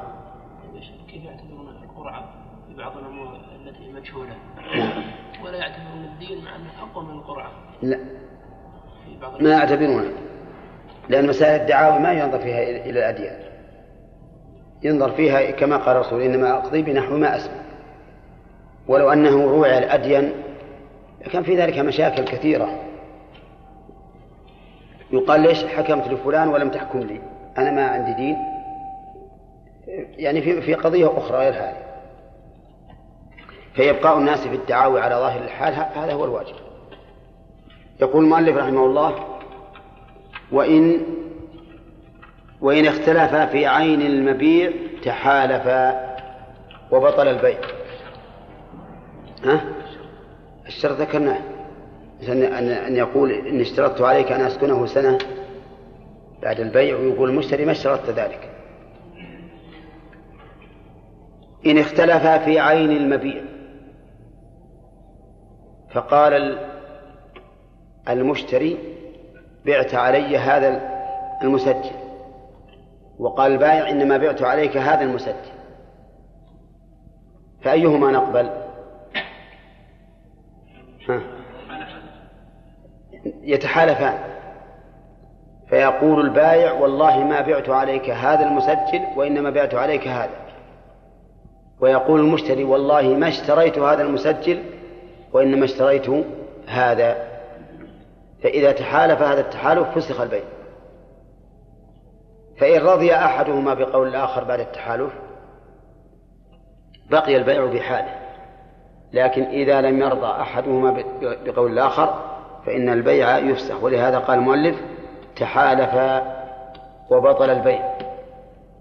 يعتبرون 6.30 6.38
الدين 6.38 6.46
مع 6.46 6.56
أنه 6.56 6.92
أقوى 6.92 7.04
من 7.04 7.12
القرعة؟ 7.12 7.52
لا. 7.82 8.00
ما 9.40 9.50
يعتبرونه 9.50 10.12
لأن 11.10 11.28
مسائل 11.28 11.62
الدعاوى 11.62 12.00
ما 12.00 12.14
ينظر 12.14 12.40
فيها 12.40 12.64
إلى 12.64 12.90
الأديان. 12.90 13.40
ينظر 14.84 15.12
فيها 15.12 15.52
كما 15.52 15.78
قال 15.78 15.96
الرسول 15.96 16.22
إنما 16.22 16.58
أقضي 16.58 16.82
بنحو 16.82 17.18
ما 17.18 17.36
أسمع. 17.36 17.62
ولو 18.88 19.12
أنه 19.14 19.52
روع 19.52 19.78
الأدين 19.78 20.32
كان 21.32 21.44
في 21.44 21.58
ذلك 21.58 21.80
مشاكل 21.80 22.24
كثيرة. 22.24 22.80
يقال 25.12 25.42
ليش 25.42 25.66
حكمت 25.66 26.08
لفلان 26.08 26.48
ولم 26.48 26.70
تحكم 26.70 27.00
لي؟ 27.00 27.22
أنا 27.58 27.72
ما 27.72 27.88
عندي 27.88 28.14
دين. 28.14 28.38
يعني 30.18 30.42
في 30.42 30.62
في 30.62 30.74
قضية 30.74 31.18
أخرى 31.18 31.38
غير 31.38 31.54
هذه. 31.54 31.89
فيبقاء 33.74 34.18
الناس 34.18 34.48
في 34.48 34.56
الدعاوى 34.56 35.02
على 35.02 35.16
ظاهر 35.16 35.42
الحال 35.42 35.74
هذا 35.74 36.14
هو 36.14 36.26
الواجب. 36.26 36.56
يقول 38.02 38.24
المؤلف 38.24 38.58
رحمه 38.58 38.86
الله 38.86 39.26
وإن 40.52 41.02
وإن 42.62 42.86
اختلفا 42.86 43.46
في 43.46 43.66
عين 43.66 44.02
المبيع 44.02 44.72
تحالفا 45.04 46.16
وبطل 46.92 47.28
البيع. 47.28 47.58
ها؟ 49.44 49.62
الشرط 50.68 50.98
ذكرناه. 50.98 51.40
أن 52.28 52.44
أن 52.70 52.96
يقول 52.96 53.32
إن 53.32 53.60
اشترطت 53.60 54.02
عليك 54.02 54.32
أن 54.32 54.42
أسكنه 54.42 54.86
سنة 54.86 55.18
بعد 56.42 56.60
البيع 56.60 56.98
ويقول 56.98 57.30
المشتري 57.30 57.66
ما 57.66 57.72
اشترطت 57.72 58.10
ذلك. 58.10 58.50
إن 61.66 61.78
اختلفا 61.78 62.38
في 62.38 62.60
عين 62.60 62.92
المبيع 62.92 63.42
فقال 65.92 66.58
المشتري 68.10 68.78
بعت 69.66 69.96
علي 69.96 70.38
هذا 70.38 70.82
المسجل. 71.44 71.92
وقال 73.20 73.52
البائع 73.52 73.90
إنما 73.90 74.18
بعت 74.18 74.42
عليك 74.42 74.78
هذا 74.78 75.02
المسجل. 75.02 75.52
فأيهما 77.62 78.12
نقبل؟ 78.12 78.50
ها. 81.10 81.22
يتحالفان. 83.42 84.18
فيقول 85.70 86.26
البائع 86.26 86.72
والله 86.72 87.24
ما 87.24 87.42
بعت 87.42 87.70
عليك 87.70 88.10
هذا 88.10 88.46
المسجل 88.46 89.02
وإنما 89.16 89.50
بعت 89.50 89.76
عليك 89.76 90.08
هذا. 90.08 90.50
ويقول 91.80 92.20
المشتري 92.20 92.64
والله 92.64 93.02
ما 93.02 93.28
اشتريت 93.28 93.80
هذا 93.80 94.02
المسجل 94.02 94.64
وإنما 95.34 95.66
اشتريت 95.66 96.26
هذا 96.68 97.30
فإذا 98.44 98.72
تحالف 98.72 99.22
هذا 99.22 99.40
التحالف 99.40 99.88
فسخ 99.98 100.22
البيع. 100.22 100.44
فإن 102.58 102.82
رضي 102.82 103.16
أحدهما 103.16 103.74
بقول 103.74 104.08
الآخر 104.08 104.44
بعد 104.44 104.60
التحالف 104.60 105.14
بقي 107.10 107.38
البيع 107.38 107.66
بحاله. 107.66 108.16
لكن 109.14 109.44
إذا 109.44 109.82
لم 109.82 110.02
يرضى 110.02 110.28
أحدهما 110.42 111.04
بقول 111.22 111.72
الآخر 111.72 112.14
فإن 112.66 112.90
البيع 112.90 113.38
يفسخ. 113.38 113.84
ولهذا 113.84 114.20
قال 114.20 114.40
المؤلف 114.40 114.76
تحالف 115.36 116.24
وبطل 117.10 117.50
البيع. 117.50 117.94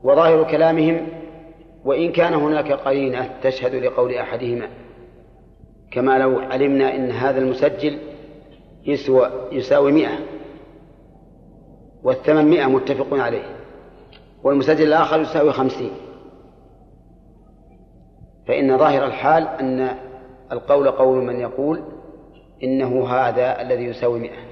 وظاهر 0.02 0.44
كلامهم 0.44 1.08
وإن 1.84 2.12
كان 2.12 2.34
هناك 2.34 2.72
قرينة 2.72 3.30
تشهد 3.42 3.74
لقول 3.74 4.14
أحدهما 4.14 4.68
كما 5.90 6.18
لو 6.18 6.38
علمنا 6.38 6.94
أن 6.94 7.10
هذا 7.10 7.38
المسجل 7.38 7.98
يسوى 8.86 9.30
يساوي 9.52 9.92
مئة 9.92 10.18
والثمن 12.02 12.44
مئة 12.44 12.66
متفق 12.66 13.14
عليه 13.14 13.56
والمسجل 14.42 14.86
الآخر 14.86 15.20
يساوي 15.20 15.52
خمسين. 15.52 15.90
فإن 18.48 18.78
ظاهر 18.78 19.06
الحال 19.06 19.48
أن 19.48 19.96
القول 20.52 20.90
قول 20.90 21.24
من 21.24 21.40
يقول 21.40 21.82
إنه 22.62 23.08
هذا 23.08 23.62
الذي 23.62 23.84
يساوي 23.84 24.20
مئة. 24.20 24.48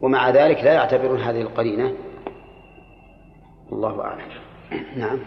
ومع 0.00 0.30
ذلك 0.30 0.64
لا 0.64 0.72
يعتبرون 0.72 1.20
هذه 1.20 1.40
القرينة. 1.40 1.92
الله 3.72 4.00
أعلم. 4.00 4.22
نعم. 4.96 5.20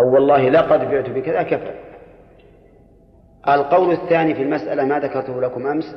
أو 0.00 0.14
والله 0.14 0.48
لقد 0.48 0.90
بعت 0.90 1.10
بكذا 1.10 1.42
كفى 1.42 1.74
القول 3.48 3.92
الثاني 3.92 4.34
في 4.34 4.42
المسألة 4.42 4.84
ما 4.84 4.98
ذكرته 4.98 5.40
لكم 5.40 5.66
أمس 5.66 5.96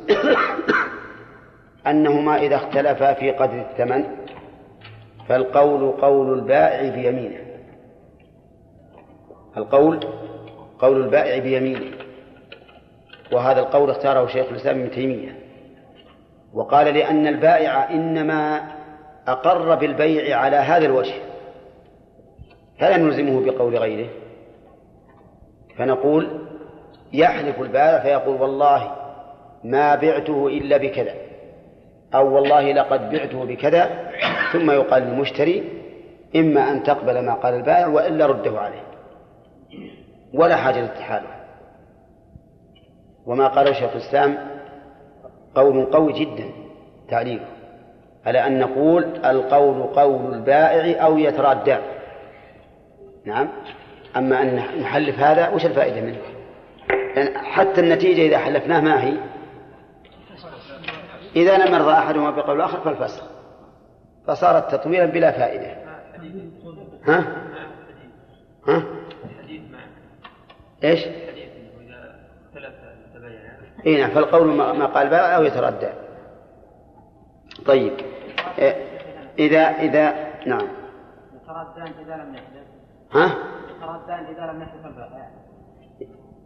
أنهما 1.88 2.38
إذا 2.38 2.56
اختلفا 2.56 3.14
في 3.14 3.32
قدر 3.32 3.60
الثمن 3.60 4.04
فالقول 5.30 5.92
قول 5.92 6.40
البائع 6.40 6.96
بيمينه. 6.96 7.40
القول 9.58 10.00
قول 10.80 11.02
البائع 11.02 11.44
بيمينه. 11.44 11.92
وهذا 13.32 13.60
القول 13.60 13.90
اختاره 13.90 14.28
شيخ 14.28 14.48
الإسلام 14.50 14.80
ابن 14.80 14.92
تيمية. 14.92 15.40
وقال 16.54 16.94
لأن 16.94 17.28
البائع 17.28 17.90
إنما 17.90 18.62
أقر 19.28 19.76
بالبيع 19.76 20.38
على 20.38 20.56
هذا 20.56 20.86
الوجه. 20.86 21.29
فلا 22.80 22.98
نلزمه 22.98 23.46
بقول 23.46 23.78
غيره. 23.78 24.10
فنقول 25.78 26.48
يحلف 27.14 27.62
البائع 27.62 28.00
فيقول 28.00 28.42
والله 28.42 28.92
ما 29.64 29.96
بعته 29.96 30.48
إلا 30.48 30.78
بكذا 30.78 31.14
أو 32.16 32.36
والله 32.36 32.72
لقد 32.72 33.10
بعته 33.10 33.46
بكذا 33.46 34.12
ثم 34.54 34.72
يقال 34.72 35.04
للمشتري 35.04 35.64
إما 36.36 36.72
أن 36.72 36.84
تقبل 36.84 37.20
ما 37.20 37.34
قال 37.34 37.54
البائع 37.54 37.88
وإلا 37.88 38.26
رده 38.26 38.60
عليه. 38.60 38.84
ولا 40.34 40.56
حاجة 40.56 40.82
للتحالف 40.82 41.30
وما 43.26 43.48
قاله 43.48 43.74
شيخ 43.74 43.92
الإسلام 43.92 44.38
قول 45.56 45.86
قوي 45.86 46.14
جدا 46.14 46.50
تعليله 47.10 47.46
على 48.26 48.48
أن 48.48 48.60
نقول 48.60 49.04
القول 49.26 49.84
قول 49.84 50.34
البائع 50.34 51.06
أو 51.06 51.18
يترادى 51.18 51.78
نعم. 53.30 53.50
أما 54.18 54.42
أن 54.42 54.56
نحلف 54.56 55.20
هذا 55.20 55.50
وش 55.50 55.66
الفائدة 55.66 56.02
منه؟ 56.02 56.18
يعني 57.16 57.38
حتى 57.38 57.82
النتيجة 57.82 58.22
إذا 58.22 58.38
حلفناه 58.38 58.82
ما 58.82 59.04
هي. 59.04 59.18
إذا 61.36 61.58
لم 61.58 61.74
يرضى 61.74 61.94
أحدهما 61.94 62.32
بقول 62.32 62.56
الآخر 62.56 62.80
فالفسخ 62.80 63.24
فصارت 64.28 64.76
تطويلا 64.76 65.06
بلا 65.06 65.32
فائدة. 65.32 65.78
ها؟ 67.08 67.24
ها؟ 68.68 68.84
إيش؟ 70.84 71.06
إي 73.86 74.02
نعم 74.02 74.10
فالقول 74.10 74.48
ما 74.56 74.86
قال 74.86 75.10
بائع 75.10 75.36
أو 75.36 75.44
يتردى. 75.44 75.90
طيب. 77.66 77.94
إذا 79.40 79.62
إذا 79.62 80.14
نعم. 80.46 80.68
يتردان 81.36 81.94
إذا 82.06 82.16
لم 82.16 82.36
يحلف. 82.36 82.79
ها؟ 83.12 83.38
إذا 84.30 84.52
لم 84.52 84.62
يحلف 84.62 84.86
البائع 84.86 85.30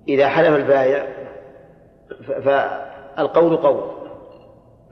إذا 0.07 0.29
حلف 0.29 0.55
البائع 0.55 1.07
فالقول 2.25 3.57
قول. 3.57 4.09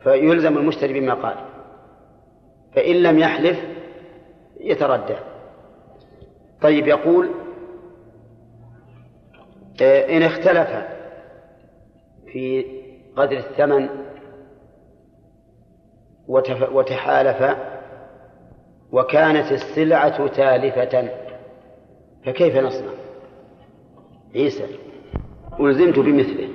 فيلزم 0.04 0.58
المشتري 0.58 1.00
بما 1.00 1.14
قال. 1.14 1.36
فإن 2.76 2.96
لم 2.96 3.20
يحلف 3.20 3.60
يتردى. 4.60 5.16
طيب 6.62 6.88
يقول 6.88 7.30
آه، 9.82 10.18
إن 10.18 10.24
اختلف 10.24 10.70
في 12.32 12.66
قدر 13.16 13.38
الثمن 13.38 13.90
وتحالف 16.72 17.58
وكانت 18.92 19.52
السلعة 19.52 20.28
تالفة. 20.28 21.31
فكيف 22.26 22.58
نصنع؟ 22.58 22.92
عيسى 24.36 24.66
ألزمت 25.60 26.00
بمثله. 26.00 26.50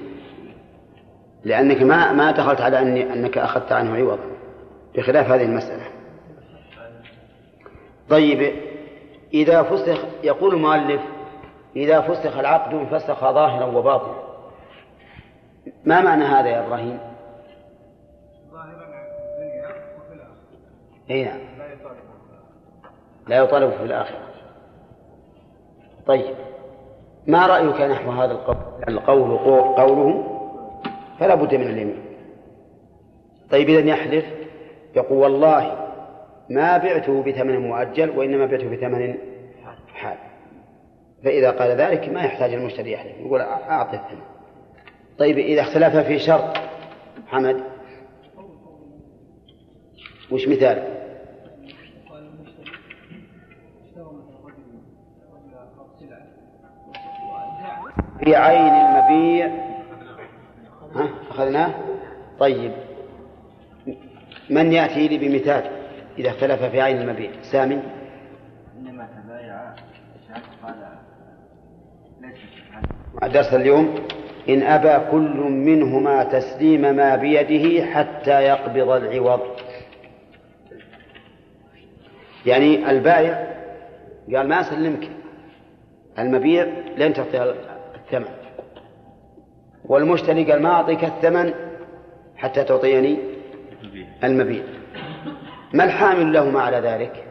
لأنك 1.45 1.83
ما 1.83 2.13
ما 2.13 2.31
دخلت 2.31 2.61
على 2.61 2.81
أني 2.81 3.13
أنك 3.13 3.39
أخذت 3.39 3.73
عنه 3.73 3.97
عوضا 3.97 4.25
بخلاف 4.95 5.31
هذه 5.31 5.43
المسألة. 5.43 5.87
طيب 8.09 8.53
إذا 9.35 9.63
فسخ 9.63 10.05
يقول 10.23 10.55
المؤلف 10.55 11.01
إذا 11.77 12.01
فسخ 12.01 12.39
العقد 12.39 12.75
انفسخ 12.75 13.21
ظاهرا 13.21 13.65
وباطنا. 13.65 14.27
ما 15.85 16.01
معنى 16.01 16.25
هذا 16.25 16.49
يا 16.49 16.67
إبراهيم؟ 16.67 16.99
ظاهرا 18.53 18.87
في 18.87 19.43
الدنيا 19.43 19.69
وفي 19.99 20.15
الآخرة 20.15 20.37
أي 21.11 21.25
نعم 21.25 21.41
لا 23.29 23.37
يطالب 23.39 23.71
في 23.71 23.83
الآخرة. 23.83 24.36
طيب 26.07 26.35
ما 27.27 27.47
رأيك 27.47 27.81
نحو 27.81 28.11
هذا 28.11 28.33
القول؟ 28.33 28.57
القول 28.89 29.39
قوله 29.77 30.33
فلا 31.19 31.35
بد 31.35 31.55
من 31.55 31.67
اليمين. 31.71 32.03
طيب 33.51 33.69
إذا 33.69 33.89
يحلف 33.91 34.25
يقول 34.97 35.19
والله 35.19 35.89
ما 36.51 36.79
بعته 36.79 37.23
بثمن 37.23 37.59
مؤجل 37.59 38.11
وإنما 38.11 38.47
بعته 38.47 38.69
بثمن 38.71 39.15
حال. 39.95 40.17
فإذا 41.25 41.51
قال 41.51 41.71
ذلك 41.71 42.09
ما 42.09 42.23
يحتاج 42.23 42.55
المشتري 42.55 42.93
يحلف 42.93 43.21
يقول 43.21 43.41
أعطي 43.41 43.97
الثمن. 43.97 44.23
طيب 45.19 45.39
إذا 45.39 45.61
اختلف 45.61 45.97
في 45.97 46.19
شرط 46.19 46.57
حمد 47.27 47.61
وش 50.33 50.49
مثال؟ 50.49 50.96
في 58.27 58.37
عين 58.37 58.73
المبيع. 58.73 59.47
ها 60.95 61.09
أخذناه؟ 61.31 61.75
طيب. 62.39 62.73
من 64.51 64.73
يأتي 64.73 65.09
لي 65.09 65.19
بمثال 65.19 65.63
إذا 66.19 66.31
اختلف 66.31 66.63
في 66.63 66.81
عين 66.81 66.97
المبيع؟ 66.97 67.31
سامي؟ 67.43 67.83
إنما 68.79 69.09
تبايع 69.25 69.75
قال 73.23 73.33
درس 73.33 73.55
اليوم 73.55 73.95
إن 74.49 74.63
أبى 74.63 75.11
كل 75.11 75.41
منهما 75.41 76.25
تسليم 76.25 76.81
ما 76.81 77.17
بيده 77.17 77.87
حتى 77.87 78.43
يقبض 78.43 78.91
العوض. 78.91 79.41
يعني 82.47 82.91
البائع 82.91 83.57
قال 84.35 84.49
ما 84.49 84.61
أسلمك 84.61 85.11
المبيع 86.19 86.67
لن 86.97 87.13
تعطي 87.15 87.76
الثمن. 88.07 88.35
والمشتري 89.85 90.53
قال 90.53 90.63
ما 90.63 90.71
أعطيك 90.71 91.05
الثمن 91.05 91.55
حتى 92.37 92.65
تعطيني 92.65 93.19
المبيع. 94.25 94.65
ما 95.75 95.85
الحامل 95.85 96.33
لهما 96.33 96.61
على 96.61 96.77
ذلك؟ 96.77 97.25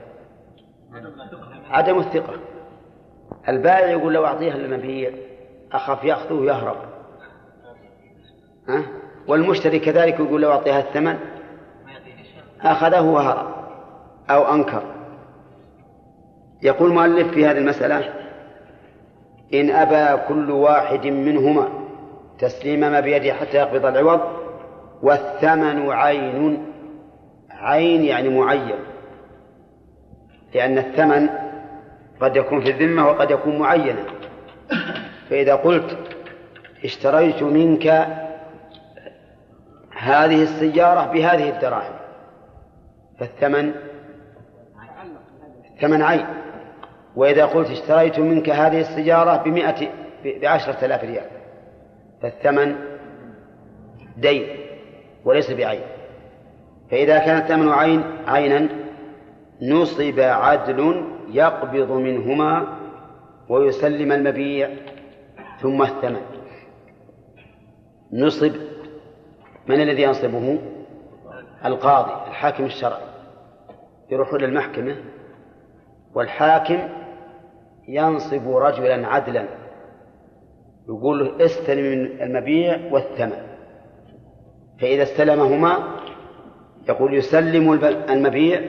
عدم 1.69 1.99
الثقة. 1.99 2.33
البائع 3.49 3.89
يقول 3.89 4.13
لو 4.13 4.25
أعطيها 4.25 4.55
المبيع 4.55 5.11
أخاف 5.71 6.03
يأخذه 6.03 6.33
ويهرب. 6.33 6.77
ها؟ 8.67 8.83
والمشتري 9.27 9.79
كذلك 9.79 10.19
يقول 10.19 10.41
لو 10.41 10.51
أعطيها 10.51 10.79
الثمن 10.79 11.17
أخذه 12.61 13.01
وهرب 13.01 13.47
أو 14.29 14.53
أنكر. 14.53 14.83
يقول 16.61 16.89
المؤلف 16.89 17.27
في 17.27 17.45
هذه 17.45 17.57
المسألة 17.57 18.24
إن 19.53 19.69
أبى 19.69 20.23
كل 20.27 20.51
واحد 20.51 21.07
منهما 21.07 21.69
تسليم 22.39 22.79
ما 22.79 22.99
بيده 22.99 23.33
حتى 23.33 23.57
يقبض 23.57 23.85
العوض 23.85 24.21
والثمن 25.01 25.91
عين 25.91 26.65
عين 27.51 28.03
يعني 28.03 28.29
معين 28.29 28.75
لأن 30.53 30.77
الثمن 30.77 31.29
قد 32.21 32.35
يكون 32.35 32.61
في 32.61 32.69
الذمة 32.69 33.07
وقد 33.07 33.31
يكون 33.31 33.59
معينا. 33.59 34.03
فإذا 35.29 35.55
قلت 35.55 35.97
اشتريت 36.83 37.43
منك 37.43 37.87
هذه 39.97 40.43
السيارة 40.43 41.11
بهذه 41.13 41.49
الدراهم 41.49 41.95
فالثمن 43.19 43.73
ثمن 45.81 46.01
عين. 46.01 46.25
وإذا 47.15 47.45
قلت 47.45 47.69
اشتريت 47.69 48.19
منك 48.19 48.49
هذه 48.49 48.79
السيارة 48.79 49.43
بمئة 49.43 49.87
بعشرة 50.41 50.85
آلاف 50.85 51.03
ريال. 51.03 51.25
فالثمن 52.21 52.75
دين 54.17 54.47
وليس 55.25 55.51
بعين. 55.51 55.81
فإذا 56.91 57.19
كان 57.19 57.37
الثمن 57.37 57.69
عين 57.69 58.03
عينا 58.27 58.69
نصب 59.61 60.19
عدل 60.19 61.05
يقبض 61.31 61.91
منهما 61.91 62.67
ويسلم 63.49 64.11
المبيع 64.11 64.69
ثم 65.61 65.81
الثمن. 65.81 66.21
نصب 68.13 68.51
من 69.67 69.81
الذي 69.81 70.01
ينصبه؟ 70.01 70.59
القاضي 71.65 72.29
الحاكم 72.29 72.65
الشرعي. 72.65 73.01
يروحون 74.11 74.41
للمحكمة 74.41 74.95
والحاكم 76.13 76.79
ينصب 77.87 78.49
رجلا 78.49 79.07
عدلا. 79.07 79.45
يقول 80.89 81.19
له 81.19 81.45
استلم 81.45 81.85
المبيع 82.21 82.79
والثمن. 82.91 83.45
فإذا 84.81 85.03
استلمهما 85.03 85.99
يقول 86.89 87.13
يسلم 87.13 87.73
المبيع 88.09 88.61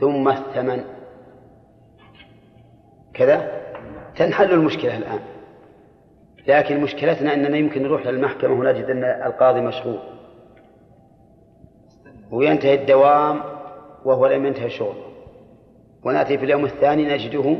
ثم 0.00 0.28
الثمن. 0.28 0.84
كذا؟ 3.14 3.50
تنحل 4.16 4.52
المشكلة 4.52 4.96
الآن. 4.96 5.20
لكن 6.46 6.80
مشكلتنا 6.80 7.34
أننا 7.34 7.56
يمكن 7.56 7.82
نروح 7.82 8.06
للمحكمة 8.06 8.52
ونجد 8.52 8.84
أن 8.84 9.04
القاضي 9.04 9.60
مشغول. 9.60 9.98
وينتهي 12.30 12.74
الدوام 12.74 13.40
وهو 14.04 14.26
لم 14.26 14.46
ينتهي 14.46 14.70
شغله. 14.70 15.08
ونأتي 16.04 16.38
في 16.38 16.44
اليوم 16.44 16.64
الثاني 16.64 17.14
نجده 17.14 17.56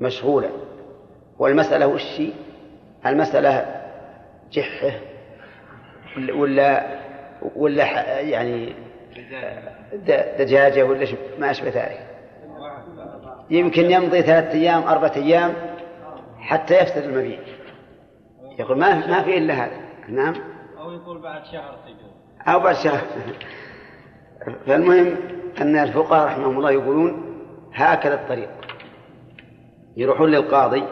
مشغولا 0.00 0.48
والمسألة 1.38 1.86
وش 1.86 2.22
المسألة 3.06 3.82
جحة 4.52 4.92
ولا 6.16 6.98
ولا 7.56 7.84
يعني 8.20 8.74
دجاجة 10.38 10.82
ولا 10.82 11.06
ما 11.38 11.50
أشبه 11.50 11.68
ذلك. 11.68 12.06
يمكن 13.50 13.90
يمضي 13.90 14.22
ثلاثة 14.22 14.52
أيام 14.52 14.82
أربعة 14.82 15.12
أيام 15.16 15.54
حتى 16.38 16.74
يفسد 16.74 17.04
المبيع. 17.04 17.38
يقول 18.58 18.78
ما 18.78 19.06
ما 19.06 19.22
في 19.22 19.38
إلا 19.38 19.54
هذا. 19.54 19.76
نعم. 20.08 20.34
أو 20.78 20.92
يقول 20.92 21.18
بعد 21.18 21.44
شهر 21.44 21.78
أو 22.48 22.60
بعد 22.60 22.74
شهر. 22.74 23.02
فالمهم 24.66 25.16
أن 25.60 25.76
الفقهاء 25.76 26.26
رحمهم 26.26 26.58
الله 26.58 26.70
يقولون 26.70 27.36
هكذا 27.74 28.14
الطريق. 28.14 28.48
يروحون 29.96 30.30
للقاضي 30.30 30.84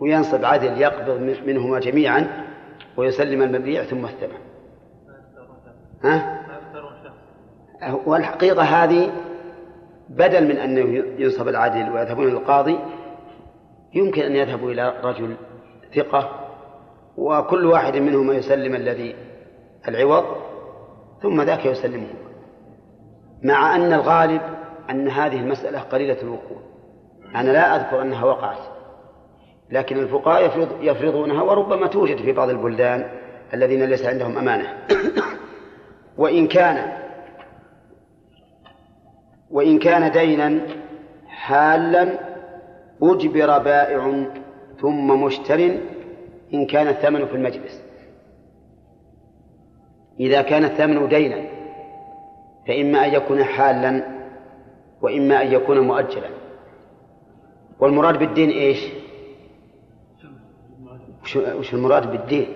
وينصب 0.00 0.44
عدل 0.44 0.80
يقبض 0.80 1.20
منهما 1.46 1.80
جميعا 1.80 2.46
ويسلم 2.96 3.42
المبيع 3.42 3.82
ثم 3.82 4.04
الثمن 4.04 4.38
ها؟ 6.04 6.40
والحقيقة 8.06 8.62
هذه 8.62 9.10
بدل 10.08 10.44
من 10.44 10.56
أن 10.56 10.78
ينصب 11.18 11.48
العدل 11.48 11.90
ويذهبون 11.90 12.28
إلى 12.28 12.38
القاضي 12.38 12.78
يمكن 13.94 14.22
أن 14.22 14.36
يذهبوا 14.36 14.70
إلى 14.70 14.94
رجل 15.04 15.36
ثقة 15.94 16.46
وكل 17.16 17.66
واحد 17.66 17.96
منهما 17.96 18.34
يسلم 18.34 18.74
الذي 18.74 19.16
العوض 19.88 20.24
ثم 21.22 21.42
ذاك 21.42 21.66
يسلمه 21.66 22.06
مع 23.42 23.76
أن 23.76 23.92
الغالب 23.92 24.40
أن 24.90 25.08
هذه 25.08 25.40
المسألة 25.40 25.80
قليلة 25.80 26.22
الوقوع. 26.22 26.58
أنا 27.34 27.50
لا 27.50 27.76
أذكر 27.76 28.02
أنها 28.02 28.24
وقعت 28.24 28.58
لكن 29.70 29.98
الفقهاء 29.98 30.46
يفرض 30.46 30.68
يفرضونها 30.80 31.42
وربما 31.42 31.86
توجد 31.86 32.16
في 32.16 32.32
بعض 32.32 32.48
البلدان 32.48 33.10
الذين 33.54 33.84
ليس 33.84 34.06
عندهم 34.06 34.38
أمانة. 34.38 34.78
وإن 36.18 36.48
كان 36.48 36.92
وإن 39.50 39.78
كان 39.78 40.12
دينا 40.12 40.60
حالا 41.28 42.18
أجبر 43.02 43.58
بائع 43.58 44.26
ثم 44.80 45.22
مشتر 45.22 45.78
إن 46.54 46.66
كان 46.66 46.88
الثمن 46.88 47.26
في 47.26 47.34
المجلس. 47.34 47.82
إذا 50.20 50.42
كان 50.42 50.64
الثمن 50.64 51.08
دينا 51.08 51.48
فإما 52.68 53.06
أن 53.06 53.14
يكون 53.14 53.44
حالا 53.44 54.02
وإما 55.02 55.42
أن 55.42 55.52
يكون 55.52 55.80
مؤجلا. 55.80 56.39
والمراد 57.80 58.18
بالدين 58.18 58.50
إيش؟ 58.50 58.78
وش 61.36 61.74
المراد 61.74 62.10
بالدين؟ 62.10 62.46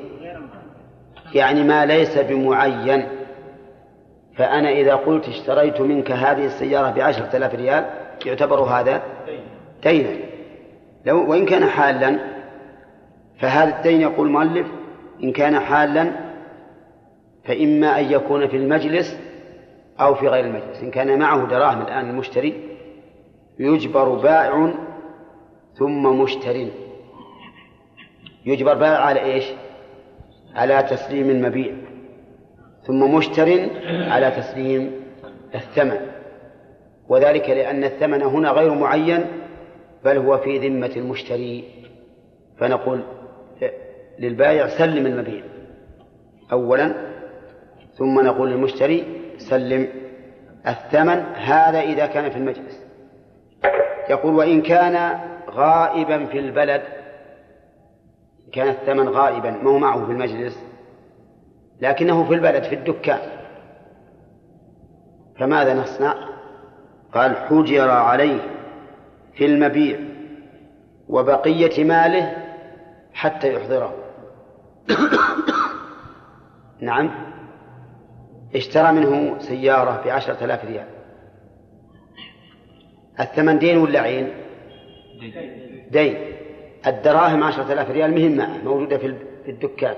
يعني 1.35 1.63
ما 1.63 1.87
ليس 1.87 2.19
بمعين. 2.19 3.09
فأنا 4.37 4.71
إذا 4.71 4.95
قلت 4.95 5.29
اشتريت 5.29 5.81
منك 5.81 6.11
هذه 6.11 6.47
السيارة 6.47 6.91
بعشرة 6.91 7.37
آلاف 7.37 7.55
ريال 7.55 7.85
يعتبر 8.27 8.61
هذا 8.61 9.03
دينا. 9.83 10.17
لو 11.07 11.31
وإن 11.31 11.47
كان 11.47 11.67
حالا 11.67 12.19
فهذا 13.39 13.77
الدين 13.77 14.01
يقول 14.01 14.27
المؤلف 14.27 14.67
إن 15.23 15.33
كان 15.33 15.61
حالا 15.61 16.11
فإما 17.45 18.01
أن 18.01 18.13
يكون 18.13 18.49
في 18.49 18.57
المجلس 18.57 19.19
أو 20.01 20.15
في 20.15 20.29
غير 20.29 20.45
المجلس. 20.45 20.83
إن 20.83 20.91
كان 20.91 21.19
معه 21.19 21.47
دراهم 21.47 21.83
الآن 21.83 22.11
المشتري 22.11 22.55
يجبر 23.59 24.09
بائع 24.09 24.75
ثم 25.79 26.21
مشتري 26.21 26.73
يجبر 28.47 28.75
بائع 28.75 28.99
على 28.99 29.21
إيش؟ 29.21 29.45
على 30.55 30.83
تسليم 30.83 31.31
المبيع. 31.31 31.75
ثم 32.87 33.15
مشتر 33.15 33.69
على 33.87 34.31
تسليم 34.31 34.91
الثمن. 35.55 36.01
وذلك 37.09 37.51
لأن 37.51 37.85
الثمن 37.85 38.23
هنا 38.23 38.51
غير 38.51 38.75
معين 38.75 39.27
بل 40.05 40.17
هو 40.17 40.39
في 40.39 40.69
ذمة 40.69 40.91
المشتري. 40.97 41.65
فنقول 42.59 43.01
للبائع 44.19 44.69
سلم 44.69 45.07
المبيع 45.07 45.43
أولا 46.53 46.95
ثم 47.95 48.21
نقول 48.21 48.51
للمشتري 48.51 49.05
سلم 49.39 49.89
الثمن 50.67 51.25
هذا 51.35 51.81
إذا 51.81 52.07
كان 52.07 52.31
في 52.31 52.37
المجلس. 52.37 52.85
يقول 54.11 54.35
وإن 54.35 54.63
كان 54.63 55.21
غائبا 55.55 56.27
في 56.27 56.39
البلد. 56.39 56.83
كان 58.53 58.69
الثمن 58.69 59.09
غائبا 59.09 59.51
ما 59.51 59.71
هو 59.71 59.79
معه 59.79 60.07
في 60.07 60.13
المجلس. 60.13 60.65
لكنه 61.81 62.25
في 62.25 62.35
البلد 62.35 62.63
في 62.63 62.75
الدكان. 62.75 63.21
فماذا 65.39 65.75
نصنع؟ 65.75 66.15
قال 67.15 67.37
حجر 67.37 67.91
عليه 67.91 68.41
في 69.35 69.47
المبيع 69.47 69.99
وبقية 71.09 71.85
ماله 71.85 72.37
حتى 73.13 73.55
يحضره. 73.55 73.95
نعم. 76.81 77.11
اشترى 78.55 78.93
منه 78.93 79.39
سيارة 79.39 80.03
بعشرة 80.05 80.45
آلاف 80.45 80.65
ريال. 80.65 80.87
الثمن 83.21 83.59
دين 83.59 83.79
ولا 83.79 84.01
عين؟ 84.01 84.44
دين. 85.91 86.17
الدراهم 86.87 87.43
عشرة 87.43 87.73
آلاف 87.73 87.91
ريال 87.91 88.11
مهم 88.11 88.37
معه 88.37 88.59
موجودة 88.65 88.99
في 88.99 89.17
الدكان 89.49 89.95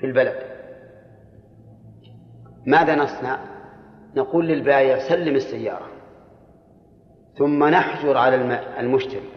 في 0.00 0.06
البلد. 0.06 0.36
ماذا 2.66 2.94
نصنع؟ 2.94 3.38
نقول 4.16 4.46
للبائع 4.46 4.98
سلم 4.98 5.36
السيارة 5.36 5.88
ثم 7.38 7.64
نحجر 7.64 8.16
على 8.16 8.60
المشتري. 8.80 9.28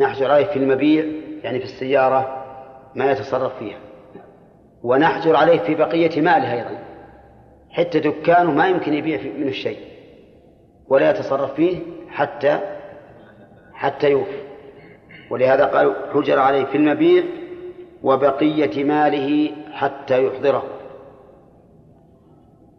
نحجر 0.00 0.30
عليه 0.30 0.44
في 0.44 0.58
المبيع 0.58 1.04
يعني 1.42 1.58
في 1.58 1.64
السيارة 1.64 2.44
ما 2.94 3.12
يتصرف 3.12 3.58
فيها. 3.58 3.78
ونحجر 4.82 5.36
عليه 5.36 5.58
في 5.58 5.74
بقية 5.74 6.20
ماله 6.20 6.52
أيضا. 6.52 6.78
حتى 7.70 8.00
دكانه 8.00 8.52
ما 8.52 8.68
يمكن 8.68 8.94
يبيع 8.94 9.20
منه 9.38 9.48
الشيء 9.48 9.78
ولا 10.88 11.10
يتصرف 11.10 11.54
فيه 11.54 11.78
حتى 12.08 12.73
حتى 13.74 14.10
يوفي. 14.10 14.42
ولهذا 15.30 15.64
قال 15.64 15.96
حجر 16.14 16.38
عليه 16.38 16.64
في 16.64 16.76
المبيع 16.76 17.24
وبقية 18.02 18.84
ماله 18.84 19.50
حتى 19.72 20.26
يحضره. 20.26 20.64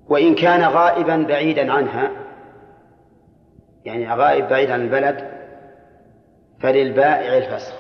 وإن 0.10 0.36
كان 0.36 0.62
غائبا 0.62 1.18
بعيدا 1.18 1.74
عنها 1.74 2.12
يعني 3.86 4.14
غائب 4.14 4.50
بعيد 4.50 4.72
عن 4.72 4.82
البلد 4.82 5.32
فللبائع 6.60 7.38
الفسخ. 7.38 7.76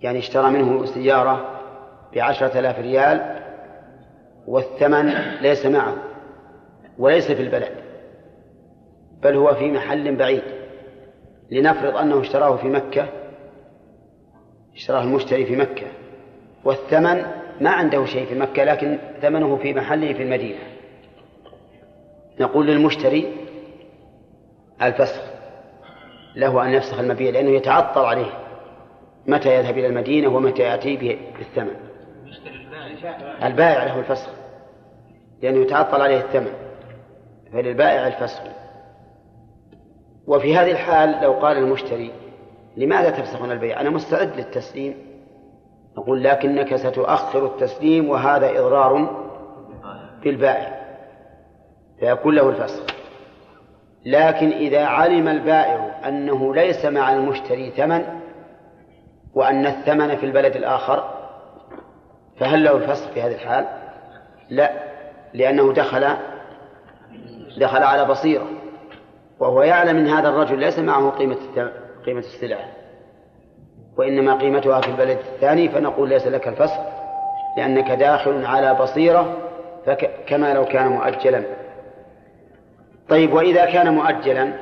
يعني 0.00 0.18
اشترى 0.18 0.50
منه 0.50 0.84
سيارة 0.84 1.60
بعشرة 2.14 2.58
آلاف 2.58 2.78
ريال 2.78 3.40
والثمن 4.46 5.08
ليس 5.40 5.66
معه 5.66 5.94
وليس 6.98 7.32
في 7.32 7.42
البلد 7.42 7.72
بل 9.22 9.36
هو 9.36 9.54
في 9.54 9.72
محل 9.72 10.16
بعيد. 10.16 10.42
لنفرض 11.50 11.96
أنه 11.96 12.20
اشتراه 12.20 12.56
في 12.56 12.66
مكة 12.66 13.08
اشتراه 14.74 15.02
المشتري 15.02 15.46
في 15.46 15.56
مكة 15.56 15.86
والثمن 16.64 17.24
ما 17.60 17.70
عنده 17.70 18.04
شيء 18.04 18.26
في 18.26 18.34
مكة 18.34 18.64
لكن 18.64 18.98
ثمنه 19.22 19.56
في 19.56 19.74
محله 19.74 20.12
في 20.12 20.22
المدينة. 20.22 20.58
نقول 22.40 22.66
للمشتري 22.66 23.32
الفسخ 24.82 25.22
له 26.36 26.66
أن 26.66 26.70
يفسخ 26.70 26.98
المبيع 26.98 27.30
لأنه 27.30 27.50
يتعطل 27.50 28.00
عليه 28.00 28.32
متى 29.26 29.54
يذهب 29.54 29.78
إلى 29.78 29.86
المدينة 29.86 30.28
ومتى 30.28 30.62
يأتي 30.62 30.96
بالثمن. 31.38 31.76
البائع 33.42 33.84
له 33.84 33.98
الفسخ 33.98 34.30
لأنه 35.42 35.62
يتعطل 35.62 36.00
عليه 36.00 36.18
الثمن 36.18 36.52
فللبائع 37.52 38.06
الفسخ. 38.06 38.42
وفي 40.26 40.56
هذه 40.56 40.70
الحال 40.70 41.22
لو 41.22 41.32
قال 41.32 41.56
المشتري 41.56 42.10
لماذا 42.76 43.10
تفسخون 43.10 43.52
البيع؟ 43.52 43.80
أنا 43.80 43.90
مستعد 43.90 44.36
للتسليم. 44.36 44.94
نقول 45.98 46.24
لكنك 46.24 46.76
ستؤخر 46.76 47.46
التسليم 47.46 48.08
وهذا 48.08 48.50
إضرار 48.50 49.24
بالبائع. 50.22 50.84
فيكون 52.00 52.34
له 52.34 52.48
الفسخ. 52.48 52.82
لكن 54.06 54.48
إذا 54.48 54.84
علم 54.84 55.28
البائع 55.28 56.08
أنه 56.08 56.54
ليس 56.54 56.84
مع 56.84 57.12
المشتري 57.12 57.70
ثمن 57.70 58.04
وأن 59.34 59.66
الثمن 59.66 60.16
في 60.16 60.26
البلد 60.26 60.56
الآخر 60.56 61.04
فهل 62.36 62.64
له 62.64 62.76
الفسخ 62.76 63.10
في 63.10 63.22
هذه 63.22 63.34
الحال؟ 63.34 63.66
لا 64.50 64.70
لأنه 65.34 65.72
دخل 65.72 66.16
دخل 67.58 67.82
على 67.82 68.04
بصيرة. 68.04 68.46
وهو 69.40 69.62
يعلم 69.62 69.96
أن 69.96 70.06
هذا 70.06 70.28
الرجل 70.28 70.58
ليس 70.58 70.78
معه 70.78 71.10
قيمة 71.10 71.36
قيمة 72.06 72.20
السلعة. 72.20 72.64
وإنما 73.96 74.38
قيمتها 74.38 74.80
في 74.80 74.88
البلد 74.88 75.18
الثاني 75.18 75.68
فنقول 75.68 76.08
ليس 76.08 76.26
لك 76.26 76.48
الفسخ 76.48 76.80
لأنك 77.56 77.90
داخل 77.90 78.46
على 78.46 78.74
بصيرة 78.74 79.36
كما 80.26 80.54
لو 80.54 80.64
كان 80.64 80.88
مؤجلا. 80.88 81.44
طيب 83.08 83.32
وإذا 83.32 83.64
كان 83.64 83.94
مؤجلا 83.94 84.52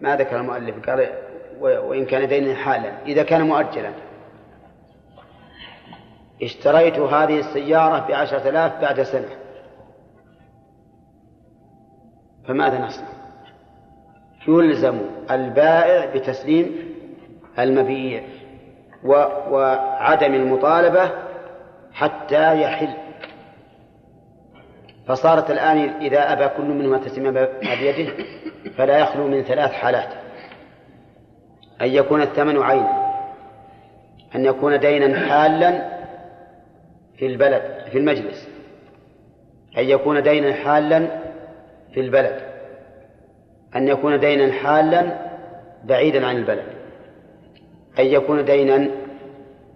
ما 0.00 0.16
ذكر 0.16 0.36
المؤلف 0.36 0.90
قال 0.90 1.08
وإن 1.60 2.06
كان 2.06 2.28
دينا 2.28 2.54
حالا. 2.54 3.02
إذا 3.06 3.22
كان 3.22 3.42
مؤجلا 3.42 3.90
اشتريت 6.42 6.98
هذه 6.98 7.38
السيارة 7.38 8.06
بعشرة 8.08 8.48
آلاف 8.48 8.80
بعد 8.80 9.02
سنة. 9.02 9.28
فماذا 12.48 12.78
نصنع؟ 12.78 13.13
يلزم 14.48 15.00
البائع 15.30 16.14
بتسليم 16.14 16.94
المبيع 17.58 18.22
وعدم 19.04 20.34
المطالبة 20.34 21.10
حتى 21.92 22.62
يحل. 22.62 22.94
فصارت 25.06 25.50
الآن 25.50 25.78
إذا 26.00 26.32
أبى 26.32 26.48
كل 26.48 26.64
منهما 26.64 26.98
تسليم 26.98 27.32
بيده 27.32 28.12
فلا 28.76 28.98
يخلو 28.98 29.28
من 29.28 29.42
ثلاث 29.42 29.72
حالات. 29.72 30.08
أن 31.82 31.88
يكون 31.88 32.22
الثمن 32.22 32.62
عينا. 32.62 33.14
أن 34.34 34.44
يكون 34.44 34.78
دينا 34.78 35.28
حالا 35.28 35.88
في 37.18 37.26
البلد 37.26 37.62
في 37.92 37.98
المجلس. 37.98 38.48
أن 39.78 39.84
يكون 39.84 40.22
دينا 40.22 40.54
حالا 40.54 41.08
في 41.94 42.00
البلد. 42.00 42.40
أن 43.76 43.88
يكون 43.88 44.20
دينا 44.20 44.52
حالا 44.52 45.30
بعيدا 45.84 46.26
عن 46.26 46.36
البلد 46.36 46.66
أن 47.98 48.06
يكون 48.06 48.44
دينا 48.44 48.90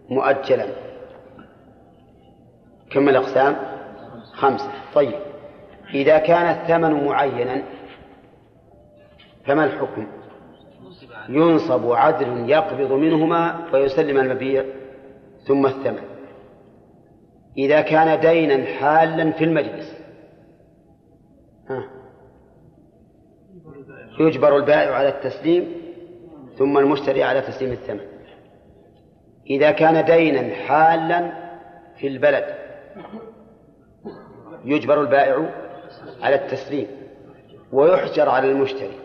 مؤجلا. 0.08 0.66
كم 2.90 3.08
الأقسام؟ 3.08 3.56
خمسة. 4.32 4.70
طيب 4.94 5.14
إذا 5.94 6.18
كان 6.18 6.46
الثمن 6.50 7.04
معينا 7.04 7.62
فما 9.46 9.64
الحكم؟ 9.64 10.06
ينصب 11.28 11.92
عدل 11.92 12.50
يقبض 12.50 12.92
منهما 12.92 13.68
ويسلم 13.72 14.18
المبيع 14.18 14.64
ثم 15.46 15.66
الثمن. 15.66 16.02
إذا 17.58 17.80
كان 17.80 18.20
دينا 18.20 18.64
حالا 18.64 19.30
في 19.32 19.44
المجلس 19.44 19.94
ها. 21.70 21.97
يجبر 24.20 24.56
البائع 24.56 24.94
على 24.94 25.08
التسليم 25.08 25.72
ثم 26.58 26.78
المشتري 26.78 27.22
على 27.22 27.40
تسليم 27.40 27.72
الثمن. 27.72 28.06
إذا 29.50 29.70
كان 29.70 30.04
دينا 30.04 30.54
حالا 30.54 31.32
في 31.96 32.06
البلد 32.06 32.44
يجبر 34.64 35.00
البائع 35.00 35.50
على 36.22 36.34
التسليم 36.34 36.86
ويحجر 37.72 38.28
على 38.28 38.50
المشتري 38.50 38.98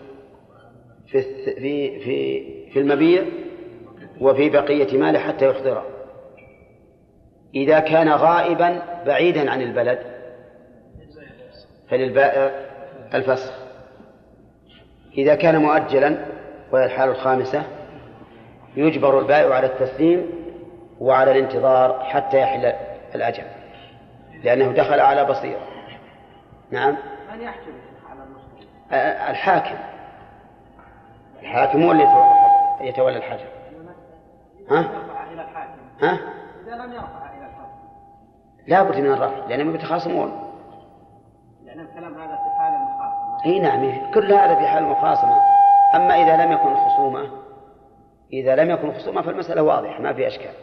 في 1.08 1.22
في 1.56 2.00
في 2.00 2.44
في 2.72 2.80
المبيع 2.80 3.24
وفي 4.22 4.50
بقية 4.50 4.98
ماله 4.98 5.20
حتى 5.20 5.50
يحضره. 5.50 5.86
إذا 7.56 7.80
كان 7.80 8.10
غائبا 8.10 9.04
بعيدا 9.06 9.52
عن 9.52 9.62
البلد 9.62 10.00
فللبائع 11.90 12.52
الفسخ 13.14 13.63
إذا 15.18 15.36
كان 15.36 15.62
مؤجلا 15.62 16.26
وهي 16.72 16.86
الحالة 16.86 17.12
الخامسة 17.12 17.64
يجبر 18.76 19.20
البائع 19.20 19.56
على 19.56 19.66
التسليم 19.66 20.30
وعلى 21.00 21.32
الانتظار 21.32 22.04
حتى 22.04 22.40
يحل 22.40 22.74
الأجل 23.16 23.44
لأنه 24.44 24.72
دخل 24.72 25.00
على 25.00 25.26
بصيرة 25.26 25.68
نعم؟ 26.72 26.98
من 27.34 27.42
يحكم 27.42 27.72
على 28.10 28.20
المسلم؟ 28.24 28.70
الحاكم. 29.30 29.76
الحاكم 31.42 31.84
هو 31.84 31.92
اللي 31.92 32.08
يتولى 32.82 33.18
الحاجة 33.18 33.46
ها؟ 34.70 34.90
ها؟ 36.02 36.20
إذا 36.68 36.76
لم 36.76 36.94
يرفع 36.94 37.32
إلى 37.38 37.46
الحاكم. 37.46 37.72
لا 38.68 38.84
بد 38.84 38.98
من 38.98 39.12
الرفع 39.12 39.46
لأنهم 39.48 39.76
يتخاصمون 39.76 40.54
لأن 41.66 41.80
الكلام 41.80 42.14
هذا 42.14 42.36
في 42.36 42.50
حال 42.60 42.74
أي 43.46 43.60
نعم 43.60 44.12
كل 44.14 44.34
هذا 44.34 44.56
في 44.56 44.68
حال 44.68 44.84
المخاصمة 44.84 45.38
أما 45.96 46.14
إذا 46.16 46.46
لم 46.46 46.52
يكن 46.52 46.72
الخصومة 46.72 47.44
إذا 48.34 48.56
لم 48.56 48.70
يكن 48.70 48.94
خصومة 48.94 49.22
فالمسألة 49.22 49.64
واضحة 49.64 50.02
ما 50.02 50.14
في 50.14 50.28
أشكال. 50.28 50.54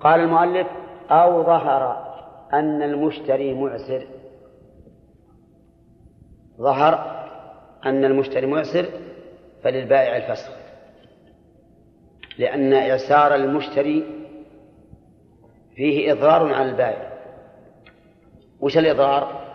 قال 0.00 0.20
المؤلف 0.20 0.66
أو 1.10 1.42
ظهر 1.42 2.06
أن 2.52 2.82
المشتري 2.82 3.54
معسر. 3.54 4.06
ظهر 6.58 7.26
أن 7.86 8.04
المشتري 8.04 8.46
معسر 8.46 8.86
فللبائع 9.62 10.16
الفسخ. 10.16 10.52
لأن 12.38 12.72
إعسار 12.72 13.34
المشتري 13.34 14.04
فيه 15.74 16.12
إضرار 16.12 16.54
على 16.54 16.70
البائع. 16.70 17.12
وش 18.60 18.78
الإضرار؟ 18.78 19.45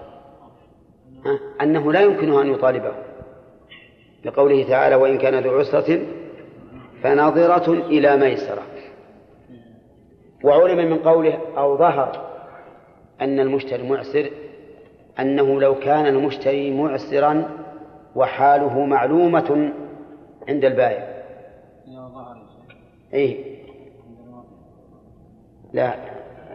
أنه 1.62 1.92
لا 1.92 2.02
يمكنه 2.02 2.42
أن 2.42 2.54
يطالبه. 2.54 2.94
لقوله 4.26 4.64
تعالى 4.64 4.96
وإن 4.96 5.18
كان 5.18 5.44
ذو 5.44 5.60
عسرة 5.60 6.00
فناظرة 7.04 7.74
إلى 7.74 8.18
ميسرة. 8.18 8.64
وعلم 10.44 10.92
من 10.92 10.98
قوله 11.00 11.40
أو 11.58 11.78
ظهر 11.78 12.32
أن 13.22 13.40
المشتري 13.40 13.90
معسر 13.90 14.30
أنه 15.20 15.62
لو 15.62 15.76
كان 15.76 16.08
المشتري 16.08 16.72
معسرا 16.72 17.50
وحاله 18.16 18.86
معلومة 18.86 19.74
عند 20.50 20.66
البائع. 20.66 21.24
إيه. 23.14 23.62
لا 25.74 25.96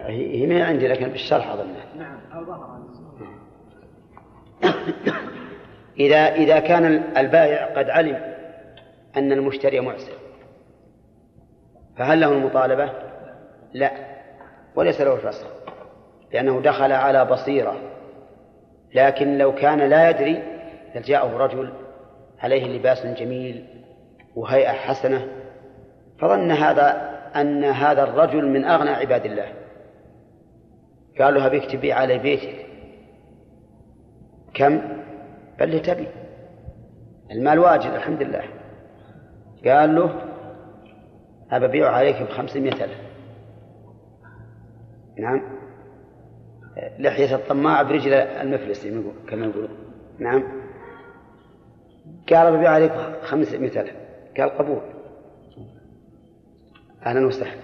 هي 0.07 0.47
ما 0.47 0.64
عندي 0.64 0.89
لكن 0.89 1.09
بالشرح 1.09 1.51
أظنها 1.51 1.87
نعم. 1.99 2.19
إذا 6.01 6.34
إذا 6.34 6.59
كان 6.59 7.03
البائع 7.16 7.64
قد 7.64 7.91
علم 7.91 8.20
أن 9.16 9.32
المشتري 9.32 9.80
معسر 9.80 10.12
فهل 11.97 12.20
له 12.20 12.32
المطالبة؟ 12.32 12.91
لا 13.72 13.91
وليس 14.74 15.01
له 15.01 15.14
الفسخ 15.14 15.47
لأنه 16.32 16.61
دخل 16.61 16.93
على 16.93 17.24
بصيرة 17.24 17.76
لكن 18.95 19.39
لو 19.39 19.55
كان 19.55 19.78
لا 19.78 20.11
يدري 20.11 20.43
فجاءه 20.95 21.37
رجل 21.37 21.72
عليه 22.41 22.78
لباس 22.78 23.07
جميل 23.07 23.64
وهيئة 24.37 24.72
حسنة 24.72 25.26
فظن 26.18 26.51
هذا 26.51 27.16
أن 27.37 27.64
هذا 27.64 28.03
الرجل 28.03 28.49
من 28.49 28.64
أغنى 28.64 28.91
عباد 28.91 29.24
الله 29.24 29.53
قال 31.20 31.34
له 31.34 31.47
أبيك 31.47 31.70
تبيع 31.70 31.99
على 31.99 32.18
بيتك 32.18 32.66
كم؟ 34.57 34.81
له 35.71 35.79
تبي. 35.79 36.09
المال 37.31 37.59
واجد 37.59 37.91
الحمد 37.91 38.23
لله 38.23 38.43
قال 39.67 39.95
له 39.95 40.21
أبيع 41.51 41.91
عليك 41.91 42.23
بخمسمائة 42.23 42.85
ألف. 42.85 43.01
نعم. 45.19 45.43
لحية 46.99 47.35
الطماع 47.35 47.83
برجل 47.83 48.13
المفلس 48.13 48.87
كما 49.29 49.47
يقولون. 49.47 49.79
نعم. 50.19 50.43
قال 52.33 52.57
ببيع 52.57 52.71
عليك 52.71 52.93
خمسمائة 53.23 53.81
ألف. 53.81 53.95
قال 54.39 54.51
قبول. 54.51 54.81
أهلا 57.07 57.27
وسهلا. 57.27 57.61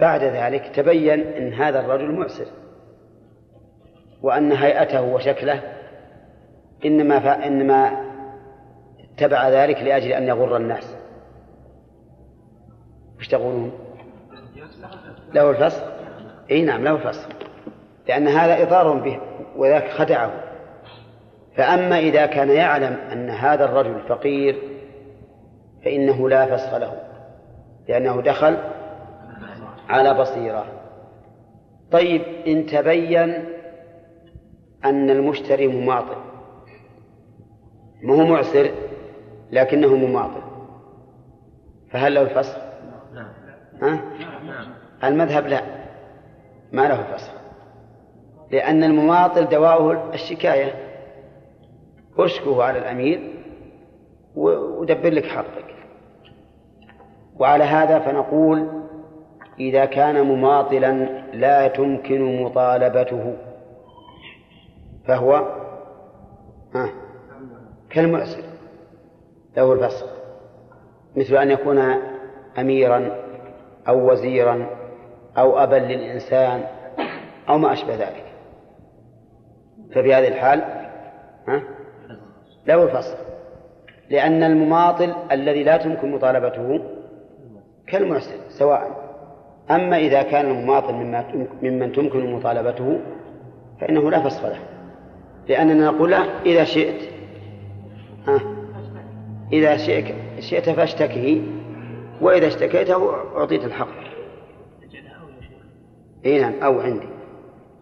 بعد 0.00 0.22
ذلك 0.22 0.76
تبين 0.76 1.20
أن 1.20 1.52
هذا 1.52 1.80
الرجل 1.80 2.12
معسر. 2.12 2.61
وأن 4.22 4.52
هيئته 4.52 5.02
وشكله 5.02 5.62
إنما 6.84 7.20
ف... 7.20 7.26
إنما 7.26 8.06
اتبع 9.14 9.48
ذلك 9.48 9.82
لأجل 9.82 10.12
أن 10.12 10.28
يغر 10.28 10.56
الناس. 10.56 10.96
وش 13.18 13.28
تقولون؟ 13.28 13.72
له 15.34 15.50
الفسخ؟ 15.50 15.82
إي 16.50 16.62
نعم 16.62 16.84
له 16.84 16.90
الفسخ 16.90 17.28
لأن 18.08 18.28
هذا 18.28 18.62
إضرار 18.62 18.92
به 18.92 19.20
وذاك 19.56 19.88
خدعه. 19.90 20.30
فأما 21.56 21.98
إذا 21.98 22.26
كان 22.26 22.50
يعلم 22.50 22.96
أن 23.12 23.30
هذا 23.30 23.64
الرجل 23.64 24.00
فقير 24.08 24.62
فإنه 25.84 26.28
لا 26.28 26.56
فسخ 26.56 26.74
له. 26.74 26.94
لأنه 27.88 28.22
دخل 28.22 28.58
على 29.88 30.14
بصيرة. 30.14 30.66
طيب 31.92 32.22
إن 32.46 32.66
تبين 32.66 33.51
أن 34.84 35.10
المشتري 35.10 35.66
مماطل. 35.66 36.16
ما 38.02 38.14
هو 38.14 38.26
معسر 38.26 38.70
لكنه 39.52 39.96
مماطل. 39.96 40.42
فهل 41.90 42.14
له 42.14 42.22
الفسخ؟ 42.22 42.58
ها؟ 43.82 44.00
المذهب 45.04 45.46
لا. 45.46 45.62
ما 46.72 46.88
له 46.88 47.02
فسخ 47.02 47.32
لأن 48.50 48.84
المماطل 48.84 49.44
دواؤه 49.44 50.14
الشكاية. 50.14 50.74
اشكوه 52.18 52.64
على 52.64 52.78
الأمير 52.78 53.34
ودبر 54.36 55.10
لك 55.10 55.26
حقك. 55.26 55.74
وعلى 57.38 57.64
هذا 57.64 57.98
فنقول 57.98 58.82
إذا 59.60 59.84
كان 59.84 60.22
مماطلا 60.26 60.92
لا 61.32 61.68
تمكن 61.68 62.42
مطالبته. 62.42 63.36
فهو 65.06 65.34
ها 66.74 66.88
كالمعسر 67.90 68.42
له 69.56 69.72
الفسخ 69.72 70.06
مثل 71.16 71.36
أن 71.36 71.50
يكون 71.50 71.78
أميرا 72.58 73.10
أو 73.88 74.10
وزيرا 74.10 74.66
أو 75.38 75.58
أبا 75.58 75.76
للإنسان 75.76 76.64
أو 77.48 77.58
ما 77.58 77.72
أشبه 77.72 77.94
ذلك. 77.94 78.24
ففي 79.94 80.14
هذه 80.14 80.28
الحال 80.28 80.62
ها 81.48 81.62
له 82.66 82.82
الفصل 82.82 83.16
لأن 84.10 84.42
المماطل 84.42 85.14
الذي 85.32 85.62
لا 85.64 85.76
تمكن 85.76 86.12
مطالبته 86.12 86.80
كالمحسن 87.86 88.36
سواء. 88.48 89.02
أما 89.70 89.96
إذا 89.96 90.22
كان 90.22 90.46
المماطل 90.46 90.94
مما 90.94 91.24
ممن 91.62 91.92
تمكن 91.92 92.32
مطالبته 92.32 93.00
فإنه 93.80 94.10
لا 94.10 94.20
فصل 94.20 94.48
له. 94.48 94.71
لأننا 95.48 95.90
نقول 95.90 96.10
له 96.10 96.40
إذا 96.46 96.64
شئت. 96.64 97.10
ها؟ 98.26 98.40
إذا 99.52 99.76
شئت 100.40 100.70
فاشتكه 100.70 101.42
وإذا 102.20 102.46
اشتكيته 102.46 103.14
أعطيت 103.36 103.64
الحق. 103.64 104.02
إي 106.26 106.40
نعم 106.40 106.52
أو 106.62 106.80
عندي. 106.80 107.08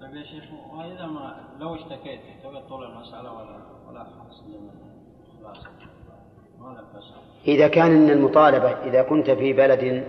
طيب 0.01 0.15
يا 0.15 0.23
شيخ 0.23 0.45
وإذا 0.75 1.07
ما 1.07 1.37
لو 1.61 1.75
اشتكيت 1.75 2.21
تبي 2.45 2.61
طول 2.69 2.85
المسألة 2.85 3.33
ولا 3.33 3.61
ولا 3.89 4.05
خلاص؟ 4.05 4.43
إذا 7.49 7.69
كان 7.69 7.91
من 7.91 8.11
المطالبة 8.11 8.69
إذا 8.69 9.03
كنت 9.03 9.31
في 9.31 9.53
بلد 9.53 10.05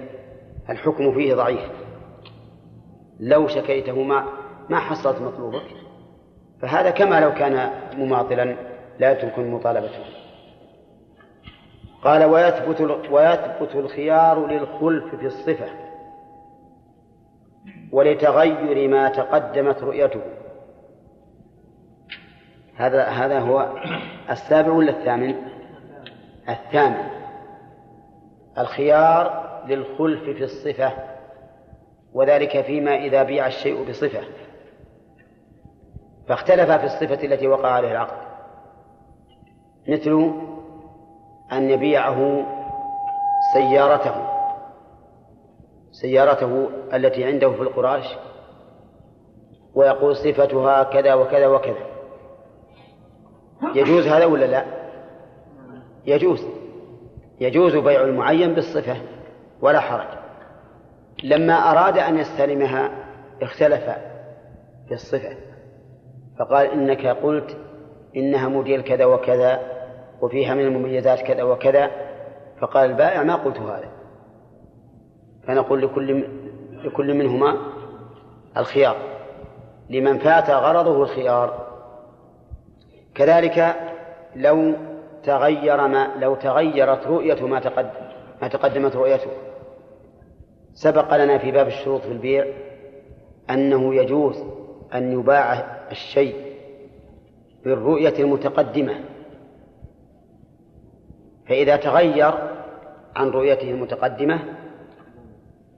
الحكم 0.70 1.14
فيه 1.14 1.34
ضعيف 1.34 1.72
لو 3.20 3.48
شكيته 3.48 4.04
ما 4.04 4.26
ما 4.70 4.80
حصلت 4.80 5.22
مطلوبك. 5.22 5.81
فهذا 6.62 6.90
كما 6.90 7.20
لو 7.20 7.34
كان 7.34 7.70
مماطلا 7.98 8.56
لا 9.00 9.14
تمكن 9.14 9.52
مطالبته. 9.52 10.04
قال 12.04 12.24
ويثبت 12.24 12.82
ويثبت 13.12 13.76
الخيار 13.76 14.48
للخلف 14.48 15.16
في 15.16 15.26
الصفة 15.26 15.70
ولتغير 17.92 18.88
ما 18.88 19.10
تقدمت 19.10 19.84
رؤيته. 19.84 20.22
هذا 22.76 23.04
هذا 23.04 23.40
هو 23.40 23.70
السابع 24.30 24.72
ولا 24.72 24.92
الثامن؟ 24.92 25.36
الثامن. 26.50 27.04
الخيار 28.58 29.42
للخلف 29.68 30.24
في 30.24 30.44
الصفة 30.44 30.92
وذلك 32.14 32.62
فيما 32.62 32.96
إذا 32.96 33.24
بيع 33.24 33.48
الشيء 33.48 33.90
بصفة. 33.90 34.22
فاختلف 36.28 36.72
في 36.72 36.86
الصفة 36.86 37.24
التي 37.28 37.48
وقع 37.48 37.70
عليها 37.70 37.92
العقد. 37.92 38.18
مثل 39.88 40.34
أن 41.52 41.70
يبيعه 41.70 42.46
سيارته 43.54 44.16
سيارته 45.92 46.70
التي 46.94 47.26
عنده 47.26 47.52
في 47.52 47.62
القراش 47.62 48.18
ويقول 49.76 50.16
صفتها 50.16 50.84
كذا 50.84 51.14
وكذا 51.14 51.48
وكذا. 51.48 51.86
يجوز 53.76 54.08
هذا 54.08 54.26
ولا 54.26 54.46
لا؟ 54.46 54.66
يجوز. 56.06 56.46
يجوز 57.40 57.76
بيع 57.76 58.02
المعين 58.02 58.54
بالصفة 58.54 58.98
ولا 59.62 59.80
حرج. 59.80 60.08
لما 61.24 61.54
أراد 61.54 61.98
أن 61.98 62.18
يستلمها 62.18 62.92
اختلف 63.42 63.84
في 64.88 64.94
الصفة. 64.94 65.51
فقال 66.42 66.68
إنك 66.68 67.08
قلت 67.08 67.58
إنها 68.16 68.48
موديل 68.48 68.82
كذا 68.82 69.06
وكذا 69.06 69.60
وفيها 70.22 70.54
من 70.54 70.66
المميزات 70.66 71.22
كذا 71.22 71.44
وكذا. 71.44 71.92
فقال 72.60 72.90
البائع 72.90 73.24
ما 73.24 73.36
قلت 73.36 73.58
هذا. 73.58 73.90
فنقول 75.48 75.82
لكل 75.82 76.26
لكل 76.84 77.14
منهما 77.14 77.58
الخيار. 78.58 78.96
لمن 79.90 80.18
فات 80.18 80.50
غرضه 80.50 81.04
الخيار. 81.04 81.68
كذلك 83.16 83.76
لو 84.36 84.74
تغير 85.24 85.88
ما 85.88 86.08
لو 86.20 86.36
تغيرت 86.36 87.08
رؤية 87.08 87.46
ما 87.46 87.60
تقدم 87.60 87.90
ما 88.42 88.48
تقدمت 88.48 88.96
رؤيته. 88.96 89.32
سبق 90.74 91.16
لنا 91.16 91.38
في 91.38 91.52
باب 91.52 91.68
الشروط 91.68 92.02
في 92.02 92.12
البيع 92.12 92.46
أنه 93.50 93.96
يجوز 93.96 94.61
أن 94.94 95.20
يباع 95.20 95.54
الشيء 95.92 96.52
بالرؤية 97.64 98.14
المتقدمة. 98.20 99.00
فإذا 101.48 101.76
تغير 101.76 102.34
عن 103.16 103.30
رؤيته 103.30 103.72
المتقدمة 103.72 104.40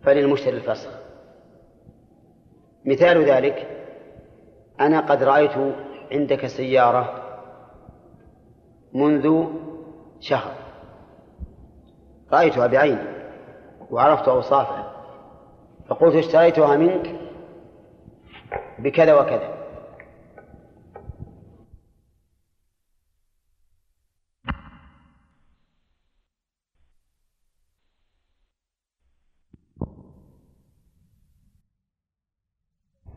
فللمشتري 0.03 0.57
الفسخ. 0.57 0.89
مثال 2.85 3.25
ذلك 3.25 3.67
أنا 4.79 4.99
قد 4.99 5.23
رأيت 5.23 5.75
عندك 6.11 6.45
سيارة 6.47 7.23
منذ 8.93 9.45
شهر. 10.19 10.51
رأيتها 12.33 12.67
بعيني 12.67 13.13
وعرفت 13.91 14.27
أوصافها. 14.27 14.93
فقلت 15.87 16.15
اشتريتها 16.15 16.77
منك 16.77 17.22
بكذا 18.79 19.13
وكذا. 19.13 19.63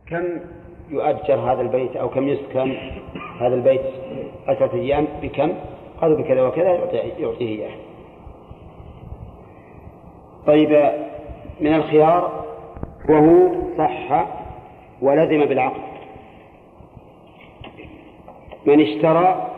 كم 0.07 0.41
يؤجر 0.89 1.35
هذا 1.35 1.61
البيت 1.61 1.97
أو 1.97 2.09
كم 2.09 2.29
يسكن 2.29 2.77
هذا 3.41 3.55
البيت 3.55 3.81
عشرة 4.49 4.75
أيام؟ 4.75 5.07
بكم؟ 5.23 5.53
قالوا 6.01 6.19
بكذا 6.19 6.43
وكذا 6.43 6.73
يعطيه 7.19 7.41
إياه. 7.41 7.77
طيب 10.47 10.71
من 11.61 11.75
الخيار 11.75 12.45
وهو 13.09 13.53
صح 13.79 14.36
ولزم 15.03 15.45
بالعقد. 15.45 15.81
من 18.67 18.81
اشترى 18.81 19.51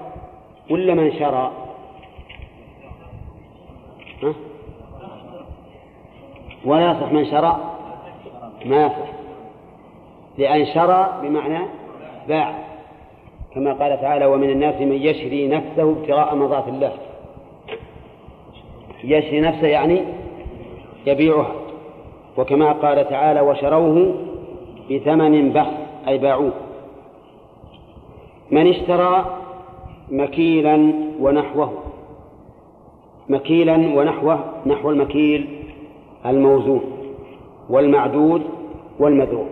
ولا 0.70 0.94
من 0.94 1.12
شرى؟ 1.12 1.52
ها؟ 4.22 4.34
ولا 6.64 6.90
يصح 6.90 7.12
من 7.12 7.24
شرى؟ 7.24 7.56
ما 8.64 8.86
يصح. 8.86 9.08
لأن 10.38 10.66
شرى 10.66 11.18
بمعنى 11.22 11.58
باع. 12.28 12.54
كما 13.54 13.72
قال 13.72 14.00
تعالى 14.00 14.26
ومن 14.26 14.50
الناس 14.50 14.80
من 14.80 14.92
يشري 14.92 15.48
نفسه 15.48 15.90
ابتغاء 15.90 16.34
مرضات 16.34 16.68
الله. 16.68 16.92
يشري 19.04 19.40
نفسه 19.40 19.66
يعني 19.66 20.04
يبيعها. 21.06 21.52
وكما 22.36 22.72
قال 22.72 23.08
تعالى 23.08 23.40
وشروه 23.40 24.27
بثمن 24.90 25.52
بخس 25.52 25.74
أي 26.08 26.18
باعوه. 26.18 26.52
من 28.50 28.66
اشترى 28.66 29.38
مكيلا 30.10 30.92
ونحوه. 31.20 31.72
مكيلا 33.28 33.76
ونحوه 33.76 34.44
نحو 34.66 34.90
المكيل 34.90 35.48
الموزون 36.26 36.80
والمعدود 37.70 38.42
والمذروع. 38.98 39.46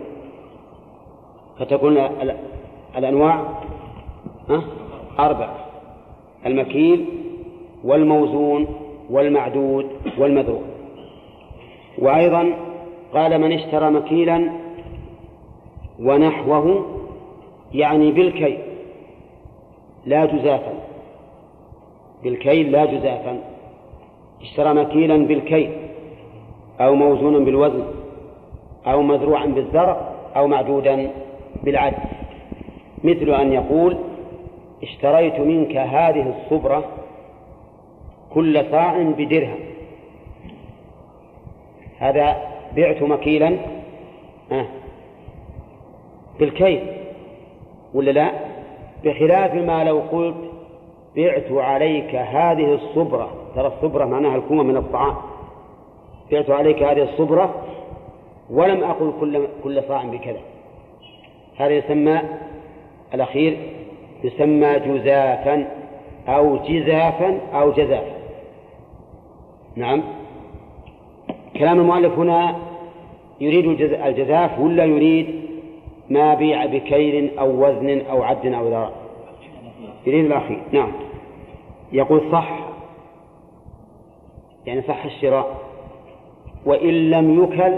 فتكون 1.59 1.97
الأنواع 2.97 3.41
أربعة 5.19 5.55
المكيل 6.45 7.05
والموزون 7.83 8.67
والمعدود 9.09 9.85
والمذروع. 10.17 10.61
وأيضا 11.99 12.53
قال 13.13 13.41
من 13.41 13.51
اشترى 13.51 13.91
مكيلا 13.91 14.51
ونحوه 15.99 16.85
يعني 17.73 18.11
بالكيل 18.11 18.57
لا 20.05 20.25
جزافا. 20.25 20.73
بالكيل 22.23 22.71
لا 22.71 22.85
جزافا. 22.85 23.39
اشترى 24.41 24.73
مكيلا 24.73 25.17
بالكيل 25.17 25.71
أو 26.79 26.95
موزونا 26.95 27.39
بالوزن 27.39 27.83
أو 28.87 29.01
مذروعا 29.01 29.45
بالزرع 29.45 30.09
أو 30.35 30.47
معدودا 30.47 31.11
بالعدل 31.63 31.97
مثل 33.03 33.29
أن 33.29 33.53
يقول 33.53 33.97
اشتريت 34.83 35.39
منك 35.39 35.75
هذه 35.75 36.33
الصبرة 36.35 36.83
كل 38.33 38.65
صاع 38.71 39.01
بدرهم. 39.01 39.59
هذا 41.99 42.37
بعت 42.75 43.03
مكيلا 43.03 43.57
بالكيل 46.39 46.79
ولا 47.93 48.11
لا؟ 48.11 48.31
بخلاف 49.03 49.53
ما 49.53 49.83
لو 49.83 49.99
قلت 49.99 50.35
بعت 51.15 51.51
عليك 51.51 52.15
هذه 52.15 52.73
الصبرة. 52.73 53.29
ترى 53.55 53.67
الصبرة 53.67 54.05
معناها 54.05 54.35
الكومة 54.35 54.63
من 54.63 54.77
الطعام. 54.77 55.15
بعت 56.31 56.49
عليك 56.49 56.83
هذه 56.83 57.03
الصبرة 57.03 57.55
ولم 58.49 58.83
أقل 58.83 59.13
كل 59.19 59.47
كل 59.63 59.83
صاع 59.87 60.05
بكذا. 60.05 60.39
هذا 61.57 61.71
يسمى 61.71 62.21
الأخير 63.13 63.57
يسمى 64.23 64.79
جزافا 64.79 65.67
أو 66.27 66.57
جزافا 66.57 67.39
أو 67.53 67.71
جزافا. 67.71 68.17
نعم. 69.75 70.03
كلام 71.57 71.79
المؤلف 71.79 72.19
هنا 72.19 72.55
يريد 73.41 73.81
الجزاف 73.91 74.59
ولا 74.59 74.85
يريد 74.85 75.46
ما 76.09 76.33
بيع 76.33 76.65
بكيل 76.65 77.39
أو 77.39 77.65
وزن 77.65 78.01
أو 78.09 78.23
عد 78.23 78.45
أو 78.45 78.67
ذراع 78.67 78.91
يريد 80.05 80.25
الأخير. 80.25 80.59
نعم. 80.71 80.91
يقول 81.91 82.31
صح. 82.31 82.59
يعني 84.65 84.81
صح 84.81 85.05
الشراء. 85.05 85.57
وإن 86.65 87.09
لم 87.09 87.43
يكل 87.43 87.75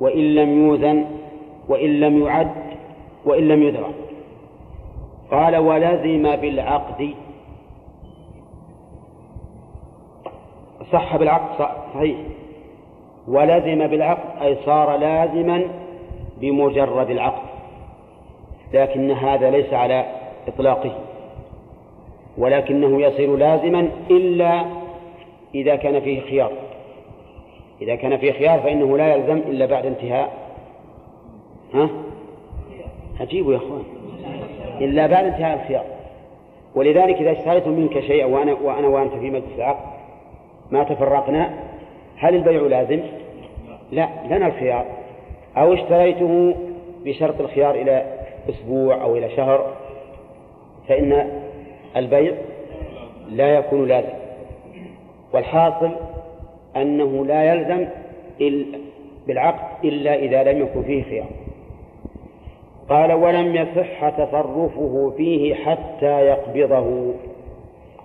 وإن 0.00 0.34
لم 0.34 0.66
يوزن 0.66 1.06
وإن 1.68 2.00
لم 2.00 2.22
يعد 2.22 2.52
وإن 3.24 3.48
لم 3.48 3.62
يدرى. 3.62 3.90
قال 5.30 5.56
ولزم 5.56 6.36
بالعقد. 6.36 7.14
صح 10.92 11.16
بالعقد 11.16 11.68
صحيح. 11.94 12.16
ولزم 13.28 13.86
بالعقد 13.86 14.42
أي 14.42 14.56
صار 14.64 14.96
لازما 14.96 15.64
بمجرد 16.40 17.10
العقد 17.10 17.50
لكن 18.72 19.10
هذا 19.10 19.50
ليس 19.50 19.72
على 19.72 20.06
إطلاقه 20.48 20.92
ولكنه 22.38 23.02
يصير 23.02 23.36
لازما 23.36 23.88
إلا 24.10 24.64
إذا 25.54 25.76
كان 25.76 26.00
فيه 26.00 26.20
خيار. 26.20 26.52
إذا 27.82 27.94
كان 27.94 28.16
فيه 28.16 28.32
خيار 28.32 28.60
فإنه 28.60 28.98
لا 28.98 29.14
يلزم 29.14 29.36
إلا 29.36 29.66
بعد 29.66 29.86
انتهاء. 29.86 30.32
ها؟ 31.74 31.88
أجيبوا 33.20 33.52
يا 33.52 33.58
أخوان. 33.58 33.82
إلا 34.80 35.06
بعد 35.06 35.24
انتهاء 35.24 35.62
الخيار. 35.62 35.84
ولذلك 36.74 37.16
إذا 37.16 37.32
اشتريت 37.32 37.66
منك 37.66 38.00
شيئا 38.00 38.26
وأنا 38.26 38.52
وأنا 38.52 38.88
وأنت 38.88 39.12
في 39.12 39.30
مجلس 39.30 39.56
العقد 39.56 39.90
ما 40.70 40.84
تفرقنا؟ 40.84 41.50
هل 42.16 42.34
البيع 42.34 42.62
لازم؟ 42.62 43.00
لا 43.92 44.08
لنا 44.30 44.46
الخيار. 44.46 44.84
أو 45.56 45.74
اشتريته 45.74 46.54
بشرط 47.04 47.40
الخيار 47.40 47.74
إلى 47.74 48.04
أسبوع 48.48 49.02
أو 49.02 49.16
إلى 49.16 49.30
شهر 49.30 49.72
فإن 50.88 51.30
البيع 51.96 52.34
لا 53.30 53.54
يكون 53.54 53.88
لازم. 53.88 54.20
والحاصل 55.32 55.90
أنه 56.76 57.26
لا 57.26 57.54
يلزم 57.54 57.86
بالعقد 59.26 59.84
إلا 59.84 60.14
إذا 60.14 60.42
لم 60.42 60.62
يكن 60.62 60.82
فيه 60.82 61.02
خيار. 61.02 61.26
قال 62.88 63.12
ولم 63.12 63.56
يصح 63.56 64.08
تصرفه 64.08 65.12
فيه 65.16 65.54
حتى 65.54 66.20
يقبضه. 66.26 67.14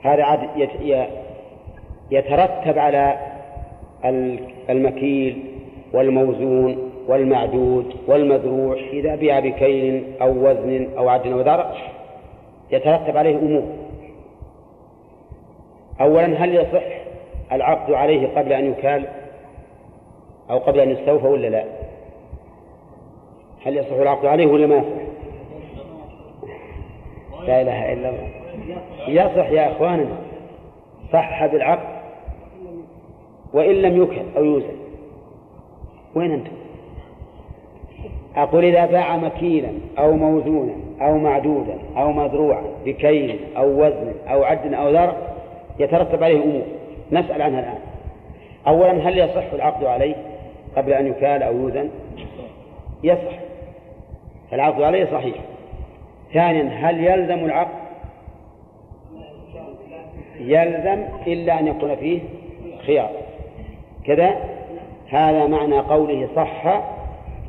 هذا 0.01 0.23
عاد 0.23 0.69
يترتب 2.11 2.79
على 2.79 3.17
المكيل 4.69 5.43
والموزون. 5.93 6.91
والمعدود 7.07 7.95
والمذروع 8.07 8.75
إذا 8.75 9.15
بيع 9.15 9.39
بكيل 9.39 10.03
أو 10.21 10.49
وزن 10.49 10.89
أو 10.97 11.09
عد 11.09 11.27
أو 11.27 11.41
ذرع 11.41 11.71
يترتب 12.71 13.17
عليه 13.17 13.37
أمور. 13.37 13.63
أولا 16.01 16.25
هل 16.25 16.55
يصح 16.55 16.83
العقد 17.51 17.93
عليه 17.93 18.27
قبل 18.27 18.53
أن 18.53 18.71
يكال 18.71 19.07
أو 20.49 20.57
قبل 20.57 20.79
أن 20.79 20.89
يستوفى 20.89 21.27
ولا 21.27 21.47
لا؟ 21.47 21.65
هل 23.65 23.77
يصح 23.77 23.91
العقد 23.91 24.25
عليه 24.25 24.47
ولا 24.47 24.67
ما 24.67 24.75
يصح؟ 24.75 25.05
لا 27.47 27.61
إله 27.61 27.93
إلا 27.93 28.09
الله. 28.09 28.29
يصح 29.07 29.49
يا 29.49 29.71
أخواننا 29.71 30.17
صح 31.13 31.45
بالعقد 31.45 31.95
وإن 33.53 33.75
لم 33.75 34.03
يكل 34.03 34.21
أو 34.37 34.43
يوزن. 34.43 34.75
وين 36.15 36.31
أنتم؟ 36.31 36.54
أقول 38.37 38.65
إذا 38.65 38.85
باع 38.85 39.17
مكيلا 39.17 39.69
أو 39.99 40.13
موزونا 40.13 40.73
أو 41.01 41.17
معدودا 41.17 41.77
أو 41.97 42.11
مذروعا 42.11 42.63
بكيل 42.85 43.39
أو 43.57 43.85
وزن 43.85 44.13
أو 44.27 44.43
عد 44.43 44.73
أو 44.73 44.89
ذر 44.89 45.13
يترتب 45.79 46.23
عليه 46.23 46.43
أمور 46.43 46.61
نسأل 47.11 47.41
عنها 47.41 47.59
الآن. 47.59 47.79
أولا 48.67 49.09
هل 49.09 49.17
يصح 49.17 49.53
العقد 49.53 49.83
عليه 49.83 50.15
قبل 50.77 50.93
أن 50.93 51.07
يكال 51.07 51.43
أو 51.43 51.53
يوزن؟ 51.53 51.89
يصح. 53.03 53.39
العقد 54.53 54.81
عليه 54.81 55.05
صحيح. 55.05 55.35
ثانيا 56.33 56.63
هل 56.63 57.03
يلزم 57.03 57.45
العقد؟ 57.45 57.85
يلزم 60.39 61.03
إلا 61.27 61.59
أن 61.59 61.67
يكون 61.67 61.95
فيه 61.95 62.19
خيار. 62.85 63.09
كذا 64.05 64.35
هذا 65.09 65.47
معنى 65.47 65.79
قوله 65.79 66.27
صح 66.35 66.81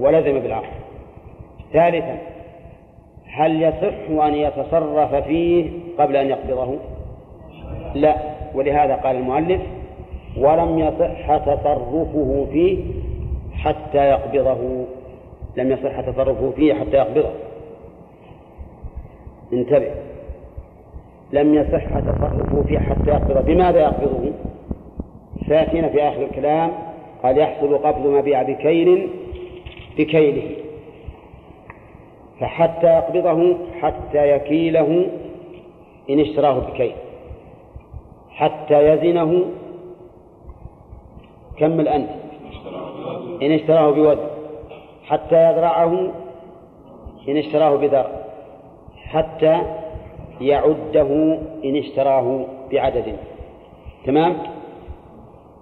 ولزم 0.01 0.39
بالعقد 0.41 0.69
ثالثا 1.73 2.19
هل 3.27 3.63
يصح 3.63 4.25
أن 4.25 4.35
يتصرف 4.35 5.15
فيه 5.15 5.71
قبل 5.99 6.17
أن 6.17 6.27
يقبضه؟ 6.27 6.75
لا 7.95 8.17
ولهذا 8.55 8.95
قال 8.95 9.17
المؤلف 9.17 9.61
ولم 10.37 10.79
يصح 10.79 11.37
تصرفه 11.37 12.47
فيه 12.53 12.85
حتى 13.53 13.99
يقبضه. 13.99 14.85
لم 15.57 15.73
يصح 15.73 16.01
تصرفه 16.01 16.51
فيه 16.51 16.75
حتى 16.75 16.97
يقبضه. 16.97 17.31
انتبه. 19.53 19.91
لم 21.33 21.55
يصح 21.55 21.99
تصرفه 21.99 22.63
فيه 22.63 22.79
حتى 22.79 23.11
يقبضه. 23.11 23.41
بماذا 23.41 23.81
يقبضه؟ 23.81 24.33
سيأتينا 25.49 25.89
في 25.89 26.03
آخر 26.03 26.23
الكلام 26.23 26.71
قال 27.23 27.39
يحصل 27.39 27.79
قبض 27.79 28.07
ما 28.07 28.21
بيع 28.21 28.43
بكيل 28.43 29.09
بكيله 29.97 30.57
فحتى 32.41 32.87
يقبضه 32.87 33.57
حتى 33.81 34.31
يكيله 34.31 35.07
إن 36.11 36.21
اشتراه 36.21 36.59
بكيل 36.59 36.93
حتى 38.31 38.89
يزنه 38.89 39.45
كمل 41.59 41.89
أنت 41.89 42.11
إن 43.43 43.53
اشتراه 43.53 43.91
بوزن 43.91 44.27
حتى 45.05 45.51
يذرعه 45.51 46.13
إن 47.29 47.37
اشتراه 47.37 47.77
بذر 47.77 48.07
حتى 49.07 49.63
يعده 50.41 51.39
إن 51.65 51.77
اشتراه 51.77 52.47
بعدد 52.73 53.17
تمام؟ 54.05 54.37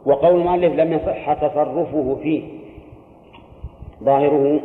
وقول 0.06 0.40
المؤلف 0.40 0.74
لم 0.74 0.92
يصح 0.92 1.32
تصرفه 1.32 2.18
فيه. 2.22 2.42
ظاهره 4.02 4.60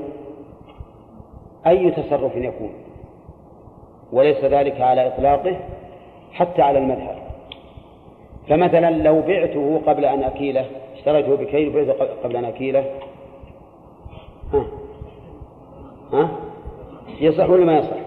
أي 1.68 1.92
تصرف 1.92 2.36
يكون 2.36 2.74
وليس 4.12 4.46
ذلك 4.46 4.82
على 4.82 5.08
إطلاقه 5.08 5.58
حتى 6.34 6.62
على 6.62 6.80
المذهب. 6.80 7.16
فمثلا 8.50 8.92
لو 8.92 9.22
بعته 9.22 9.82
قبل 9.88 10.06
أن 10.06 10.24
أكيله 10.24 10.66
اشتريته 10.96 11.36
بكيل 11.36 11.70
وبعته 11.70 12.14
قبل 12.24 12.36
أن 12.36 12.46
أكيله 12.46 12.86
ها 14.54 14.66
ها 16.14 16.30
يصح 17.20 17.50
ولا 17.50 17.66
ما 17.66 17.78
يصح؟ 17.78 17.98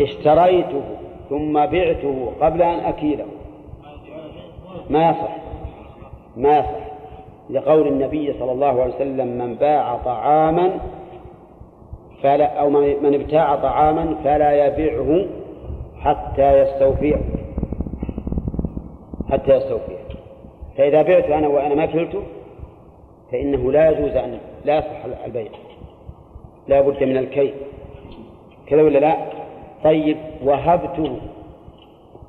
اشتريته 0.00 0.82
ثم 1.28 1.52
بعته 1.66 2.32
قبل 2.40 2.62
أن 2.62 2.78
أكيله 2.78 3.26
ما 4.90 5.10
يصح؟ 5.10 5.36
ما 6.36 6.58
يصح. 6.58 6.87
لقول 7.50 7.88
النبي 7.88 8.32
صلى 8.38 8.52
الله 8.52 8.82
عليه 8.82 8.94
وسلم 8.94 9.26
من 9.26 9.54
باع 9.54 9.96
طعاما 9.96 10.70
فلا 12.22 12.60
أو 12.60 12.70
من 12.70 13.14
ابتاع 13.14 13.56
طعاما 13.56 14.14
فلا 14.24 14.66
يبيعه 14.66 15.26
حتى 16.00 16.58
يستوفيه. 16.58 17.16
حتى 19.30 19.56
يستوفيه. 19.56 19.98
فإذا 20.76 21.02
بعت 21.02 21.24
أنا 21.24 21.48
وأنا 21.48 21.74
ما 21.74 21.86
كلته 21.86 22.22
فإنه 23.32 23.72
لا 23.72 23.90
يجوز 23.90 24.16
أن 24.16 24.38
لا 24.64 24.78
يصح 24.78 25.24
البيع. 25.24 25.50
لا 26.68 26.80
بد 26.80 27.04
من 27.04 27.16
الكي 27.16 27.54
كذا 28.66 28.82
ولا 28.82 28.98
لا؟ 28.98 29.16
طيب 29.84 30.16
وهبته 30.44 31.16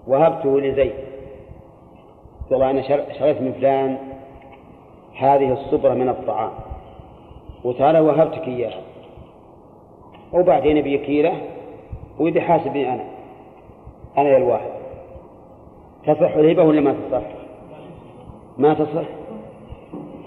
وهبته 0.07 0.61
لزيد. 0.61 0.93
والله 2.51 2.70
أنا 2.70 2.82
شريت 3.20 3.41
من 3.41 3.51
فلان 3.51 3.97
هذه 5.20 5.53
الصبرة 5.53 5.93
من 5.93 6.09
الطعام. 6.09 6.51
وترى 7.63 7.99
وهبتك 7.99 8.47
إياها. 8.47 8.82
وبعدين 10.34 10.78
يبي 10.78 10.97
كيلة 10.97 11.41
ويبي 12.20 12.41
حاسبني 12.41 12.93
أنا. 12.93 13.03
أنا 14.17 14.38
الواحد. 14.38 14.70
تصح 16.03 16.36
الهبة 16.36 16.63
ولا 16.63 16.82
ما 16.82 16.93
تصح؟ 16.93 17.22
ما 18.57 18.74
تصح؟ 18.74 19.09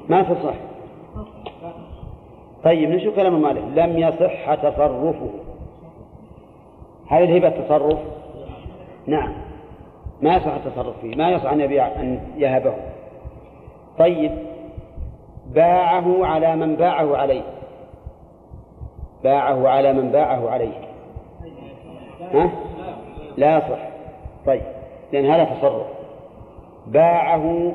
ما 0.09 0.23
تصح. 0.23 0.55
طيب 2.65 2.91
نشوف 2.91 3.17
كلام 3.17 3.43
مالك 3.43 3.63
لم 3.75 3.99
يصح 3.99 4.55
تصرفه. 4.55 5.31
هل 7.07 7.23
الهبة 7.23 7.49
تصرف؟ 7.49 7.99
نعم. 9.07 9.33
ما 10.23 10.37
يصح 10.37 10.55
التصرف 10.55 11.01
فيه. 11.01 11.17
ما 11.17 11.31
يصح 11.31 11.53
أن 11.53 11.61
يبيع 11.61 11.87
أن 11.87 12.21
يهبه. 12.37 12.75
طيب. 13.99 14.52
باعه 15.55 16.27
على 16.27 16.57
من 16.57 16.77
باعه 16.77 17.17
عليه. 17.17 17.43
باعه 19.25 19.69
على 19.69 19.93
من 19.93 20.13
باعه 20.13 20.51
عليه. 20.51 20.75
ها؟ 22.33 22.51
لا 23.37 23.57
يصح. 23.57 23.89
طيب. 24.47 24.63
لأن 25.13 25.27
هذا 25.27 25.45
تصرف. 25.45 25.87
باعه 26.87 27.73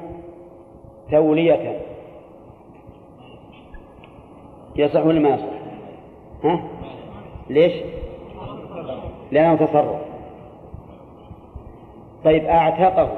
تولية. 1.12 1.80
يصح 4.76 5.06
ولا 5.06 5.20
ما 5.20 5.30
يصح؟ 5.30 5.54
ها؟ 6.44 6.60
ليش؟ 7.50 7.74
لأنه 9.32 9.56
تصرف. 9.56 10.02
طيب 12.24 12.46
أعتقه. 12.46 13.10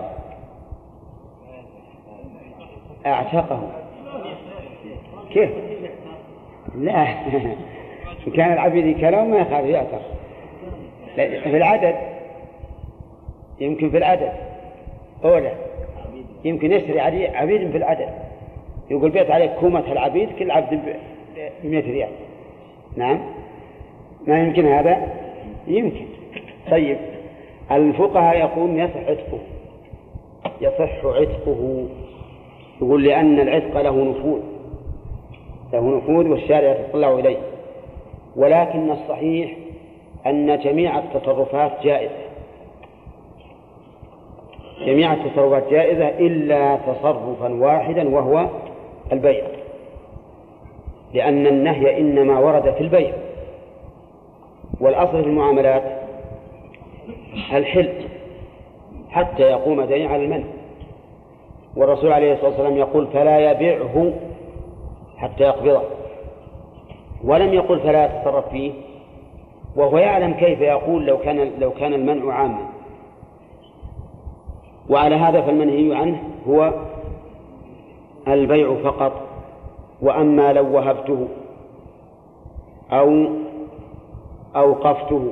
أعتقه. 3.05 3.78
كيف؟ 5.29 5.49
لا. 6.75 7.09
إن 8.27 8.31
كان 8.35 8.53
العبيد 8.53 8.99
كلام 8.99 9.31
ما 9.31 9.37
يخاف 9.37 9.65
يعتق. 9.65 10.01
في 11.15 11.57
العدد. 11.57 11.95
يمكن 13.59 13.89
في 13.89 13.97
العدد. 13.97 14.31
أولى 15.25 15.51
يمكن 16.45 16.71
يشتري 16.71 16.99
عبيد 17.27 17.71
في 17.71 17.77
العدد. 17.77 18.09
يقول 18.91 19.09
بيت 19.09 19.31
عليك 19.31 19.51
كومة 19.51 19.91
العبيد 19.91 20.29
كل 20.39 20.51
عبد 20.51 20.73
ب 20.73 20.95
100 21.63 21.91
ريال. 21.91 22.09
نعم. 22.95 23.19
ما 24.27 24.43
يمكن 24.43 24.65
هذا؟ 24.65 25.07
يمكن. 25.67 26.05
طيب. 26.71 26.97
الفقهاء 27.71 28.37
يقولون 28.37 28.79
يصح 28.79 28.97
عتقه. 28.97 29.39
يصح 30.61 31.05
عتقه. 31.05 31.87
يقول 32.81 33.03
لأن 33.03 33.39
العتق 33.39 33.81
له 33.81 34.03
نفوذ. 34.03 34.58
له 35.73 35.97
نفوذ 35.97 36.27
والشارع 36.27 36.71
يتطلع 36.71 37.13
إليه. 37.13 37.37
ولكن 38.35 38.91
الصحيح 38.91 39.51
أن 40.27 40.59
جميع 40.59 40.99
التصرفات 40.99 41.71
جائزة. 41.83 42.29
جميع 44.85 45.13
التصرفات 45.13 45.69
جائزة 45.71 46.09
إلا 46.09 46.75
تصرفا 46.75 47.53
واحدا 47.53 48.09
وهو 48.09 48.45
البيع. 49.11 49.43
لأن 51.13 51.47
النهي 51.47 51.97
إنما 51.97 52.39
ورد 52.39 52.73
في 52.73 52.81
البيع. 52.81 53.13
والأصل 54.81 55.23
في 55.23 55.29
المعاملات 55.29 55.83
الحل 57.53 57.89
حتى 59.09 59.43
يقوم 59.43 59.81
دليل 59.81 60.07
على 60.07 60.23
المنع. 60.23 60.45
والرسول 61.75 62.11
عليه 62.11 62.33
الصلاة 62.33 62.49
والسلام 62.49 62.77
يقول 62.77 63.07
فلا 63.07 63.51
يبيعه 63.51 64.13
حتى 65.21 65.43
يقبضه. 65.43 65.81
ولم 67.23 67.53
يقل 67.53 67.79
فلا 67.79 68.05
يتصرف 68.05 68.49
فيه 68.49 68.71
وهو 69.75 69.97
يعلم 69.97 70.33
كيف 70.33 70.61
يقول 70.61 71.05
لو 71.05 71.17
كان 71.17 71.51
لو 71.59 71.71
كان 71.71 71.93
المنع 71.93 72.33
عاما. 72.33 72.69
وعلى 74.89 75.15
هذا 75.15 75.41
فالمنهي 75.41 75.95
عنه 75.95 76.23
هو 76.47 76.73
البيع 78.27 78.75
فقط 78.83 79.11
وأما 80.01 80.53
لو 80.53 80.75
وهبته 80.75 81.27
أو 82.91 83.27
أوقفته 84.55 85.31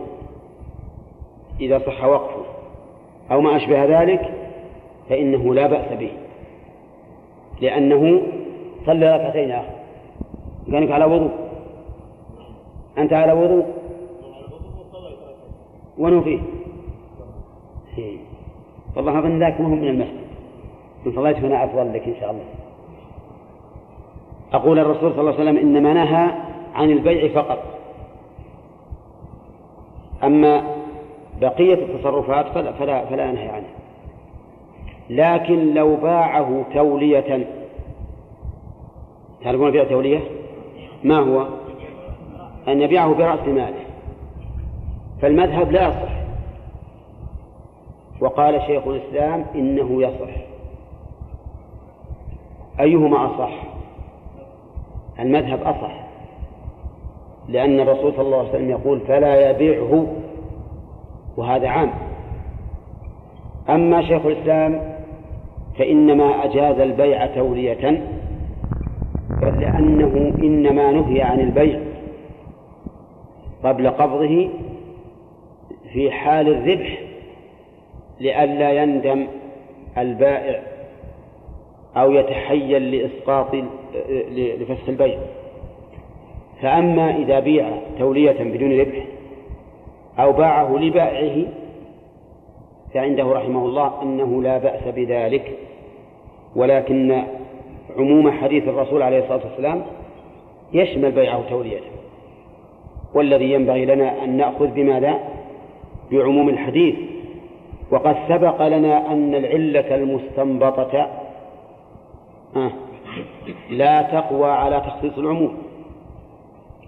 إذا 1.62 1.80
صح 1.80 2.04
وقفه 2.04 2.46
أو 3.32 3.42
ما 3.42 3.56
أشبه 3.56 4.02
ذلك 4.02 4.34
فإنه 5.10 5.54
لا 5.54 5.68
بأس 5.68 5.98
به 6.00 6.12
لأنه 7.62 8.22
صلى 8.86 9.16
ركعتين 9.16 9.50
يا 9.50 9.77
أخي 10.68 10.72
كانك 10.72 10.91
على 10.91 11.05
وضوء. 11.05 11.32
أنت 12.97 13.13
على 13.13 13.34
وضوء؟ 13.34 13.65
ونو 15.97 16.22
فيه؟ 16.22 16.39
والله 18.95 19.20
أظن 19.20 19.39
ذاك 19.39 19.61
مهم 19.61 19.82
من 19.82 19.88
المسجد. 19.88 20.28
إن 21.07 21.11
صليت 21.15 21.38
هنا 21.38 21.63
أفضل 21.63 21.93
لك 21.93 22.07
إن 22.07 22.15
شاء 22.20 22.32
الله. 22.32 22.43
أقول 24.53 24.80
الرسول 24.80 25.11
صلى 25.11 25.20
الله 25.20 25.34
عليه 25.34 25.43
وسلم 25.43 25.57
إنما 25.57 25.93
نهى 25.93 26.32
عن 26.76 26.91
البيع 26.91 27.34
فقط. 27.34 27.59
أما 30.24 30.63
بقية 31.41 31.74
التصرفات 31.74 32.45
فلا, 32.45 32.72
فلا, 32.72 33.05
فلا 33.05 33.32
نهي 33.32 33.49
عنها. 33.49 33.78
لكن 35.09 35.74
لو 35.74 35.95
باعه 35.95 36.65
تولية 36.74 37.47
تعرفون 39.43 39.72
بيع 39.72 39.84
تولية؟ 39.84 40.20
ما 41.04 41.18
هو؟ 41.18 41.48
أن 42.68 42.82
يبيعه 42.82 43.14
برأس 43.14 43.48
ماله. 43.48 43.86
فالمذهب 45.22 45.72
لا 45.72 45.88
يصح. 45.88 46.18
وقال 48.22 48.62
شيخ 48.62 48.88
الإسلام 48.88 49.45
إنه 49.56 50.02
يصح. 50.04 50.34
أيهما 52.80 53.26
أصح؟ 53.26 53.54
المذهب 55.20 55.62
أصح. 55.62 56.08
لأن 57.50 57.80
الرسول 57.80 58.14
صلى 58.14 58.22
الله 58.22 58.38
عليه 58.38 58.50
وسلم 58.50 58.70
يقول 58.70 59.00
فلا 59.00 59.50
يبيعه 59.50 60.08
وهذا 61.38 61.68
عام. 61.70 61.93
أما 63.70 64.02
شيخ 64.02 64.26
الإسلام 64.26 64.98
فإنما 65.78 66.43
أجاز 66.45 66.80
البيع 66.80 67.26
تولية. 67.26 68.16
لأنه 69.78 70.34
إنما 70.44 70.92
نهي 70.92 71.22
عن 71.22 71.40
البيع 71.40 71.80
قبل 73.64 73.90
قبضه 73.90 74.50
في 75.94 76.12
حال 76.12 76.48
الذبح 76.48 77.02
لئلا 78.20 78.72
يندم 78.72 79.28
البائع 79.98 80.62
أو 81.98 82.12
يتحيل 82.12 82.92
لإسقاط 82.92 83.56
لفسخ 84.32 84.90
البيع. 84.90 85.18
فأما 86.62 87.16
إذا 87.16 87.40
بيع 87.40 87.70
تولية 88.00 88.44
بدون 88.44 88.80
ربح 88.80 89.06
أو 90.20 90.32
باعه 90.32 90.78
لبائعه 90.78 91.48
فعنده 92.94 93.24
رحمه 93.24 93.66
الله 93.66 94.02
أنه 94.02 94.44
لا 94.44 94.58
بأس 94.58 94.84
بذلك 94.96 95.58
ولكن 96.56 97.24
عموم 97.98 98.32
حديث 98.32 98.68
الرسول 98.68 99.02
عليه 99.02 99.20
الصلاة 99.20 99.41
والسلام 99.50 99.86
يشمل 100.74 101.12
بيعه 101.12 101.50
تولية 101.50 101.80
والذي 103.14 103.52
ينبغي 103.52 103.86
لنا 103.86 104.24
أن 104.24 104.38
نأخذ 104.38 104.68
بماذا؟ 104.68 105.20
بعموم 106.12 106.50
الحديث. 106.50 106.95
وقد 107.91 108.16
سبق 108.30 108.68
لنا 108.68 109.12
أن 109.12 109.36
العلة 109.36 109.95
المستنبطة 109.95 111.08
لا 113.70 114.02
تقوى 114.02 114.50
على 114.50 114.80
تخصيص 114.80 115.18
العموم 115.18 115.58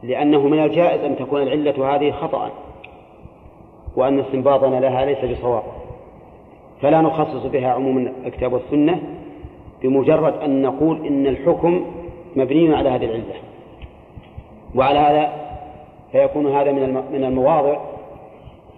لأنه 0.03 0.47
من 0.47 0.63
الجائز 0.63 1.03
أن 1.03 1.15
تكون 1.17 1.41
العلة 1.41 1.95
هذه 1.95 2.11
خطأ 2.11 2.51
وأن 3.95 4.19
استنباطنا 4.19 4.79
لها 4.79 5.05
ليس 5.05 5.25
بصواب. 5.25 5.63
فلا 6.81 7.01
نخصص 7.01 7.45
بها 7.45 7.71
عموم 7.71 8.13
الكتاب 8.25 8.53
والسنة 8.53 8.99
بمجرد 9.81 10.33
أن 10.33 10.61
نقول 10.61 11.07
إن 11.07 11.27
الحكم 11.27 11.85
مبني 12.35 12.75
على 12.75 12.89
هذه 12.89 13.05
العلة. 13.05 13.35
وعلى 14.75 14.99
هذا 14.99 15.33
فيكون 16.11 16.47
هذا 16.47 16.71
من 16.71 17.03
من 17.11 17.23
المواضع 17.23 17.77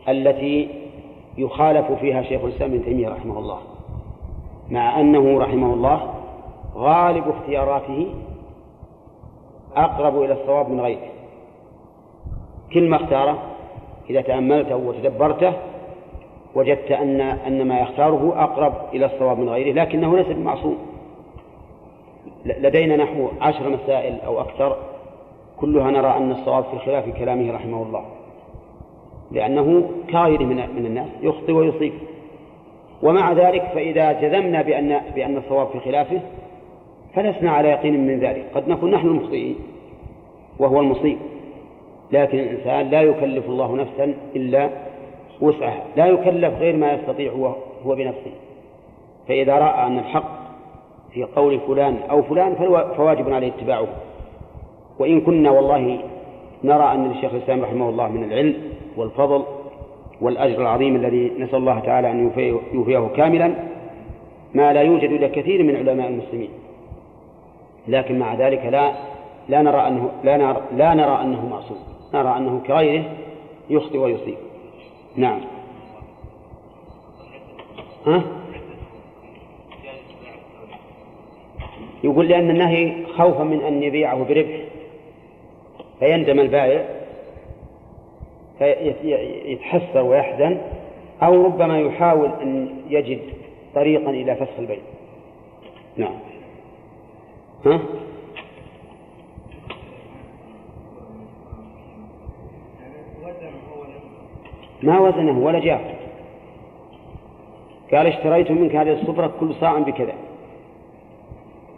التي 0.10 0.70
يخالف 1.38 1.92
فيها 1.92 2.22
شيخ 2.22 2.44
الإسلام 2.44 2.74
ابن 2.74 2.86
تيمية 2.86 3.10
رحمه 3.10 3.40
الله. 3.40 3.58
مع 4.70 5.00
أنه 5.00 5.40
رحمه 5.40 5.74
الله 5.74 6.14
غالب 6.76 7.24
اختياراته 7.30 8.08
أقرب 9.76 10.22
إلى 10.22 10.34
الصواب 10.34 10.70
من 10.70 10.80
غيره. 10.80 11.10
كل 12.74 12.90
ما 12.90 12.96
اختاره 12.96 13.38
إذا 14.10 14.22
تأملته 14.22 14.76
وتدبرته 14.76 15.54
وجدت 16.56 16.92
أن 16.92 17.22
أن 17.22 17.68
ما 17.68 17.80
يختاره 17.80 18.34
أقرب 18.44 18.74
إلى 18.94 19.06
الصواب 19.06 19.40
من 19.40 19.50
غيره 19.50 19.74
لكنه 19.74 20.18
ليس 20.18 20.28
بمعصوم. 20.28 20.78
لدينا 22.46 22.96
نحو 22.96 23.28
عشر 23.42 23.70
مسائل 23.70 24.22
أو 24.26 24.42
أكثر 24.42 24.78
كلها 25.58 25.92
نرى 25.92 26.18
أن 26.18 26.32
الصواب 26.32 26.64
في 26.64 26.80
خلاف 26.80 27.10
كلامه 27.10 27.54
رحمه 27.54 27.84
الله. 27.84 28.06
لأنه 29.32 29.90
كغيره 30.12 30.44
من 30.44 30.56
من 30.56 30.86
الناس 30.86 31.08
يخطئ 31.22 31.52
ويصيب. 31.52 31.94
ومع 33.04 33.34
ذلك 33.34 33.64
فإذا 33.64 34.12
جزمنا 34.12 34.62
بأن 34.62 35.02
بأن 35.16 35.38
الصواب 35.38 35.68
في 35.68 35.80
خلافه 35.80 36.22
فلسنا 37.16 37.52
على 37.52 37.70
يقين 37.70 38.08
من 38.08 38.20
ذلك. 38.20 38.46
قد 38.56 38.68
نكون 38.68 38.92
نحن 38.92 39.08
المخطئين 39.08 39.56
وهو 40.60 40.80
المصيب. 40.80 41.18
لكن 42.12 42.40
الإنسان 42.40 42.90
لا 42.90 43.02
يكلف 43.02 43.46
الله 43.46 43.76
نفسا 43.76 44.14
إلا 44.36 44.70
وسعها. 45.42 45.84
لا 45.96 46.06
يكلف 46.06 46.54
غير 46.60 46.76
ما 46.76 46.94
يستطيع 46.94 47.32
هو, 47.32 47.56
هو 47.86 47.96
بنفسه. 47.96 48.32
فإذا 49.28 49.58
رأى 49.58 49.88
أن 49.88 50.00
الحق 50.00 50.41
في 51.14 51.24
قول 51.24 51.60
فلان 51.60 51.98
أو 52.12 52.22
فلان 52.22 52.56
فواجب 52.98 53.34
عليه 53.34 53.48
اتباعه. 53.48 53.88
وإن 55.00 55.22
كنا 55.22 55.52
والله 55.52 56.00
نرى 56.64 56.84
أن 56.94 57.12
للشيخ 57.12 57.34
الإسلام 57.34 57.62
رحمه 57.62 57.90
الله 57.90 58.08
من 58.08 58.24
العلم 58.24 58.56
والفضل 58.98 59.44
والأجر 60.22 60.62
العظيم 60.62 60.96
الذي 60.96 61.32
نسأل 61.40 61.56
الله 61.56 61.80
تعالى 61.80 62.12
أن 62.12 62.32
يوفيه 62.74 63.08
كاملا 63.16 63.56
ما 64.54 64.74
لا 64.74 64.82
يوجد 64.82 65.12
لكثير 65.12 65.64
من 65.64 65.76
علماء 65.76 66.08
المسلمين. 66.08 66.50
لكن 67.88 68.20
مع 68.20 68.34
ذلك 68.34 68.66
لا 68.66 68.92
لا 69.50 69.62
نرى 69.62 69.88
أنه 69.88 70.10
لا 70.24 70.38
نرى, 70.38 70.62
لا 70.76 70.94
نرى 70.94 71.22
أنه 71.22 71.50
معصوم. 71.50 71.78
نرى 72.14 72.38
أنه 72.38 72.62
كغيره 72.68 73.04
يخطئ 73.70 73.98
ويصيب. 73.98 74.38
نعم. 75.16 75.40
ها؟ 78.08 78.24
يقول 82.04 82.28
لأن 82.28 82.50
النهي 82.50 83.06
خوفا 83.06 83.44
من 83.44 83.62
أن 83.62 83.84
يبيعه 83.84 84.24
بربح. 84.24 84.60
فيندم 86.00 86.40
البائع 86.40 86.86
فيتحسر 88.60 90.04
ويحزن 90.04 90.58
أو 91.24 91.46
ربما 91.46 91.80
يحاول 91.80 92.30
أن 92.42 92.70
يجد 92.90 93.20
طريقا 93.76 94.10
إلى 94.10 94.36
فسخ 94.36 94.60
البيع. 94.60 94.80
نعم. 95.98 96.14
ها؟ 97.66 97.80
ما 104.84 105.00
وزنه؟ 105.00 105.40
ولا 105.40 105.60
جاء. 105.60 105.96
قال 107.94 108.08
اشتريت 108.08 108.52
منك 108.52 108.76
هذه 108.76 108.92
الصفرة 108.92 109.32
كل 109.40 109.54
صاع 109.54 109.80
بكذا. 109.80 110.14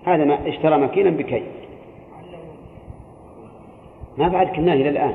هذا 0.06 0.26
ما 0.26 0.48
اشترى 0.48 0.78
مكينا 0.78 1.10
بكي 1.10 1.44
ما 4.18 4.28
بعد 4.28 4.48
كناه 4.48 4.74
إلى 4.74 4.90
الآن. 4.90 5.14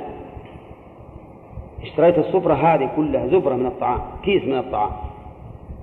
اشتريت 1.82 2.18
الصفرة 2.18 2.54
هذه 2.54 2.90
كلها 2.96 3.26
زبرة 3.26 3.54
من 3.54 3.66
الطعام 3.66 4.00
كيس 4.22 4.44
من 4.44 4.58
الطعام. 4.58 4.90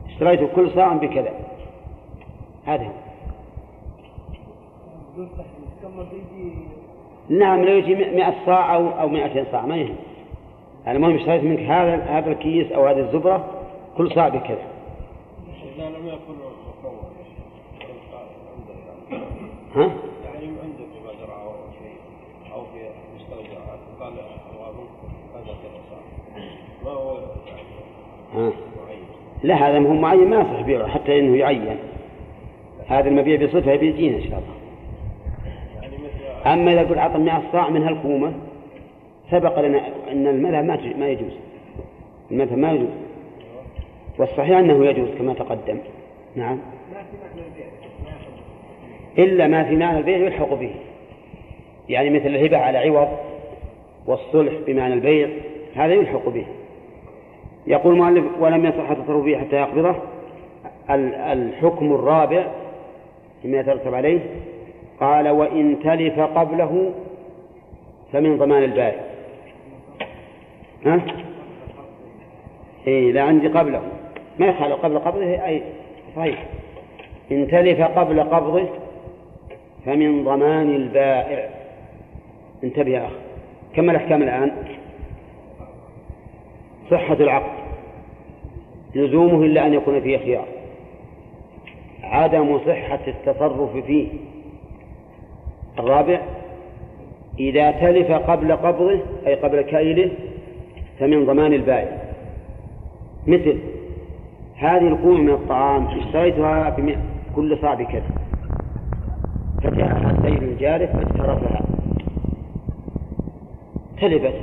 اشتريت 0.10 0.56
كل 0.56 0.72
صاع 0.72 0.94
بكذا. 0.94 1.34
هذا. 2.66 2.90
نعم 7.30 7.66
لو 7.66 7.74
يجي 7.74 7.96
100 7.96 8.34
صاع 8.46 8.76
أو 8.76 8.90
أو 8.90 9.10
200 9.10 9.46
صاع 9.52 9.66
ما 9.66 9.76
يهم. 9.78 9.96
المهم 10.88 11.16
اشتريت 11.16 11.44
منك 11.44 11.60
هذا 11.60 12.04
هذا 12.04 12.32
الكيس 12.32 12.72
أو 12.72 12.88
هذه 12.88 13.00
الزبرة 13.00 13.46
كل 13.98 14.12
صاع 14.12 14.30
بكذا. 14.30 14.66
إذا 15.78 15.90
لم 15.90 16.08
ها؟ 19.76 19.82
يعني 19.82 20.46
عندك 20.64 20.86
في 20.94 21.00
شيء 21.80 22.92
مستودعات. 23.16 23.80
قال 24.00 24.14
هذا 25.34 25.54
كذا 25.64 25.80
صار. 25.90 26.04
ما 26.86 26.92
هو 26.92 27.18
ها. 28.34 28.52
معين. 28.86 29.04
لا 29.44 29.56
هذا 29.56 29.80
ما 29.80 29.90
هو 29.90 29.94
معين 29.94 30.30
ما 30.30 30.40
يصح 30.40 30.62
بيعه 30.62 30.88
حتى 30.88 31.20
إنه 31.20 31.38
يعين. 31.38 31.78
هذا 32.88 33.10
المبيع 33.10 33.46
بصفة 33.46 33.76
بيجينا 33.76 34.18
إن 34.18 34.22
شاء 34.22 34.40
الله. 34.40 34.56
يعني 35.82 35.96
أما 36.54 36.74
إذا 36.74 36.90
قلت 36.90 36.98
عطى 36.98 37.18
100 37.18 37.42
صاع 37.52 37.70
من 37.70 37.84
هالكومه 37.84 38.34
سبق 39.32 39.60
لنا 39.60 39.88
أن 40.12 40.28
المذهب 40.28 40.66
ما 40.66 40.94
ما 40.98 41.08
يجوز. 41.08 41.34
المذهب 42.32 42.58
ما 42.58 42.72
يجوز. 42.72 42.90
والصحيح 44.20 44.58
أنه 44.58 44.86
يجوز 44.86 45.10
كما 45.18 45.34
تقدم. 45.34 45.78
نعم. 46.36 46.60
إلا 49.18 49.48
ما 49.48 49.64
في 49.64 49.76
معنى 49.76 49.98
البيع 49.98 50.18
يلحق 50.18 50.54
به. 50.54 50.72
يعني 51.90 52.10
مثل 52.10 52.28
الهبة 52.28 52.58
على 52.58 52.78
عوض 52.78 53.08
والصلح 54.08 54.54
بمعنى 54.68 54.94
البيع 54.94 55.30
هذا 55.76 55.94
يلحق 55.94 56.30
به. 56.30 56.46
يقول 57.68 57.94
المؤلف 57.94 58.26
ولم 58.40 58.66
يصح 58.66 58.90
التصرف 58.90 59.36
حتى 59.36 59.56
يقبضه. 59.56 59.96
ال- 60.90 61.16
الحكم 61.16 61.94
الرابع 61.94 62.48
فيما 63.42 63.60
يترتب 63.60 63.94
عليه 63.94 64.20
قال 65.00 65.30
وإن 65.30 65.80
تلف 65.84 66.20
قبله 66.20 66.92
فمن 68.14 68.38
ضمان 68.38 68.64
البائع. 68.64 69.00
ها؟ 70.86 71.02
إيه 72.88 73.12
لا 73.12 73.22
عندي 73.22 73.48
قبله. 73.48 73.82
ما 74.40 74.48
يخالف 74.48 74.76
قبل 74.76 75.00
قبضه؟ 75.00 75.46
أي 75.46 75.62
صحيح. 76.16 76.46
إن 77.32 77.48
تلف 77.48 77.82
قبل 77.82 78.24
قبضه 78.24 78.68
فمن 79.86 80.24
ضمان 80.24 80.76
البائع. 80.76 81.50
انتبه 82.64 82.92
يا 82.92 83.06
أخ 83.06 83.12
كم 83.76 83.90
الأحكام 83.90 84.22
الآن؟ 84.24 84.52
صحة 86.92 87.14
العقد. 87.14 87.66
لزومه 88.96 89.46
إلا 89.46 89.68
أن 89.68 89.74
يكون 89.74 90.02
فيه 90.02 90.18
خيار. 90.18 90.46
عدم 92.04 92.60
صحة 92.60 93.00
التصرف 93.08 93.78
فيه. 93.86 94.08
الرابع 95.80 96.22
إذا 97.40 97.72
تلف 97.72 98.12
قبل 98.12 98.52
قبضه 98.52 99.00
أي 99.28 99.36
قبل 99.36 99.62
كيله 99.62 100.12
فمن 101.00 101.26
ضمان 101.26 101.54
البائع. 101.54 101.98
مثل 103.28 103.58
هذه 104.56 104.88
القومة 104.88 105.22
من 105.22 105.30
الطعام 105.30 105.88
اشتريتها 105.88 106.70
بمئة 106.70 106.98
كل 107.36 107.58
صاع 107.62 107.74
بكذا. 107.74 108.25
فجاء 109.66 110.16
السيد 110.18 110.44
الجارف 110.44 110.92
فاجترفها 110.92 111.62
تلفت 114.02 114.36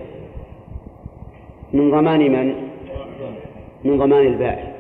من 1.73 1.91
ضمان 1.91 2.21
من؟ 2.21 2.55
من 3.85 3.99
ضمان 3.99 4.27
البائع. 4.27 4.73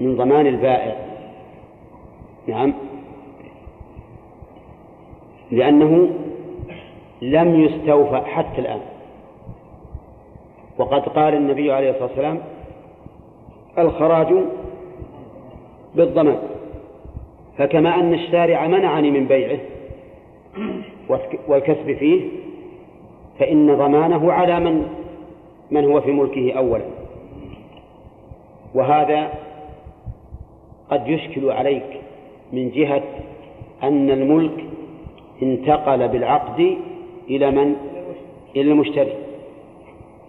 من 0.00 0.16
ضمان 0.16 0.46
البائع. 0.46 0.96
نعم. 2.46 2.74
لأنه 5.50 6.10
لم 7.22 7.60
يستوفى 7.60 8.20
حتى 8.20 8.60
الآن. 8.60 8.80
وقد 10.78 11.00
قال 11.00 11.34
النبي 11.34 11.72
عليه 11.72 11.90
الصلاة 11.90 12.06
والسلام 12.06 12.38
الخراج 13.78 14.34
بالضمان. 15.94 16.51
فكما 17.58 17.94
أن 17.94 18.14
الشارع 18.14 18.66
منعني 18.66 19.10
من 19.10 19.26
بيعه 19.26 19.58
والكسب 21.48 21.92
فيه 21.92 22.20
فإن 23.38 23.76
ضمانه 23.76 24.32
على 24.32 24.60
من 24.60 24.86
من 25.70 25.84
هو 25.84 26.00
في 26.00 26.12
ملكه 26.12 26.52
أولا 26.52 26.84
وهذا 28.74 29.32
قد 30.90 31.08
يشكل 31.08 31.50
عليك 31.50 32.00
من 32.52 32.70
جهة 32.70 33.02
أن 33.82 34.10
الملك 34.10 34.64
انتقل 35.42 36.08
بالعقد 36.08 36.76
إلى 37.30 37.50
من؟ 37.50 37.76
إلى 38.56 38.70
المشتري 38.72 39.12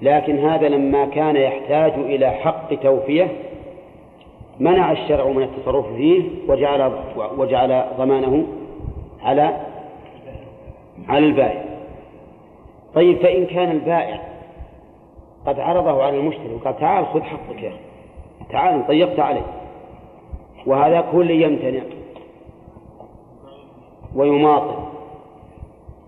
لكن 0.02 0.40
هذا 0.40 0.70
لما 0.70 1.06
كان 1.06 1.36
يحتاج 1.36 1.94
إلى 1.94 2.30
حق 2.32 2.74
توفية 2.74 3.28
منع 4.60 4.92
الشرع 4.92 5.28
من 5.28 5.44
التصرف 5.44 5.86
فيه 5.96 6.24
وجعل 6.48 6.92
وجعل 7.38 7.86
ضمانه 7.98 8.44
على 9.24 9.58
على 11.10 11.26
البائع 11.26 11.64
طيب 12.96 13.18
فإن 13.18 13.46
كان 13.46 13.72
البائع 13.72 14.22
قد 15.46 15.60
عرضه 15.60 16.04
على 16.04 16.18
المشتري 16.18 16.54
وقال 16.54 16.80
تعال 16.80 17.06
خذ 17.06 17.22
حقك 17.22 17.64
يا 17.64 17.70
أخي 17.70 17.78
تعال 18.50 18.88
ضيقت 18.88 19.20
عليه 19.20 19.46
وهذا 20.66 21.04
كل 21.12 21.32
يمتنع 21.32 21.82
ويماطل 24.16 24.76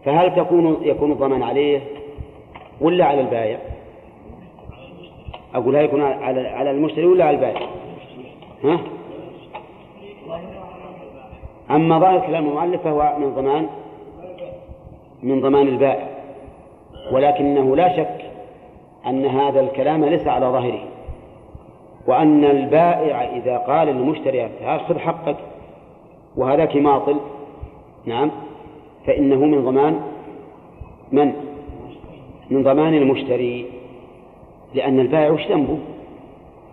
فهل 0.05 0.35
تكون 0.35 0.77
يكون 0.81 1.11
الضمان 1.11 1.43
عليه 1.43 1.81
ولا 2.81 3.05
على 3.05 3.21
البائع؟ 3.21 3.59
أقول 5.55 5.75
هل 5.75 5.85
يكون 5.85 6.01
على 6.01 6.47
على 6.47 6.71
المشتري 6.71 7.05
ولا 7.05 7.25
على 7.25 7.35
البائع؟ 7.35 7.67
ها؟ 8.63 8.79
أما 11.71 11.99
ظاهر 11.99 12.27
كلام 12.27 12.47
المؤلف 12.49 12.81
فهو 12.81 13.15
من 13.19 13.33
ضمان 13.35 13.67
من 15.23 15.41
ضمان 15.41 15.67
البائع 15.67 16.07
ولكنه 17.11 17.75
لا 17.75 17.97
شك 17.97 18.25
أن 19.07 19.25
هذا 19.25 19.59
الكلام 19.59 20.05
ليس 20.05 20.27
على 20.27 20.45
ظاهره 20.45 20.83
وأن 22.07 22.45
البائع 22.45 23.35
إذا 23.35 23.57
قال 23.57 23.87
للمشتري 23.87 24.49
تعال 24.59 24.79
خذ 24.79 24.99
حقك 24.99 25.37
وهذاك 26.37 26.75
ماطل 26.75 27.17
نعم 28.05 28.31
فإنه 29.07 29.35
من 29.35 29.65
ضمان 29.65 30.01
من؟ 31.11 31.33
من 32.49 32.63
ضمان 32.63 32.93
المشتري 32.93 33.65
لأن 34.73 34.99
البائع 34.99 35.31
وش 35.31 35.47
ذنبه؟ 35.47 35.77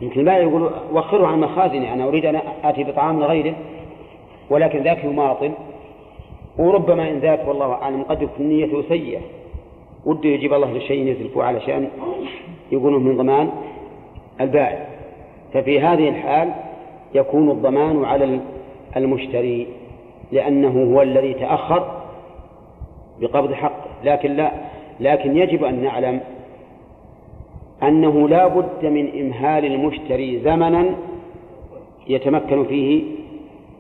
يمكن 0.03 0.21
البائع 0.21 0.39
يقول 0.39 0.71
وخره 0.93 1.27
عن 1.27 1.41
مخازني 1.41 1.93
أنا 1.93 2.09
أريد 2.09 2.27
أن 2.27 2.41
آتي 2.65 2.85
بطعام 2.85 3.21
لغيره 3.21 3.55
ولكن 4.51 4.83
ذاك 4.83 5.05
يماطل 5.05 5.53
وربما 6.59 7.11
إن 7.11 7.19
ذاك 7.19 7.49
والله 7.49 7.73
أعلم 7.73 8.03
قد 8.03 8.23
يكون 8.23 8.47
نيته 8.47 8.83
سيئة. 8.89 9.21
وده 10.07 10.29
يجيب 10.29 10.55
الله 10.55 10.73
لشيء 10.73 11.07
يزلفه 11.07 11.43
علشان 11.43 11.89
يقولوا 12.73 13.01
من 13.01 13.17
ضمان 13.17 13.51
البائع. 14.41 14.87
ففي 15.55 15.81
هذه 15.81 16.09
الحال 16.09 16.53
يكون 17.15 17.51
الضمان 17.51 18.05
على 18.05 18.41
المشتري 18.97 19.67
لأنه 20.33 20.95
هو 20.95 21.03
الذي 21.03 21.35
تأخر 21.35 22.03
بقبض 23.21 23.53
حقه. 23.53 23.85
لكن 24.05 24.37
لا 24.37 24.53
لكن 25.01 25.37
يجب 25.37 25.65
أن 25.65 25.83
نعلم 25.83 26.21
أنه 27.83 28.29
لا 28.29 28.47
بد 28.47 28.87
من 28.87 29.21
إمهال 29.21 29.65
المشتري 29.65 30.41
زمنا 30.41 30.95
يتمكن 32.09 32.65
فيه 32.65 33.03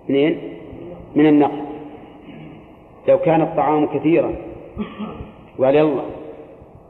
منين؟ 0.08 0.38
من 1.14 1.26
النقد. 1.26 1.62
لو 3.08 3.18
كان 3.18 3.42
الطعام 3.42 3.86
كثيرا 3.86 4.34
يلا 5.58 6.02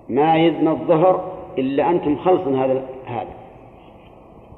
ما 0.08 0.36
يدنى 0.36 0.70
الظهر 0.70 1.32
إلا 1.58 1.90
أنتم 1.90 2.16
خلصن 2.16 2.54
هذا 2.54 2.84
هذا. 3.06 3.34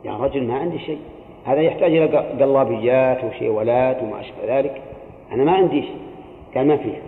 يا 0.04 0.16
رجل 0.16 0.44
ما 0.44 0.54
عندي 0.54 0.78
شيء. 0.78 0.98
هذا 1.44 1.60
يحتاج 1.60 1.96
إلى 1.96 2.06
قلابيات 2.16 3.24
وشيولات 3.24 4.02
وما 4.02 4.20
أشبه 4.20 4.58
ذلك. 4.58 4.82
أنا 5.32 5.44
ما 5.44 5.52
عندي 5.52 5.82
شيء. 5.82 5.96
قال 6.54 6.66
ما 6.66 6.76
فيه 6.76 7.02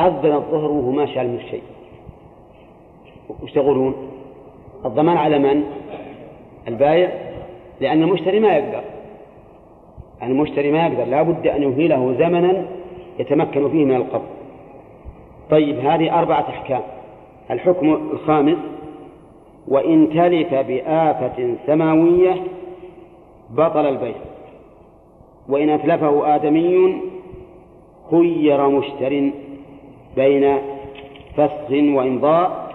أذن 0.00 0.32
الظهر 0.32 0.70
وهو 0.70 0.90
ما 0.90 1.06
شال 1.06 1.28
من 1.28 1.36
الشيء 1.36 1.62
وش 3.42 3.52
تقولون؟ 3.52 4.07
الضمان 4.84 5.16
على 5.16 5.38
من؟ 5.38 5.64
البايع 6.68 7.10
لأن 7.80 8.02
المشتري 8.02 8.40
ما 8.40 8.56
يقدر. 8.56 8.82
المشتري 10.22 10.72
ما 10.72 10.86
يقدر 10.86 11.04
لا 11.04 11.22
بد 11.22 11.46
أن 11.46 11.62
يهيله 11.62 12.14
زمنا 12.18 12.64
يتمكن 13.18 13.70
فيه 13.70 13.84
من 13.84 13.96
القبض. 13.96 14.28
طيب 15.50 15.78
هذه 15.78 16.18
أربعة 16.18 16.40
أحكام. 16.40 16.82
الحكم 17.50 17.94
الخامس 18.12 18.58
وإن 19.68 20.08
تلف 20.10 20.54
بآفة 20.54 21.54
سماوية 21.66 22.36
بطل 23.50 23.86
البيع. 23.86 24.14
وإن 25.48 25.70
أتلفه 25.70 26.34
آدمي 26.34 27.00
خير 28.10 28.68
مشتر 28.68 29.30
بين 30.16 30.58
فسخ 31.36 31.70
وإمضاء 31.70 32.74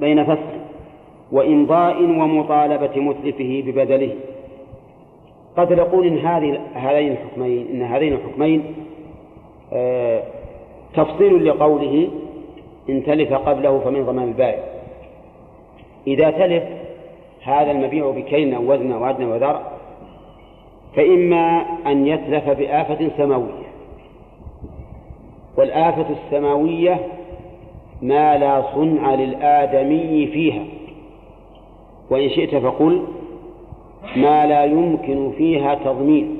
بين 0.00 0.24
فسخ 0.24 0.47
وإمضاء 1.32 2.02
ومطالبة 2.02 3.00
متلفه 3.00 3.62
ببدله. 3.66 4.14
قد 5.56 5.72
نقول 5.72 6.06
إن 6.06 6.18
هذه 6.18 6.60
هذين 6.74 7.12
الحكمين 7.12 7.66
إن 7.72 7.82
هذين 7.82 8.12
الحكمين 8.12 8.74
آه 9.72 10.22
تفصيل 10.94 11.48
لقوله 11.48 12.08
إن 12.88 13.04
تلف 13.04 13.32
قبله 13.32 13.78
فمن 13.78 14.04
ضمان 14.04 14.28
البائع. 14.28 14.64
إذا 16.06 16.30
تلف 16.30 16.64
هذا 17.42 17.70
المبيع 17.70 18.10
بكيل 18.10 18.54
أو 18.54 18.72
وزن 18.72 18.92
أو 18.92 19.04
عدن 19.04 19.24
وذرع 19.24 19.62
فإما 20.96 21.64
أن 21.86 22.06
يتلف 22.06 22.50
بآفة 22.50 23.10
سماوية. 23.16 23.68
والآفة 25.58 26.06
السماوية 26.10 26.98
ما 28.02 28.38
لا 28.38 28.62
صنع 28.74 29.14
للآدمي 29.14 30.26
فيها. 30.26 30.64
وإن 32.10 32.28
شئت 32.28 32.56
فقل 32.56 33.04
ما 34.16 34.46
لا 34.46 34.64
يمكن 34.64 35.32
فيها 35.38 35.74
تضمين 35.74 36.38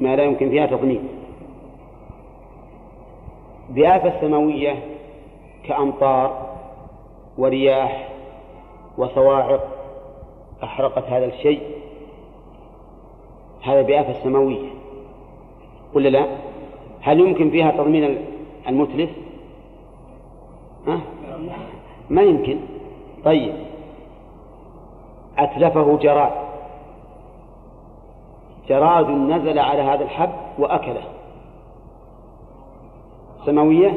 ما 0.00 0.16
لا 0.16 0.24
يمكن 0.24 0.50
فيها 0.50 0.66
تضمين 0.66 1.08
بآفة 3.70 4.20
سماوية 4.20 4.76
كأمطار 5.64 6.50
ورياح 7.38 8.08
وصواعق 8.98 9.68
أحرقت 10.62 11.04
هذا 11.04 11.26
الشيء 11.26 11.60
هذا 13.62 13.82
بآفة 13.82 14.12
سماوية 14.24 14.68
ولا 15.94 16.08
لا؟ 16.08 16.26
هل 17.00 17.20
يمكن 17.20 17.50
فيها 17.50 17.70
تضمين 17.70 18.18
المتلف؟ 18.68 19.10
أه؟ 20.88 21.00
ما 22.10 22.22
يمكن 22.22 22.58
طيب 23.24 23.69
أتلفه 25.40 25.96
جراد. 25.96 26.32
جراد 28.68 29.10
نزل 29.10 29.58
على 29.58 29.82
هذا 29.82 30.04
الحب 30.04 30.30
وأكله. 30.58 31.02
سماوية؟ 33.46 33.94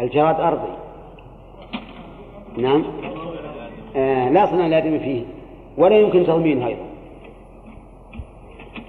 الجراد 0.00 0.40
أرضي. 0.40 0.72
نعم. 2.56 2.84
آه 3.96 4.28
لا 4.28 4.46
صنع 4.46 4.66
الآدم 4.66 4.98
فيه. 4.98 5.24
ولا 5.78 5.98
يمكن 5.98 6.26
تضمينه 6.26 6.66
أيضا. 6.66 6.84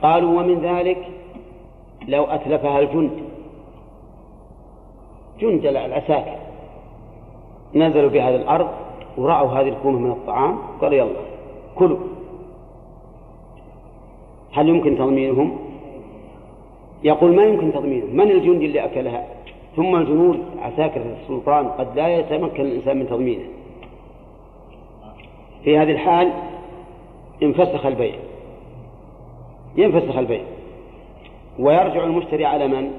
قالوا 0.02 0.40
ومن 0.40 0.60
ذلك 0.60 1.08
لو 2.08 2.24
أتلفها 2.24 2.80
الجند. 2.80 3.24
جند 5.40 5.66
العساكر. 5.66 6.36
نزلوا 7.76 8.10
بهذه 8.10 8.36
الأرض 8.36 8.68
ورأوا 9.18 9.50
هذه 9.50 9.70
الكومة 9.70 10.00
من 10.00 10.12
الطعام. 10.12 10.58
قالوا 10.82 10.98
يلا. 10.98 11.29
كلوا. 11.76 11.98
هل 14.52 14.70
يمكن 14.70 14.98
تضمينهم؟ 14.98 15.58
يقول 17.04 17.36
ما 17.36 17.44
يمكن 17.44 17.74
تضمينهم. 17.74 18.16
من 18.16 18.32
الجندي 18.32 18.66
اللي 18.66 18.86
أكلها؟ 18.86 19.28
ثم 19.76 19.96
الجنود 19.96 20.40
عساكر 20.62 21.02
السلطان 21.22 21.68
قد 21.68 21.96
لا 21.96 22.08
يتمكن 22.08 22.62
الإنسان 22.62 22.98
من 22.98 23.08
تضمينه. 23.08 23.46
في 25.64 25.78
هذه 25.78 25.92
الحال 25.92 26.32
انفسخ 27.44 27.86
البيع. 27.86 28.16
ينفسخ 29.76 30.18
البيع. 30.18 30.42
ويرجع 31.60 32.04
المشتري 32.04 32.46
على 32.46 32.68
من؟ 32.68 32.92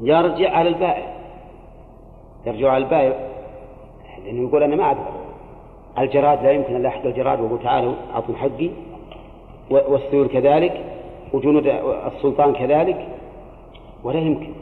يرجع 0.00 0.50
على 0.56 0.68
البائع. 0.68 1.14
يرجع 2.46 2.70
على 2.70 2.84
البائع. 2.84 3.28
لأنه 4.24 4.48
يقول 4.48 4.62
أنا 4.62 4.76
ما 4.76 4.86
أقدر 4.86 5.21
الجراد 5.98 6.42
لا 6.42 6.50
يمكن 6.50 6.74
أن 6.74 6.82
لاحق 6.82 7.06
الجراد 7.06 7.40
وأقول 7.40 7.58
تعالوا 7.62 7.94
أعطوا 8.14 8.34
حقي 8.34 8.70
والسيول 9.70 10.28
كذلك 10.28 10.80
وجنود 11.32 11.66
السلطان 12.06 12.52
كذلك 12.52 13.08
ولا 14.04 14.18
يمكن. 14.18 14.52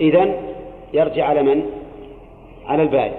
إذا 0.00 0.34
يرجع 0.92 1.26
على 1.26 1.42
من؟ 1.42 1.62
على 2.66 2.82
البائع 2.82 3.14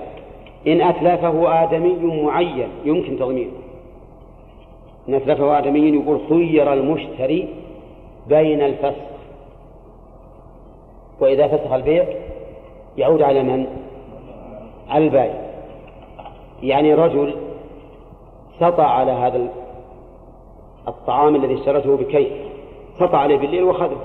إن 0.67 0.81
أتلفه 0.81 1.63
آدمي 1.63 2.23
معين 2.23 2.69
يمكن 2.85 3.19
تضمينه. 3.19 3.51
إن 5.09 5.13
أتلفه 5.13 5.57
آدمي 5.57 5.79
يقول 5.79 6.19
خير 6.29 6.73
المشتري 6.73 7.47
بين 8.27 8.61
الفسخ. 8.61 9.07
وإذا 11.19 11.47
فسخ 11.47 11.71
البيع 11.71 12.05
يعود 12.97 13.21
على 13.21 13.43
من؟ 13.43 13.67
على 14.89 15.05
البائع 15.05 15.46
يعني 16.63 16.93
رجل 16.93 17.35
سطع 18.59 18.85
على 18.85 19.11
هذا 19.11 19.47
الطعام 20.87 21.35
الذي 21.35 21.53
اشترته 21.53 21.97
بكيل 21.97 22.31
سطع 22.99 23.17
عليه 23.17 23.37
بالليل 23.37 23.63
وخذه. 23.63 23.97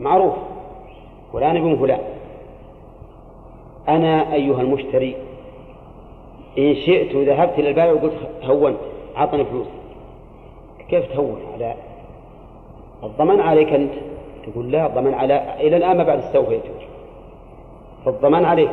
معروف. 0.00 0.32
فلان 1.32 1.56
ابن 1.56 1.76
فلان. 1.76 2.00
أنا 3.88 4.34
أيها 4.34 4.60
المشتري 4.60 5.16
إن 6.58 6.74
شئت 6.74 7.16
ذهبت 7.16 7.58
إلى 7.58 7.68
البائع 7.68 7.92
وقلت 7.92 8.28
هونت 8.44 8.78
أعطني 9.16 9.44
فلوس. 9.44 9.66
كيف 10.88 11.12
تهون 11.12 11.40
على؟ 11.54 11.74
الضمان 13.02 13.40
عليك 13.40 13.72
أنت. 13.72 13.92
تقول 14.46 14.70
لا 14.70 14.86
الضمان 14.86 15.14
على 15.14 15.54
إلى 15.60 15.76
الآن 15.76 15.96
ما 15.96 16.04
بعد 16.04 16.18
استوفيته 16.18 16.70
فالضمان 18.04 18.44
عليك. 18.44 18.70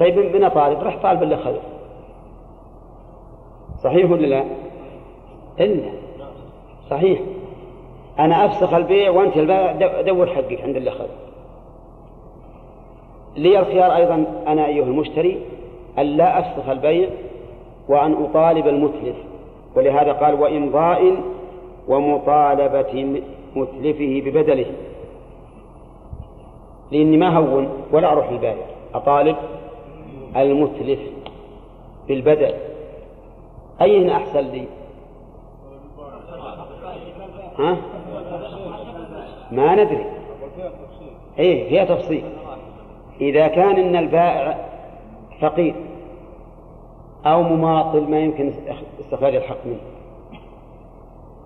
طيب 0.00 0.18
من 0.18 0.48
طالب 0.48 0.82
راح 0.82 0.96
طالب 1.02 1.22
اللي 1.22 1.36
خذ 1.36 1.56
صحيح 3.84 4.10
ولا 4.10 4.26
لا؟ 4.26 4.44
إلا 5.60 5.90
صحيح. 6.90 7.20
أنا 8.18 8.44
أفسخ 8.46 8.74
البيع 8.74 9.10
وأنت 9.10 9.36
البائع 9.36 10.00
دور 10.00 10.26
حقك 10.26 10.60
عند 10.60 10.76
اللي 10.76 10.90
أخذ 10.90 11.06
لي 13.36 13.58
الخيار 13.58 13.96
أيضا 13.96 14.24
أنا 14.46 14.66
أيها 14.66 14.84
المشتري 14.84 15.38
أن 15.98 16.04
لا 16.04 16.38
أفسخ 16.38 16.68
البيع 16.68 17.08
وأن 17.88 18.24
أطالب 18.24 18.68
المتلف. 18.68 19.16
ولهذا 19.76 20.12
قال 20.12 20.40
وإمضاء 20.40 21.16
ومطالبة 21.88 23.20
متلفه 23.56 24.22
ببدله. 24.24 24.66
لأني 26.92 27.16
ما 27.16 27.38
هون 27.38 27.68
ولا 27.92 28.12
أروح 28.12 28.28
البائع 28.28 28.66
أطالب 28.94 29.36
المتلف 30.36 31.00
بالبدل 32.08 32.54
أين 33.80 34.10
أحسن 34.10 34.40
لي؟ 34.40 34.66
ها؟ 37.58 37.76
ما 39.52 39.74
ندري. 39.74 40.06
إيه 41.38 41.68
فيها 41.68 41.84
تفصيل. 41.84 42.24
إذا 43.20 43.48
كان 43.48 43.76
إن 43.76 43.96
البائع 43.96 44.68
فقير 45.40 45.74
أو 47.26 47.42
مماطل 47.42 48.10
ما 48.10 48.20
يمكن 48.20 48.52
استخراج 49.00 49.34
الحق 49.34 49.66
منه. 49.66 49.80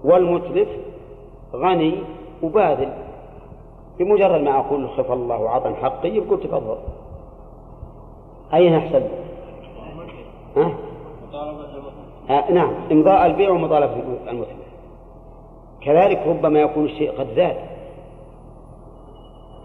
والمتلف 0.05 0.69
غني 1.55 1.95
وباذل 2.43 2.93
بمجرد 3.99 4.41
ما 4.41 4.59
أقول 4.59 4.89
خف 4.89 5.13
الله 5.13 5.41
وعطني 5.41 5.75
حقي 5.75 6.09
يقول 6.09 6.41
تفضل. 6.41 6.79
أين 8.55 8.75
أحسن 8.75 9.03
ها؟ 10.57 10.73
آه 12.31 12.53
نعم 12.53 12.73
إمضاء 12.93 13.27
البيع 13.27 13.51
ومطالبة 13.51 13.95
المتلف 14.31 14.67
كذلك 15.81 16.23
ربما 16.27 16.61
يكون 16.61 16.85
الشيء 16.85 17.13
قد 17.19 17.27
زاد. 17.37 17.57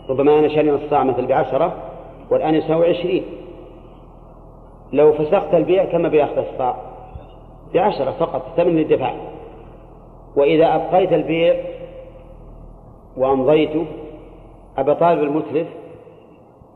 ربما 0.10 0.40
أنا 0.40 0.48
شاري 0.48 0.72
الصاع 0.72 1.04
مثل 1.04 1.26
بعشرة 1.26 1.74
والآن 2.32 2.56
يساوي 2.56 2.90
عشرين. 2.90 3.24
لو 4.94 5.14
فسخت 5.14 5.54
البيع 5.54 5.86
كما 5.86 6.10
بيأخذ 6.10 6.38
الصاع؟ 6.38 6.76
بعشرة 7.74 8.12
فقط 8.12 8.42
ثمن 8.58 8.80
الدفاع 8.80 9.16
وإذا 10.36 10.76
أبقيت 10.76 11.14
البيع 11.14 11.56
وأمضيته 13.18 13.86
أبى 14.78 14.96
طالب 14.96 15.24
المتلف 15.24 15.68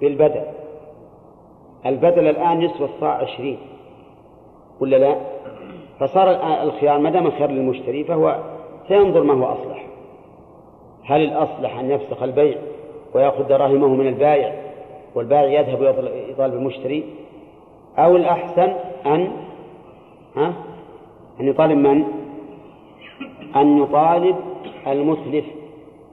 بالبدل 0.02 0.41
البدل 1.86 2.28
الآن 2.28 2.62
يسوى 2.62 2.90
الصاع 2.95 3.12
عشرين. 3.12 3.57
ولا 4.80 4.95
لا؟ 4.95 5.16
فصار 5.99 6.30
الخيار 6.64 6.99
ما 6.99 7.10
دام 7.10 7.28
الخيار 7.28 7.49
للمشتري 7.49 8.03
فهو 8.03 8.40
سينظر 8.88 9.24
ما 9.24 9.34
هو 9.34 9.45
أصلح. 9.45 9.86
هل 11.03 11.22
الأصلح 11.22 11.80
أن 11.80 11.91
يفسخ 11.91 12.24
البيع 12.24 12.57
ويأخذ 13.14 13.48
دراهمه 13.48 13.88
من 13.88 14.07
البائع 14.07 14.56
والبائع 15.16 15.60
يذهب 15.60 15.82
ويطالب 15.82 16.53
المشتري؟ 16.53 17.03
أو 17.98 18.16
الأحسن 18.16 18.74
أن 19.06 19.32
ها؟ 20.36 20.53
أن 21.40 21.48
يطالب 21.48 21.78
من؟ 21.78 22.03
أن 23.56 23.78
يطالب 23.84 24.36
المتلف 24.88 25.45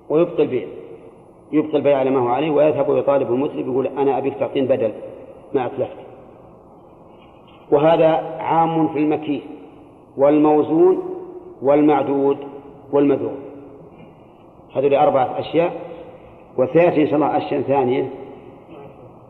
ويبطل 0.08 0.42
البيع 0.42 0.66
يبطل 1.52 1.76
البيع 1.76 1.98
على 1.98 2.10
ما 2.10 2.20
هو 2.20 2.28
عليه 2.28 2.50
ويذهب 2.50 2.88
ويطالب 2.88 3.32
المتلف 3.32 3.66
يقول 3.66 3.86
أنا 3.86 4.18
أبيك 4.18 4.34
تعطين 4.34 4.66
بدل. 4.66 4.92
ما 5.54 5.66
أتلفت 5.66 5.96
وهذا 7.70 8.08
عام 8.40 8.88
في 8.88 8.98
المكي 8.98 9.42
والموزون 10.16 11.02
والمعدود 11.62 12.38
والمذوق 12.92 13.32
هذول 14.74 14.94
أربعة 14.94 15.40
أشياء. 15.40 15.72
وسيأتي 16.58 17.02
إن 17.02 17.06
شاء 17.06 17.14
الله 17.14 17.36
أشياء 17.36 17.60
ثانية. 17.62 18.10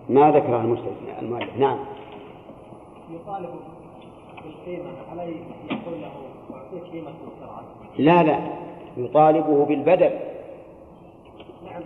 ما 0.08 0.30
ذكرها 0.30 0.76
المؤلف. 1.22 1.56
نعم. 1.58 1.78
يطالب 3.10 3.50
بالقيمة 4.44 4.90
عليه 5.10 5.36
يقول 5.70 6.00
له 6.00 6.12
أعطيك 6.54 6.92
قيمة 6.92 7.10
لا 7.98 8.22
لا. 8.22 8.38
يطالبه 8.96 9.64
بالبدل. 9.64 10.10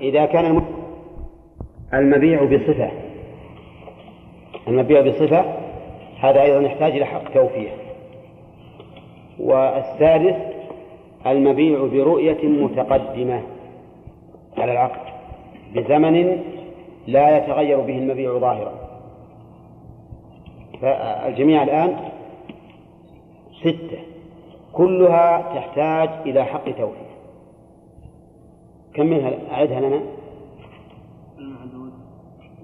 إذا 0.01 0.27
كان 0.27 0.63
المبيع 1.95 2.45
بصفة. 2.45 2.91
المبيع 4.69 5.01
بصفة 5.01 5.45
هذا 6.21 6.43
أيضا 6.43 6.61
يحتاج 6.61 6.93
إلى 6.93 7.05
حق 7.05 7.33
توفية 7.35 7.71
والثالث 9.39 10.37
المبيع 11.27 11.87
برؤية 11.87 12.49
متقدمة 12.49 13.43
على 14.59 14.73
العقد 14.73 15.13
بزمن 15.75 16.43
لا 17.07 17.39
يتغير 17.39 17.81
به 17.81 17.99
المبيع 17.99 18.39
ظاهرا. 18.39 18.73
فالجميع 20.81 21.63
الآن 21.63 21.97
ستة. 23.61 23.99
كلها 24.73 25.55
تحتاج 25.55 26.09
إلى 26.29 26.45
حق 26.45 26.65
توفية 26.65 27.17
كم 28.95 29.07
منها؟ 29.07 29.33
أعدها 29.53 29.81
لنا 29.81 30.01
المعدود 31.39 31.93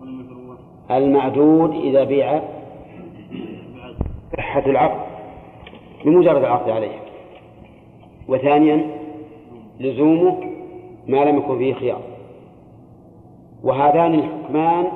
والمجرور 0.01 0.57
المعدود 0.99 1.75
إذا 1.75 2.05
بيع 2.05 2.41
صحة 4.37 4.67
العقد 4.67 5.01
بمجرد 6.05 6.37
العقد 6.37 6.71
عليه. 6.71 6.99
وثانيا 8.29 8.87
لزومه 9.81 10.41
ما 11.07 11.25
لم 11.25 11.39
يكن 11.39 11.59
فيه 11.59 11.75
خيار. 11.75 12.01
وهذان 13.63 14.15
الحكمان 14.15 14.87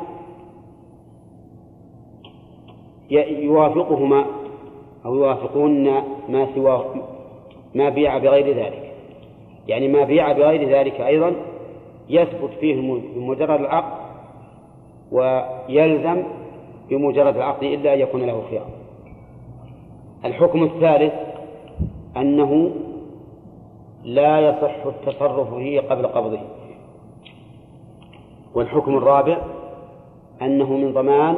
يوافقهما 3.28 4.26
أو 5.04 5.14
يوافقون 5.14 5.84
ما 6.28 6.48
سواه 6.54 6.94
ما 7.74 7.88
بيع 7.88 8.18
بغير 8.18 8.56
ذلك. 8.56 8.92
يعني 9.68 9.88
ما 9.88 10.04
بيع 10.04 10.32
بغير 10.32 10.68
ذلك 10.68 11.00
أيضا 11.00 11.32
يثبت 12.08 12.50
فيه 12.60 13.00
بمجرد 13.16 13.60
العقد 13.60 14.05
ويلزم 15.12 16.22
بمجرد 16.90 17.36
العقد 17.36 17.62
إلا 17.62 17.94
أن 17.94 18.00
يكون 18.00 18.22
له 18.22 18.42
خيار. 18.50 18.66
الحكم 20.24 20.62
الثالث 20.62 21.12
أنه 22.16 22.70
لا 24.04 24.40
يصح 24.40 24.86
التصرف 24.86 25.54
فيه 25.54 25.80
قبل 25.80 26.06
قبضه. 26.06 26.40
والحكم 28.54 28.96
الرابع 28.96 29.38
أنه 30.42 30.72
من 30.72 30.92
ضمان 30.92 31.36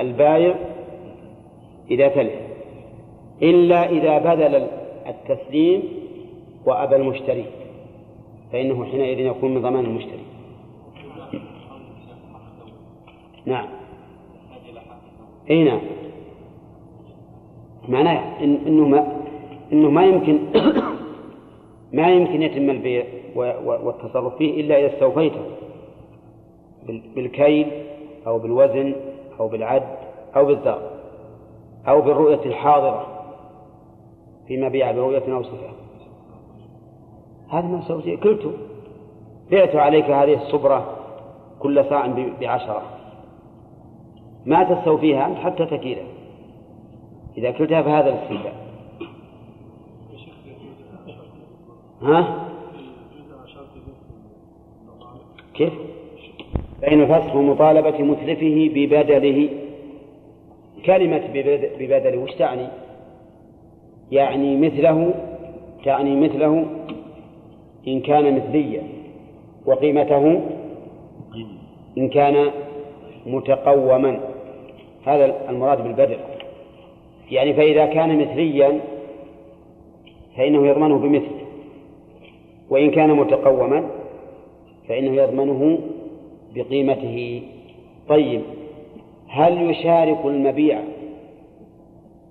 البايع 0.00 0.54
إذا 1.90 2.08
تلف 2.08 2.32
إلا 3.42 3.90
إذا 3.90 4.18
بذل 4.18 4.66
التسليم 5.06 5.82
وأبى 6.66 6.96
المشتري 6.96 7.44
فإنه 8.52 8.84
حينئذ 8.84 9.18
يكون 9.18 9.54
من 9.54 9.62
ضمان 9.62 9.84
المشتري. 9.84 10.24
نعم. 13.46 13.66
أي 15.50 15.64
نعم. 15.64 15.80
معناه 17.88 18.44
إن 18.44 18.58
إنه 18.66 18.88
ما 18.88 19.22
إنه 19.72 19.90
ما 19.90 20.06
يمكن 20.06 20.38
ما 21.98 22.08
يمكن 22.08 22.42
يتم 22.42 22.70
البيع 22.70 23.04
والتصرف 23.64 24.36
فيه 24.36 24.60
إلا 24.60 24.78
إذا 24.78 24.94
استوفيته. 24.94 25.40
بالكيل 26.86 27.66
أو 28.26 28.38
بالوزن 28.38 28.94
أو 29.40 29.48
بالعد 29.48 29.96
أو 30.36 30.44
بالضغط 30.44 30.82
أو 31.88 32.00
بالرؤية 32.00 32.44
الحاضرة 32.46 33.06
فيما 34.48 34.68
بيع 34.68 34.92
برؤية 34.92 35.34
أو 35.34 35.42
صفة. 35.42 35.70
هذا 37.48 37.66
ما 37.66 37.80
سويته 37.88 38.16
كلته 38.16 38.52
بعت 39.50 39.76
عليك 39.76 40.04
هذه 40.04 40.34
الصبرة 40.34 40.96
كل 41.60 41.84
ساعة 41.84 42.30
بعشرة. 42.40 42.82
ما 44.46 44.64
تستوفيها 44.64 45.26
أنت 45.26 45.36
حتى 45.36 45.66
تكيلها 45.66 46.04
إذا 47.38 47.50
كلتها 47.50 47.82
فهذا 47.82 48.08
الاستيفاء 48.08 48.54
ها؟ 52.02 52.48
كيف؟ 55.54 55.72
فإن 56.82 57.06
فسخ 57.06 57.36
مطالبة 57.36 57.98
متلفه 57.98 58.70
ببدله 58.74 59.48
كلمة 60.86 61.22
ببدله 61.78 62.18
وش 62.18 62.34
تعني؟ 62.34 62.66
يعني 64.12 64.56
مثله 64.56 65.14
تعني 65.84 66.16
مثله 66.16 66.66
إن 67.88 68.00
كان 68.00 68.36
مثليا 68.36 68.82
وقيمته 69.66 70.40
إن 71.98 72.08
كان 72.08 72.50
متقوما 73.26 74.33
هذا 75.06 75.50
المراد 75.50 75.82
بالبدل 75.82 76.16
يعني 77.30 77.54
فإذا 77.54 77.86
كان 77.86 78.18
مثليا 78.18 78.80
فإنه 80.36 80.66
يضمنه 80.66 80.98
بمثل 80.98 81.34
وإن 82.70 82.90
كان 82.90 83.10
متقوما 83.10 83.90
فإنه 84.88 85.22
يضمنه 85.22 85.78
بقيمته. 86.54 87.42
طيب 88.08 88.40
هل 89.28 89.70
يشارك 89.70 90.18
المبيع؟ 90.24 90.80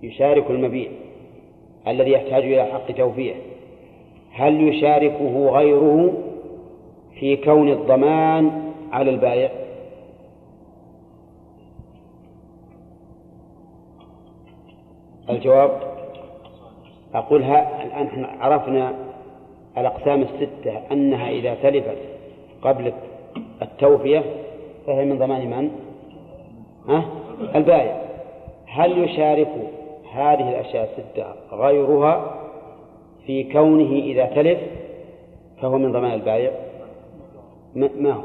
يشارك 0.04 0.52
المبيع 0.52 0.90
الذي 1.88 2.12
يحتاج 2.12 2.44
إلى 2.44 2.66
حق 2.66 2.92
توفيه 2.92 3.34
هل 4.32 4.68
يشاركه 4.68 5.50
غيره 5.50 6.14
في 7.20 7.36
كون 7.36 7.72
الضمان 7.72 8.72
على 8.92 9.10
البائع؟ 9.10 9.63
الجواب 15.30 15.72
أقولها 17.16 17.84
الآن 17.84 18.26
عرفنا 18.40 18.94
الأقسام 19.78 20.22
الستة 20.22 20.82
أنها 20.92 21.30
إذا 21.30 21.56
تلفت 21.56 21.98
قبل 22.62 22.94
التوفية 23.62 24.24
فهي 24.88 25.06
من 25.06 25.20
ضمان 25.20 25.50
من؟ 25.50 25.72
ها؟ 26.88 27.06
البائع 27.56 28.02
هل 28.66 29.04
يشارك 29.04 29.50
هذه 30.14 30.50
الأشياء 30.50 30.90
الستة 30.90 31.26
غيرها 31.52 32.40
في 33.26 33.44
كونه 33.44 33.92
إذا 33.92 34.26
تلف 34.26 34.60
فهو 35.62 35.78
من 35.78 35.92
ضمان 35.92 36.14
البائع 36.14 36.52
ما 37.76 38.14
هو 38.14 38.24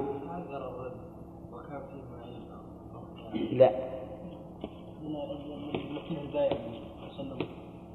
لا 3.52 3.70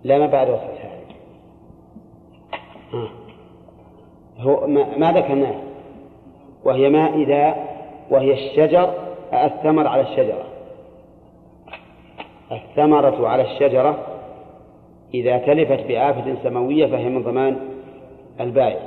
لا 0.04 0.18
ما 0.18 0.28
بعد 0.28 0.50
وصف 0.50 0.64
هذه 0.64 0.94
هو 4.38 4.68
ما 4.98 5.12
ذكرناه. 5.12 5.56
وهي 6.64 6.90
ما 6.90 7.14
إذا 7.16 7.56
وهي 8.10 8.34
الشجر 8.34 8.94
الثمر 9.34 9.88
على 9.88 10.02
الشجرة. 10.02 10.46
الثمرة 12.52 13.28
على 13.28 13.44
الشجرة 13.44 13.98
إذا 15.14 15.38
تلفت 15.38 15.88
بآفة 15.88 16.36
سماوية 16.44 16.86
فهي 16.86 17.10
من 17.10 17.24
ضمان 17.24 17.60
البائع. 18.40 18.80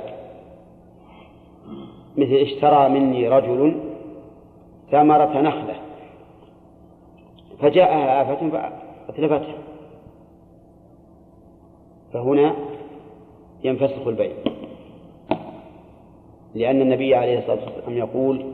مثل 2.17 2.33
اشترى 2.35 2.89
مني 2.89 3.29
رجل 3.29 3.81
ثمرة 4.91 5.41
نخلة 5.41 5.75
فجاءها 7.59 8.21
آفة 8.21 8.49
فأتلفتها. 9.07 9.57
فهنا 12.13 12.55
ينفسخ 13.63 14.07
البيع. 14.07 14.31
لأن 16.55 16.81
النبي 16.81 17.15
عليه 17.15 17.39
الصلاة 17.39 17.59
والسلام 17.65 17.97
يقول 17.97 18.45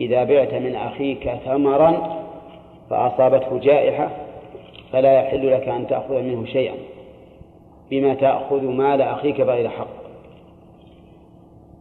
إذا 0.00 0.24
بعت 0.24 0.54
من 0.54 0.74
أخيك 0.74 1.30
ثمرا 1.44 2.22
فأصابته 2.90 3.58
جائحة 3.58 4.10
فلا 4.92 5.12
يحل 5.12 5.52
لك 5.52 5.68
أن 5.68 5.86
تأخذ 5.86 6.22
منه 6.22 6.44
شيئا 6.44 6.74
بما 7.90 8.14
تأخذ 8.14 8.62
مال 8.62 9.02
أخيك 9.02 9.40
بغير 9.40 9.68
حق. 9.68 10.04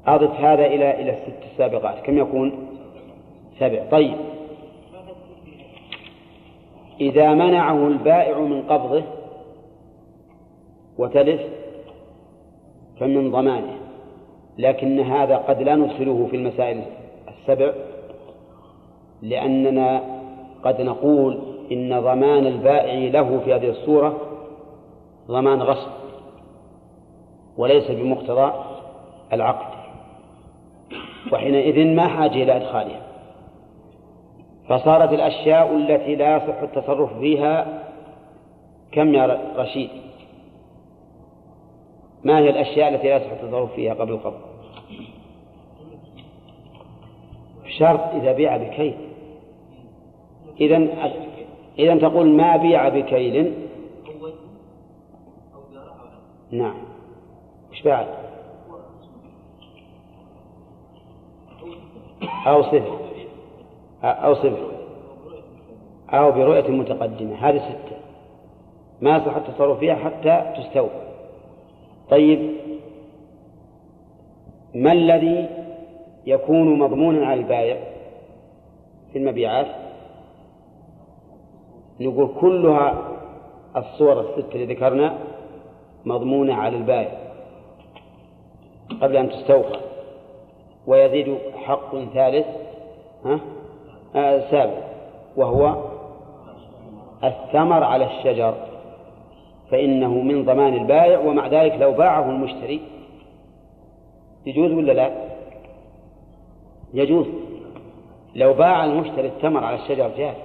أضف 0.07 0.39
هذا 0.39 0.65
إلى 0.65 1.01
إلى 1.01 1.11
الست 1.11 1.43
السابقات. 1.51 2.05
كم 2.05 2.17
يكون؟ 2.17 2.67
سبع. 3.59 3.83
طيب. 3.91 4.15
إذا 7.01 7.33
منعه 7.33 7.87
البائع 7.87 8.39
من 8.39 8.61
قبضه 8.61 9.03
وتلف 10.97 11.41
فمن 12.99 13.31
ضمانه 13.31 13.77
لكن 14.57 14.99
هذا 14.99 15.37
قد 15.37 15.61
لا 15.61 15.75
ندخله 15.75 16.27
في 16.31 16.35
المسائل 16.35 16.83
السبع 17.27 17.71
لأننا 19.21 20.01
قد 20.63 20.81
نقول 20.81 21.39
إن 21.71 21.99
ضمان 21.99 22.47
البائع 22.47 23.11
له 23.11 23.39
في 23.45 23.53
هذه 23.53 23.69
الصورة 23.69 24.17
ضمان 25.27 25.61
غصب 25.61 25.91
وليس 27.57 27.91
بمقتضى 27.91 28.53
العقد 29.33 29.73
وحينئذ 31.31 31.87
ما 31.87 32.07
حاجة 32.07 32.43
إلى 32.43 32.55
إدخالها. 32.55 33.01
فصارت 34.69 35.13
الأشياء 35.13 35.75
التي 35.75 36.15
لا 36.15 36.37
يصح 36.37 36.61
التصرف 36.61 37.19
فيها 37.19 37.83
كم 38.91 39.13
يا 39.13 39.39
رشيد؟ 39.57 39.89
ما 42.23 42.39
هي 42.39 42.49
الأشياء 42.49 42.93
التي 42.93 43.07
لا 43.07 43.15
يصح 43.15 43.31
التصرف 43.31 43.73
فيها 43.73 43.93
قبل 43.93 44.13
القبض؟ 44.13 44.41
شرط 47.77 47.99
إذا 47.99 48.31
بيع 48.31 48.57
بكيل. 48.57 48.95
إذا 50.61 50.87
إذا 51.79 51.95
تقول 51.95 52.29
ما 52.29 52.57
بيع 52.57 52.89
بكيل. 52.89 53.53
نعم. 56.51 56.77
وش 57.71 57.81
بعد؟ 57.81 58.07
أو 62.47 62.63
صفة 62.63 62.99
أو 64.03 64.35
صفة 64.35 64.73
أو 66.09 66.31
برؤية 66.31 66.71
متقدمة. 66.71 67.35
هذه 67.35 67.57
ستة. 67.57 67.97
ما 69.01 69.17
يصح 69.17 69.35
التصرف 69.35 69.79
فيها 69.79 69.95
حتى 69.95 70.53
تستوى 70.57 70.89
طيب 72.13 72.51
ما 74.75 74.91
الذي 74.91 75.49
يكون 76.25 76.79
مضمونا 76.79 77.25
على 77.25 77.39
البائع 77.39 77.77
في 79.11 79.17
المبيعات؟ 79.19 79.67
نقول 81.99 82.29
كلها 82.41 83.11
الصور 83.77 84.19
الستة 84.21 84.55
اللي 84.55 84.73
ذكرنا 84.73 85.17
مضمونة 86.05 86.53
على 86.53 86.77
البائع 86.77 87.17
قبل 89.01 89.17
أن 89.17 89.29
تستوفى 89.29 89.79
ويزيد 90.87 91.37
حق 91.55 91.95
ثالث 92.13 92.47
ها؟ 93.25 93.39
آه 94.15 94.51
سابع 94.51 94.77
وهو 95.35 95.75
الثمر 97.23 97.83
على 97.83 98.05
الشجر. 98.05 98.72
فإنه 99.73 100.13
من 100.13 100.45
ضمان 100.45 100.73
البائع 100.73 101.19
ومع 101.19 101.47
ذلك 101.47 101.73
لو 101.79 101.91
باعه 101.91 102.29
المشتري. 102.29 102.81
يجوز 104.45 104.71
ولا 104.71 104.91
لا؟ 104.91 105.11
يجوز. 106.93 107.25
لو 108.35 108.53
باع 108.53 108.85
المشتري 108.85 109.27
الثمر 109.27 109.63
على 109.63 109.75
الشجر 109.75 110.11
جاز 110.17 110.35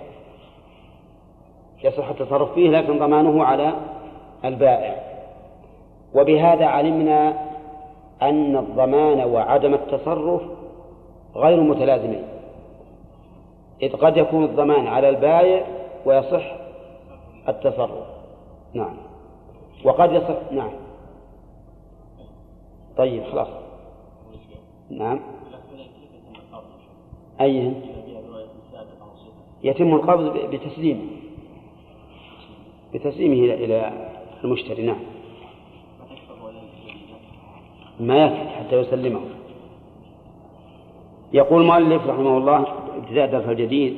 يصح 1.84 2.08
التصرف 2.08 2.54
فيه 2.54 2.70
لكن 2.70 2.98
ضمانه 2.98 3.44
على 3.44 3.72
البائع. 4.44 4.96
وبهذا 6.14 6.66
علمنا 6.66 7.48
أن 8.22 8.56
الضمان 8.56 9.20
وعدم 9.20 9.74
التصرف 9.74 10.42
غير 11.36 11.60
متلازمين. 11.60 12.22
إذ 13.82 13.96
قد 13.96 14.16
يكون 14.16 14.44
الضمان 14.44 14.86
على 14.86 15.08
البائع 15.08 15.66
ويصح 16.06 16.56
التصرف. 17.48 18.06
نعم. 18.74 19.07
وقد 19.84 20.12
يصح 20.12 20.52
نعم. 20.52 20.70
طيب 22.96 23.24
خلاص. 23.24 23.48
نعم. 24.90 25.20
أي. 27.40 27.72
يتم 29.64 29.94
القبض 29.94 30.36
بتسليمه. 30.54 31.00
بتسليمه 32.94 33.54
إلى 33.54 33.92
المشتري 34.44 34.82
نعم. 34.82 35.00
ما 38.00 38.24
يكفي 38.24 38.48
حتى 38.48 38.76
يسلمه. 38.76 39.20
يقول 41.32 41.62
المؤلف 41.62 42.06
رحمه 42.06 42.36
الله 42.38 42.66
ابتداء 42.96 43.24
الدرس 43.24 43.48
الجديد 43.48 43.96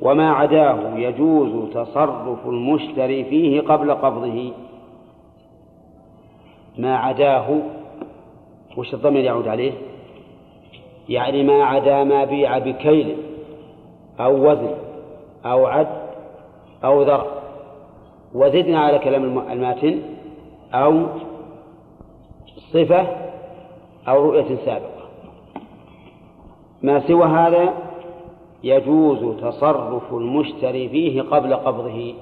وما 0.00 0.30
عداه 0.30 0.96
يجوز 0.98 1.72
تصرف 1.72 2.46
المشتري 2.46 3.24
فيه 3.24 3.60
قبل 3.60 3.94
قبضه. 3.94 4.52
ما 6.78 6.96
عداه 6.96 7.58
وش 8.76 8.94
الضمير 8.94 9.24
يعود 9.24 9.48
عليه؟ 9.48 9.72
يعني 11.08 11.42
ما 11.42 11.64
عدا 11.64 12.04
ما 12.04 12.24
بيع 12.24 12.58
بكيل 12.58 13.16
أو 14.20 14.50
وزن 14.50 14.74
أو 15.44 15.66
عد 15.66 15.86
أو 16.84 17.02
ذرع 17.02 17.26
وزدنا 18.34 18.80
على 18.80 18.98
كلام 18.98 19.38
الماتن 19.38 20.02
أو 20.74 21.06
صفة 22.72 23.06
أو 24.08 24.30
رؤية 24.30 24.56
سابقة. 24.64 25.06
ما 26.82 27.08
سوى 27.08 27.24
هذا 27.24 27.74
يجوز 28.64 29.40
تصرف 29.40 30.14
المشتري 30.14 30.88
فيه 30.88 31.22
قبل 31.22 31.54
قبضه. 31.54 32.14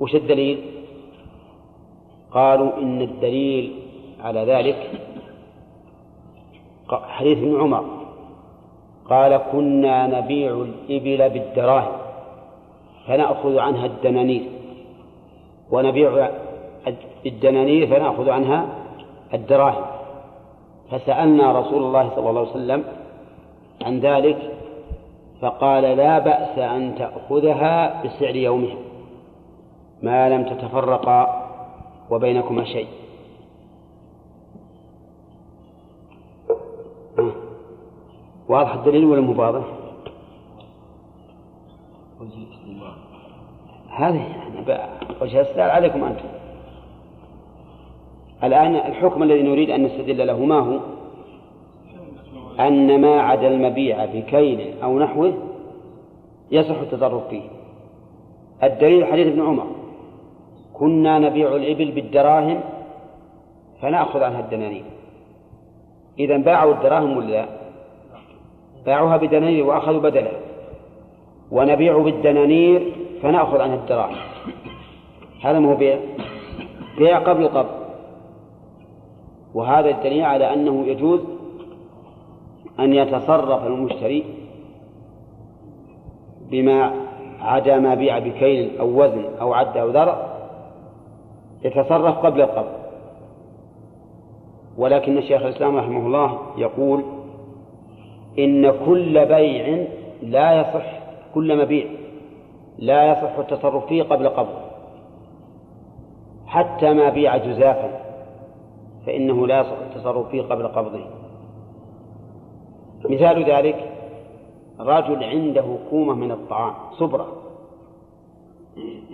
وش 0.00 0.14
الدليل؟ 0.14 0.73
قالوا 2.34 2.78
إن 2.78 3.02
الدليل 3.02 3.72
على 4.20 4.44
ذلك 4.44 4.90
حديث 6.90 7.38
ابن 7.38 7.60
عمر. 7.60 7.84
قال 9.10 9.40
كنا 9.52 10.20
نبيع 10.20 10.52
الإبل 10.52 11.30
بالدراهم 11.30 11.92
فنأخذ 13.06 13.58
عنها 13.58 13.86
الدنانير. 13.86 14.42
ونبيع 15.70 16.30
الدنانير 17.26 17.86
فنأخذ 17.86 18.30
عنها 18.30 18.66
الدراهم. 19.34 19.84
فسألنا 20.90 21.52
رسول 21.60 21.82
الله 21.82 22.10
صلى 22.16 22.30
الله 22.30 22.40
عليه 22.40 22.50
وسلم 22.50 22.84
عن 23.84 24.00
ذلك 24.00 24.38
فقال 25.40 25.82
لا 25.82 26.18
بأس 26.18 26.58
أن 26.58 26.94
تأخذها 26.98 28.02
بسعر 28.02 28.36
يومها. 28.36 28.76
ما 30.02 30.28
لم 30.28 30.44
تتفرقا 30.44 31.43
وبينكما 32.14 32.64
شيء. 32.64 32.86
واضح 38.48 38.74
الدليل 38.74 39.04
ولا 39.04 39.20
مواضح؟ 39.20 39.64
هذه 43.90 44.16
يعني 44.16 44.80
وجه 45.22 45.40
السؤال 45.40 45.70
عليكم 45.70 46.04
أنتم. 46.04 46.28
الآن 48.44 48.74
الحكم 48.74 49.22
الذي 49.22 49.42
نريد 49.42 49.70
أن 49.70 49.82
نستدل 49.82 50.26
له 50.26 50.44
ما 50.44 50.58
هو؟ 50.58 50.80
أن 52.60 53.00
ما 53.00 53.20
عدا 53.20 53.48
المبيع 53.48 54.04
بكيل 54.04 54.82
أو 54.82 54.98
نحوه 54.98 55.34
يصح 56.50 56.80
التصرف 56.80 57.28
فيه. 57.28 57.42
الدليل 58.62 59.06
حديث 59.06 59.26
ابن 59.26 59.42
عمر. 59.42 59.66
كنا 60.74 61.18
نبيع 61.18 61.56
الإبل 61.56 61.92
بالدراهم 61.92 62.60
فنأخذ 63.82 64.22
عنها 64.22 64.40
الدنانير. 64.40 64.84
إذا 66.18 66.36
باعوا 66.36 66.74
الدراهم 66.74 67.16
ولا 67.16 67.26
لا؟ 67.26 67.46
باعوها 68.86 69.16
بدنانير 69.16 69.66
وأخذوا 69.66 70.00
بدلها 70.00 70.40
ونبيع 71.50 71.98
بالدنانير 71.98 72.92
فنأخذ 73.22 73.60
عنه 73.60 73.74
الدراهم. 73.74 74.16
هذا 75.44 75.58
ما 75.58 75.72
هو 75.72 75.76
بيع. 75.76 75.98
بيع 76.98 77.18
قبل 77.18 77.42
القبض. 77.42 77.84
وهذا 79.54 79.90
الدليل 79.90 80.24
على 80.24 80.54
أنه 80.54 80.86
يجوز 80.86 81.20
أن 82.80 82.94
يتصرف 82.94 83.66
المشتري 83.66 84.24
بما 86.50 86.92
عدا 87.40 87.78
ما 87.78 87.94
بيع 87.94 88.18
بكيل 88.18 88.78
أو 88.78 89.02
وزن 89.02 89.24
أو 89.40 89.54
عد 89.54 89.76
أو 89.76 89.90
ذرع 89.90 90.33
يتصرف 91.64 92.18
قبل 92.18 92.40
القبض 92.40 92.72
ولكن 94.78 95.18
الشيخ 95.18 95.42
الإسلام 95.42 95.76
رحمه 95.76 96.06
الله 96.06 96.38
يقول 96.56 97.04
إن 98.38 98.72
كل 98.86 99.26
بيع 99.26 99.86
لا 100.22 100.60
يصح 100.60 100.98
كل 101.34 101.58
مبيع 101.58 101.86
لا 102.78 103.12
يصح 103.12 103.38
التصرف 103.38 103.86
فيه 103.86 104.02
قبل 104.02 104.28
قبض 104.28 104.64
حتى 106.46 106.92
ما 106.92 107.10
بيع 107.10 107.36
جزافا 107.36 108.00
فإنه 109.06 109.46
لا 109.46 109.60
يصح 109.60 109.76
التصرف 109.90 110.28
فيه 110.28 110.42
قبل 110.42 110.68
قبضه 110.68 111.04
مثال 113.10 113.44
ذلك 113.44 113.90
رجل 114.80 115.24
عنده 115.24 115.76
كومة 115.90 116.14
من 116.14 116.30
الطعام 116.30 116.74
صبرة 116.98 117.43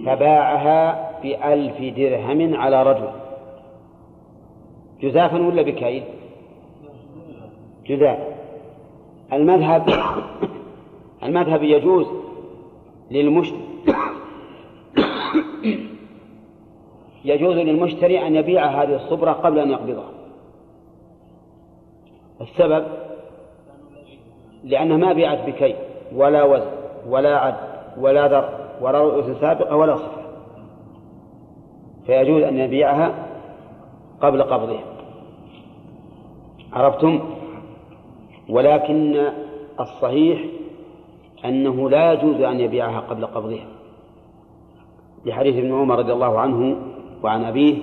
فباعها 0.07 1.11
بألف 1.23 1.97
درهم 1.97 2.55
على 2.55 2.83
رجل. 2.83 3.09
جزافا 5.01 5.47
ولا 5.47 5.63
بكيل؟ 5.63 6.03
جزاف 7.87 8.19
المذهب 9.33 9.91
المذهب 11.23 11.63
يجوز 11.63 12.07
للمشتري 13.11 13.61
يجوز 17.25 17.57
للمشتري 17.57 18.27
أن 18.27 18.37
يبيع 18.37 18.67
هذه 18.67 18.97
الصبرة 18.97 19.33
قبل 19.33 19.59
أن 19.59 19.71
يقبضها. 19.71 20.11
السبب؟ 22.41 22.85
لأنها 24.65 24.97
ما 24.97 25.13
بيعت 25.13 25.47
بكي 25.47 25.77
ولا 26.15 26.45
وزن 26.45 26.71
ولا 27.09 27.39
عد 27.39 27.55
ولا 27.99 28.29
ذر 28.29 28.60
ولا 28.81 29.01
رؤوس 29.01 29.25
سابقة 29.25 29.77
ولا 29.77 29.97
صفة 29.97 30.21
فيجوز 32.07 32.43
أن 32.43 32.59
يبيعها 32.59 33.27
قبل 34.21 34.43
قبضها. 34.43 34.85
عرفتم؟ 36.73 37.21
ولكن 38.49 39.27
الصحيح 39.81 40.45
أنه 41.45 41.91
لا 41.91 42.13
يجوز 42.13 42.41
أن 42.41 42.61
يبيعها 42.61 43.01
قبل 43.01 43.27
قبضها. 43.27 43.67
لحديث 45.25 45.57
ابن 45.57 45.75
عمر 45.75 45.99
رضي 45.99 46.13
الله 46.13 46.39
عنه 46.39 46.77
وعن 47.23 47.45
أبيه 47.45 47.83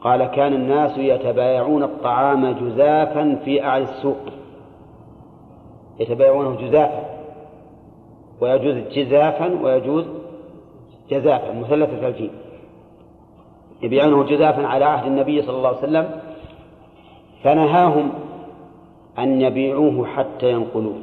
قال 0.00 0.26
كان 0.26 0.52
الناس 0.52 0.98
يتبايعون 0.98 1.82
الطعام 1.82 2.50
جزافا 2.50 3.34
في 3.44 3.64
أعلى 3.64 3.82
السوق. 3.82 4.18
يتبايعونه 6.00 6.56
جزافا. 6.56 7.08
ويجوز 8.40 8.74
جزافا 8.74 9.62
ويجوز 9.62 10.17
جزافا 11.10 11.52
مثلثة 11.52 12.08
الجيم 12.08 12.30
يبيعونه 13.82 14.24
جزافا 14.24 14.66
على 14.66 14.84
عهد 14.84 15.06
النبي 15.06 15.42
صلى 15.42 15.56
الله 15.56 15.68
عليه 15.68 15.78
وسلم 15.78 16.20
فنهاهم 17.42 18.10
أن 19.18 19.40
يبيعوه 19.40 20.06
حتى 20.06 20.50
ينقلوه. 20.50 20.98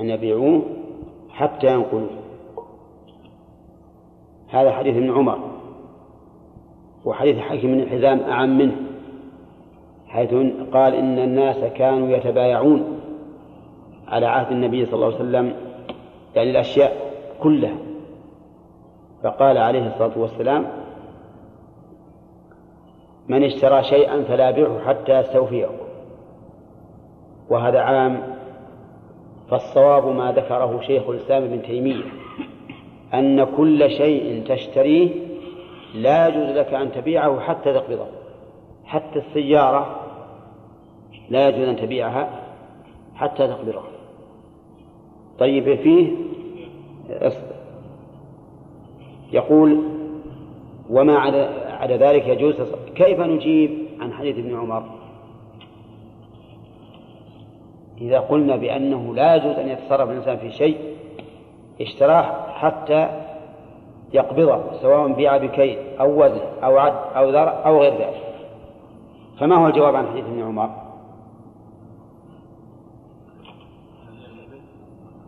أن 0.00 0.10
يبيعوه 0.10 0.62
حتى 1.30 1.66
ينقلوه. 1.66 2.10
هذا 4.48 4.72
حديث 4.72 4.96
ابن 4.96 5.10
عمر 5.10 5.38
وحديث 7.04 7.38
حكيم 7.38 7.72
بن 7.72 7.80
الحزام 7.80 8.20
أعم 8.20 8.58
منه 8.58 8.76
حيث 10.08 10.34
قال 10.72 10.94
إن 10.94 11.18
الناس 11.18 11.56
كانوا 11.56 12.08
يتبايعون 12.08 13.00
على 14.08 14.26
عهد 14.26 14.52
النبي 14.52 14.86
صلى 14.86 14.94
الله 14.94 15.06
عليه 15.06 15.16
وسلم 15.16 15.54
يعني 16.34 16.50
الأشياء 16.50 16.96
كلها. 17.40 17.87
فقال 19.22 19.58
عليه 19.58 19.86
الصلاة 19.86 20.18
والسلام 20.18 20.66
من 23.28 23.44
اشترى 23.44 23.82
شيئا 23.82 24.22
فلا 24.22 24.48
يبيعه 24.48 24.80
حتى 24.88 25.20
يستوفيه 25.20 25.68
وهذا 27.50 27.80
عام 27.80 28.22
فالصواب 29.50 30.06
ما 30.06 30.32
ذكره 30.32 30.80
شيخ 30.80 31.08
الإسلام 31.08 31.42
ابن 31.42 31.62
تيمية 31.62 32.04
أن 33.14 33.44
كل 33.44 33.90
شيء 33.90 34.44
تشتريه 34.48 35.10
لا 35.94 36.28
يجوز 36.28 36.56
لك 36.56 36.74
أن 36.74 36.92
تبيعه 36.92 37.40
حتى 37.40 37.72
تقبضه 37.72 38.06
حتى 38.84 39.18
السيارة 39.18 40.00
لا 41.30 41.48
يجوز 41.48 41.68
أن 41.68 41.76
تبيعها 41.76 42.28
حتى 43.14 43.48
تقبضه. 43.48 43.82
طيب 45.38 45.74
فيه 45.74 46.16
يقول 49.32 49.82
وما 50.90 51.18
عدا 51.68 51.96
ذلك 51.96 52.28
يجوز 52.28 52.54
كيف 52.94 53.20
نجيب 53.20 53.88
عن 54.00 54.12
حديث 54.12 54.38
ابن 54.38 54.56
عمر؟ 54.56 54.82
إذا 58.00 58.18
قلنا 58.18 58.56
بأنه 58.56 59.14
لا 59.14 59.36
يجوز 59.36 59.56
أن 59.56 59.68
يتصرف 59.68 60.10
الإنسان 60.10 60.36
في 60.36 60.50
شيء 60.50 60.76
اشتراه 61.80 62.52
حتى 62.52 63.08
يقبضه 64.12 64.72
سواء 64.82 65.12
بيع 65.12 65.36
بكيل 65.36 65.78
أو 66.00 66.24
وزن 66.24 66.40
أو 66.64 66.78
عد 66.78 66.94
أو 67.16 67.30
ذرع 67.30 67.62
أو 67.66 67.80
غير 67.80 67.92
ذلك. 67.92 68.24
فما 69.40 69.56
هو 69.56 69.66
الجواب 69.66 69.96
عن 69.96 70.06
حديث 70.06 70.24
ابن 70.24 70.42
عمر؟ 70.42 70.70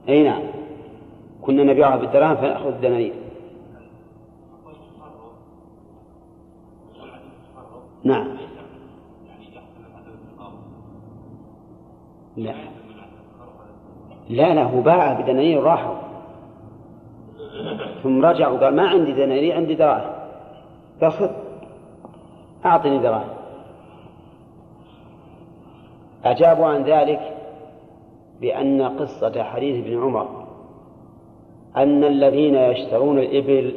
أي 0.08 0.22
نعم. 0.22 0.42
كنا 1.42 1.62
نبيعها 1.62 1.96
بالدراهم 1.96 2.36
فنأخذ 2.36 2.66
الدنانير. 2.66 3.12
نعم. 8.04 8.28
لا. 12.36 12.54
لا 14.28 14.54
لا 14.54 14.62
هو 14.62 14.80
باع 14.80 15.20
بدنانير 15.20 15.62
راحوا 15.62 15.94
ثم 18.02 18.24
رجع 18.24 18.48
وقال 18.48 18.76
ما 18.76 18.88
عندي 18.88 19.12
دنانير 19.12 19.56
عندي 19.56 19.74
دراهم. 19.74 20.12
قال 21.00 21.30
أعطني 22.64 22.98
دراهم. 22.98 23.28
أجابوا 26.24 26.66
عن 26.66 26.82
ذلك 26.82 27.36
بأن 28.40 28.82
قصة 28.82 29.42
حديث 29.42 29.86
ابن 29.86 30.02
عمر 30.02 30.46
أن 31.76 32.04
الذين 32.04 32.54
يشترون 32.54 33.18
الإبل 33.18 33.74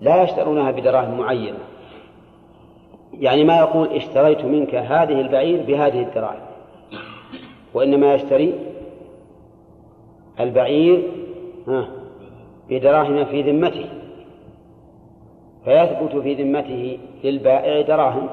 لا 0.00 0.22
يشترونها 0.22 0.70
بدراهم 0.70 1.18
معينة. 1.18 1.67
يعني 3.20 3.44
ما 3.44 3.58
يقول 3.58 3.88
اشتريت 3.88 4.44
منك 4.44 4.74
هذه 4.74 5.20
البعير 5.20 5.62
بهذه 5.62 6.02
الدراهم 6.02 6.40
وإنما 7.74 8.14
يشتري 8.14 8.54
البعير 10.40 11.02
بدراهم 12.70 13.24
في 13.24 13.42
ذمته 13.42 13.86
فيثبت 15.64 16.16
في 16.16 16.34
ذمته 16.34 16.98
للبائع 17.24 17.80
دراهم 17.80 18.28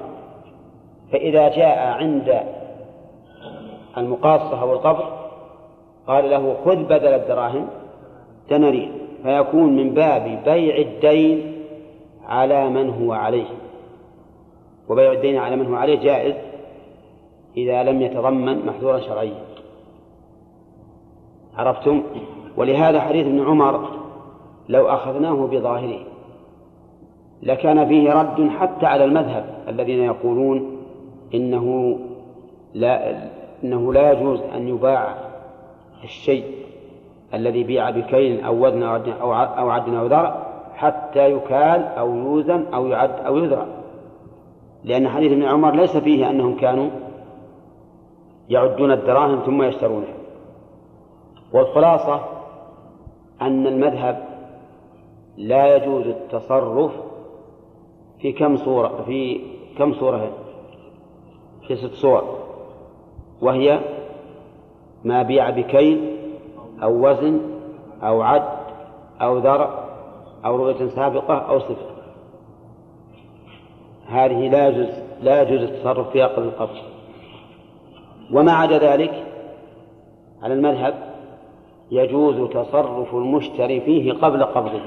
فإذا 1.11 1.49
جاء 1.49 1.77
عند 1.87 2.41
المقاصة 3.97 4.61
أو 4.61 4.73
القبض 4.73 5.05
قال 6.07 6.29
له 6.29 6.55
خذ 6.65 6.75
بدل 6.75 7.13
الدراهم 7.13 7.67
دنانير 8.49 8.91
فيكون 9.23 9.75
من 9.75 9.93
باب 9.93 10.39
بيع 10.45 10.77
الدين 10.77 11.55
على 12.27 12.69
من 12.69 12.89
هو 12.89 13.13
عليه. 13.13 13.45
وبيع 14.89 15.11
الدين 15.11 15.37
على 15.37 15.55
من 15.55 15.65
هو 15.65 15.75
عليه 15.75 15.99
جائز 15.99 16.35
إذا 17.57 17.83
لم 17.83 18.01
يتضمن 18.01 18.65
محذورا 18.65 18.99
شرعيا. 18.99 19.43
عرفتم؟ 21.57 22.03
ولهذا 22.57 23.01
حديث 23.01 23.27
ابن 23.27 23.45
عمر 23.45 23.89
لو 24.69 24.87
أخذناه 24.87 25.47
بظاهره 25.47 25.99
لكان 27.43 27.87
فيه 27.87 28.13
رد 28.13 28.49
حتى 28.49 28.85
على 28.85 29.05
المذهب 29.05 29.45
الذين 29.67 30.03
يقولون 30.03 30.77
إنه 31.33 31.99
لا 32.73 33.15
إنه 33.63 33.93
لا 33.93 34.11
يجوز 34.11 34.39
أن 34.55 34.67
يباع 34.67 35.15
الشيء 36.03 36.45
الذي 37.33 37.63
بيع 37.63 37.89
بكيل 37.89 38.43
أو 38.43 38.65
وزن 38.65 38.83
أو 38.83 39.33
أو 39.33 39.69
عد 39.69 39.93
أو 39.93 40.05
ذرع 40.05 40.45
حتى 40.73 41.31
يكال 41.31 41.85
أو 41.97 42.15
يوزن 42.15 42.65
أو 42.73 42.87
يعد 42.87 43.25
أو 43.25 43.37
يذرع 43.37 43.65
لأن 44.85 45.09
حديث 45.09 45.31
ابن 45.31 45.43
عمر 45.43 45.75
ليس 45.75 45.97
فيه 45.97 46.29
أنهم 46.29 46.55
كانوا 46.55 46.89
يعدون 48.49 48.91
الدراهم 48.91 49.39
ثم 49.45 49.63
يشترونها 49.63 50.13
والخلاصة 51.53 52.21
أن 53.41 53.67
المذهب 53.67 54.27
لا 55.37 55.75
يجوز 55.75 56.07
التصرف 56.07 56.91
في 58.21 58.31
كم 58.31 58.57
صورة 58.57 59.03
في 59.05 59.41
كم 59.77 59.93
صورة 59.93 60.29
في 61.67 61.75
ست 61.75 61.93
صور 61.93 62.23
وهي 63.41 63.79
ما 65.03 65.23
بيع 65.23 65.49
بكيل 65.49 66.17
أو 66.83 67.09
وزن 67.09 67.41
أو 68.03 68.21
عد 68.21 68.47
أو 69.21 69.37
ذرع 69.37 69.85
أو 70.45 70.55
رؤية 70.55 70.87
سابقة 70.87 71.33
أو 71.33 71.59
صفة. 71.59 71.94
هذه 74.07 74.49
لا 74.49 74.67
يجوز 74.67 74.87
لا 75.21 75.41
يجوز 75.41 75.61
التصرف 75.61 76.09
فيها 76.09 76.27
قبل 76.27 76.45
القبض. 76.45 76.77
وما 78.33 78.51
عدا 78.51 78.77
ذلك 78.77 79.23
على 80.43 80.53
المذهب 80.53 80.93
يجوز 81.91 82.49
تصرف 82.49 83.15
المشتري 83.15 83.81
فيه 83.81 84.13
قبل 84.13 84.43
قبضه. 84.43 84.81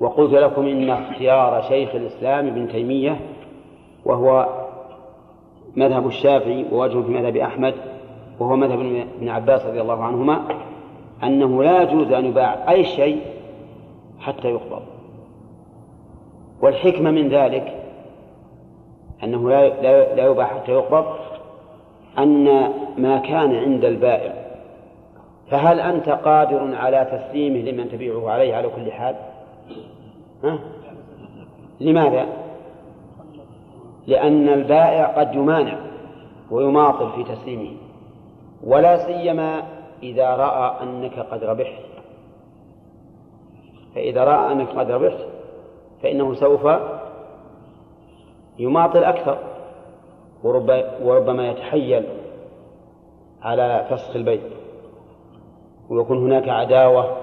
وقلت 0.00 0.32
لكم 0.32 0.66
إن 0.66 0.90
اختيار 0.90 1.62
شيخ 1.62 1.94
الإسلام 1.94 2.46
ابن 2.46 2.68
تيمية 2.68 3.20
وهو 4.04 4.48
مذهب 5.76 6.06
الشافعي 6.06 6.64
ووجه 6.72 7.02
في 7.02 7.10
مذهب 7.10 7.36
أحمد 7.36 7.74
وهو 8.40 8.56
مذهب 8.56 8.80
ابن 8.80 9.28
عباس 9.28 9.66
رضي 9.66 9.80
الله 9.80 10.04
عنهما 10.04 10.44
أنه 11.22 11.62
لا 11.62 11.82
يجوز 11.82 12.12
أن 12.12 12.24
يباع 12.24 12.70
أي 12.70 12.84
شيء 12.84 13.20
حتى 14.20 14.48
يقبض. 14.48 14.82
والحكمة 16.62 17.10
من 17.10 17.28
ذلك 17.28 17.79
أنه 19.24 19.48
لا 19.48 19.68
لا 20.14 20.24
يباع 20.24 20.46
حتى 20.46 20.72
يقبض 20.72 21.06
أن 22.18 22.44
ما 22.98 23.18
كان 23.18 23.54
عند 23.54 23.84
البائع 23.84 24.34
فهل 25.50 25.80
أنت 25.80 26.08
قادر 26.08 26.74
على 26.74 27.04
تسليمه 27.04 27.70
لمن 27.70 27.88
تبيعه 27.90 28.30
عليه 28.30 28.54
على 28.54 28.68
كل 28.68 28.92
حال؟ 28.92 29.16
ها؟ 30.44 30.58
لماذا؟ 31.80 32.26
لأن 34.06 34.48
البائع 34.48 35.06
قد 35.06 35.34
يمانع 35.34 35.78
ويماطل 36.50 37.12
في 37.12 37.34
تسليمه 37.34 37.70
ولا 38.64 39.06
سيما 39.06 39.62
إذا 40.02 40.36
رأى 40.36 40.82
أنك 40.82 41.18
قد 41.18 41.44
ربحت 41.44 41.82
فإذا 43.94 44.24
رأى 44.24 44.52
أنك 44.52 44.68
قد 44.68 44.90
ربحت 44.90 45.26
فإنه 46.02 46.34
سوف 46.34 46.66
يماطل 48.60 49.04
أكثر 49.04 49.38
وربما 51.02 51.48
يتحيل 51.48 52.04
على 53.42 53.86
فسخ 53.90 54.16
البيت 54.16 54.40
ويكون 55.90 56.18
هناك 56.18 56.48
عداوة 56.48 57.16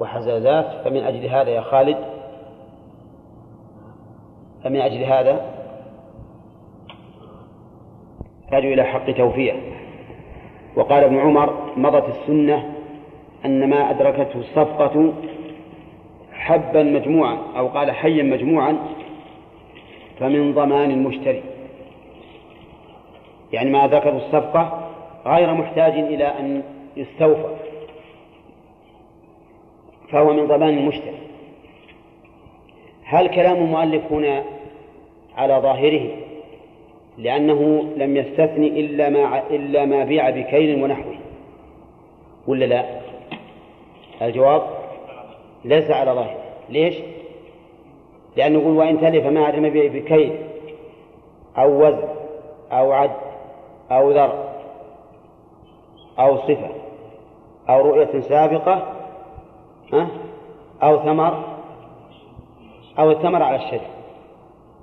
وحزازات 0.00 0.66
فمن 0.84 1.02
أجل 1.02 1.26
هذا 1.26 1.50
يا 1.50 1.60
خالد 1.60 1.96
فمن 4.64 4.80
أجل 4.80 5.04
هذا 5.04 5.40
يحتاج 8.42 8.66
إلى 8.66 8.84
حق 8.84 9.10
توفية. 9.10 9.52
وقال 10.76 11.04
ابن 11.04 11.18
عمر 11.18 11.72
مضت 11.76 12.08
السنة 12.08 12.74
أن 13.44 13.70
ما 13.70 13.90
أدركته 13.90 14.38
الصفقة 14.40 15.12
حبا 16.32 16.82
مجموعا 16.82 17.38
أو 17.56 17.68
قال 17.68 17.90
حيا 17.90 18.22
مجموعا 18.22 18.76
فمن 20.20 20.54
ضمان 20.54 20.90
المشتري. 20.90 21.42
يعني 23.52 23.70
ما 23.70 23.84
أدركته 23.84 24.16
الصفقة 24.16 24.90
غير 25.26 25.54
محتاج 25.54 25.92
إلى 25.92 26.24
أن 26.24 26.62
يستوفى. 26.96 27.56
فهو 30.12 30.32
من 30.32 30.46
ضمان 30.46 30.78
المشتري. 30.78 31.18
هل 33.04 33.28
كلام 33.28 33.56
المؤلف 33.56 34.12
هنا 34.12 34.44
على 35.36 35.54
ظاهره 35.54 36.10
لأنه 37.18 37.92
لم 37.96 38.16
يستثني 38.16 38.80
إلا 38.80 39.08
ما 39.08 39.42
إلا 39.50 39.84
ما 39.84 40.04
بيع 40.04 40.30
بكيل 40.30 40.82
ونحوه؟ 40.82 41.14
ولا 42.46 42.64
لا؟ 42.64 42.84
الجواب 44.22 44.62
ليس 45.64 45.90
على 45.90 46.10
ظاهره. 46.10 46.40
ليش؟ 46.68 46.94
لأنه 48.36 48.58
يقول 48.58 48.76
وإن 48.76 49.00
تلف 49.00 49.26
ما 49.26 49.44
عدم 49.44 49.70
بكيل 49.70 50.36
أو 51.58 51.86
وزن 51.86 52.08
أو 52.72 52.92
عد 52.92 53.10
أو 53.90 54.10
ذر 54.10 54.50
أو 56.18 56.36
صفة 56.36 56.70
أو 57.68 57.80
رؤية 57.80 58.20
سابقة 58.20 58.82
أو 60.82 60.96
ثمر 60.96 61.44
أو 62.98 63.10
الثمر 63.10 63.42
على 63.42 63.56
الشجر 63.56 64.00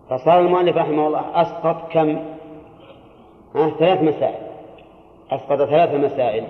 فصار 0.09 0.39
المؤلف 0.39 0.77
رحمه 0.77 1.07
الله 1.07 1.41
أسقط 1.41 1.91
كم؟ 1.91 2.19
ثلاث 3.53 4.03
مسائل. 4.03 4.47
أسقط 5.31 5.63
ثلاث 5.63 5.93
مسائل. 5.93 6.43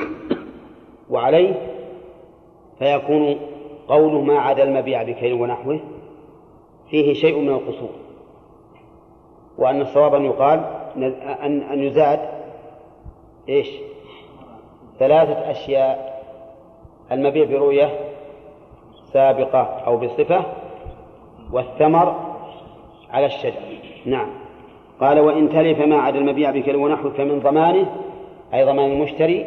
وعليه 1.10 1.54
فيكون 2.78 3.36
قوله 3.90 4.20
ما 4.20 4.38
عدا 4.38 4.62
المبيع 4.62 5.02
بكيل 5.02 5.32
ونحوه 5.32 5.80
فيه 6.90 7.12
شيء 7.14 7.38
من 7.38 7.48
القصور. 7.48 7.90
وأن 9.58 9.80
الصواب 9.80 10.14
أن 10.14 10.24
يقال 10.24 10.64
أن 11.42 11.62
أن 11.62 11.82
يزاد 11.82 12.20
إيش؟ 13.48 13.68
ثلاثة 14.98 15.50
أشياء 15.50 16.22
المبيع 17.12 17.44
برؤية 17.44 17.90
سابقة 19.12 19.60
أو 19.60 19.96
بصفة 19.96 20.44
والثمر 21.52 22.16
على 23.10 23.26
الشجر. 23.26 23.60
نعم. 24.06 24.28
قال 25.00 25.20
وإن 25.20 25.48
تلف 25.48 25.78
ما 25.78 25.96
عدا 25.96 26.18
المبيع 26.18 26.50
بكل 26.50 26.76
ونحو 26.76 27.10
فمن 27.10 27.40
ضمانه 27.40 27.86
أي 28.54 28.64
ضمان 28.64 28.92
المشتري 28.92 29.46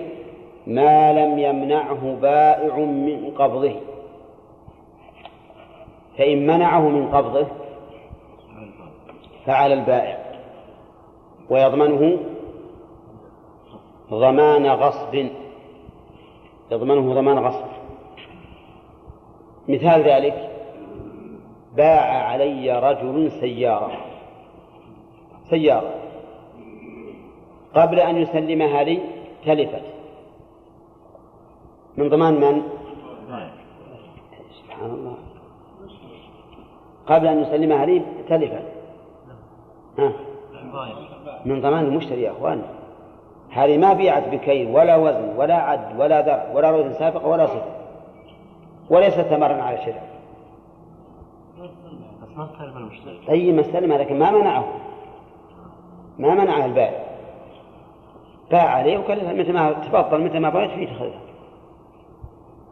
ما 0.68 1.14
لم 1.14 1.40
يمنعه 1.40 2.18
بائع 2.22 2.78
من 2.78 3.32
قبضه. 3.38 3.76
فإن 6.18 6.48
منعه 6.48 6.90
من 6.90 7.08
قبضه 7.08 7.48
فعلى 9.46 9.74
البائع 9.74 10.18
ويضمنه 11.50 12.20
ضمان 14.10 14.66
غصب 14.66 15.28
يضمنه 16.72 17.14
ضمان 17.14 17.40
غصب. 17.40 17.66
مثال 19.68 20.02
ذلك 20.02 20.50
باع 21.76 22.28
علي 22.28 22.80
رجل 22.80 23.32
سيارة 23.32 23.92
سيارة 25.50 25.94
قبل 27.76 28.00
أن 28.00 28.18
يسلمها 28.18 28.84
لي 28.84 29.00
تلفت. 29.46 29.84
من 31.98 32.10
ضمان 32.10 32.34
من؟ 32.34 32.62
سبحان 34.62 34.90
الله. 34.90 35.13
قبل 37.08 37.28
أن 37.28 37.42
يسلمها 37.42 37.86
لي 37.86 38.02
تلفت 38.30 38.64
ها. 40.00 40.14
من 41.46 41.62
ضمان 41.62 41.86
المشتري 41.86 42.22
يا 42.22 42.32
أخوان. 42.32 42.62
هذه 43.52 43.78
ما 43.78 43.94
بيعت 43.94 44.30
بكيل 44.30 44.76
ولا 44.76 44.96
وزن 44.96 45.34
ولا 45.38 45.56
عد 45.56 46.00
ولا 46.00 46.22
درع 46.22 46.52
ولا 46.54 46.72
روز 46.72 46.92
سابقة 46.92 47.28
ولا 47.28 47.46
صفة 47.46 47.66
وليست 48.90 49.22
ثمرا 49.22 49.54
على 49.54 49.76
المشتري 49.76 50.00
أي 53.30 53.52
ما 53.52 53.62
استلم 53.62 53.94
لكن 53.94 54.20
ما 54.20 54.32
منعه. 54.32 54.66
ما 56.20 56.34
منعه 56.34 56.66
البائع. 56.66 57.04
باع 58.52 58.70
عليه 58.70 58.98
وكلفها 58.98 59.34
متى 59.34 59.52
ما 59.52 59.72
تفضل 59.74 60.22
متى 60.22 60.40
ما 60.40 60.50
بغيت 60.50 60.72
فيه 60.72 60.88
تخذها 60.88 61.20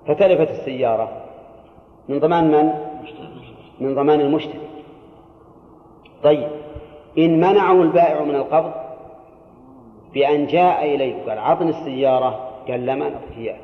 فتلفت 0.08 0.52
السيارة. 0.52 1.10
من 2.10 2.20
ضمان 2.20 2.52
من؟ 2.52 2.74
من 3.82 3.96
ضمان 3.96 4.22
المشتري 4.22 4.68
طيب 6.24 6.50
إن 7.18 7.38
منعه 7.38 7.82
البائع 7.82 8.24
من 8.24 8.36
القبض 8.36 8.72
بأن 10.14 10.48
جاء 10.48 10.96
إليه 10.96 11.24
وقال 11.24 11.40
عطني 11.40 11.70
السيارة 11.70 12.50
قال 12.68 12.86
لا 12.86 12.96
ما 12.96 13.10
نعطيك 13.10 13.38
إياها. 13.38 13.58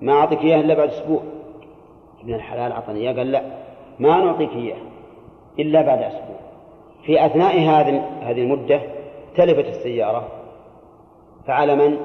ما 0.00 0.12
أعطيك 0.12 0.40
إياها 0.40 0.60
إلا 0.60 0.74
بعد 0.74 0.88
أسبوع. 0.88 1.22
ابن 2.22 2.34
الحلال 2.34 2.72
أعطني 2.72 3.00
إياه 3.00 3.12
قال 3.12 3.32
لا 3.32 3.42
ما 3.98 4.24
نعطيك 4.24 4.50
إياه 4.52 4.76
إلا 5.58 5.82
بعد 5.82 6.02
أسبوع. 6.02 6.36
في 7.06 7.26
أثناء 7.26 7.60
هذه 7.60 8.04
هذه 8.22 8.42
المدة 8.42 8.80
تلفت 9.36 9.64
السيارة 9.68 10.28
فعلى 11.46 11.76
من؟ 11.76 11.96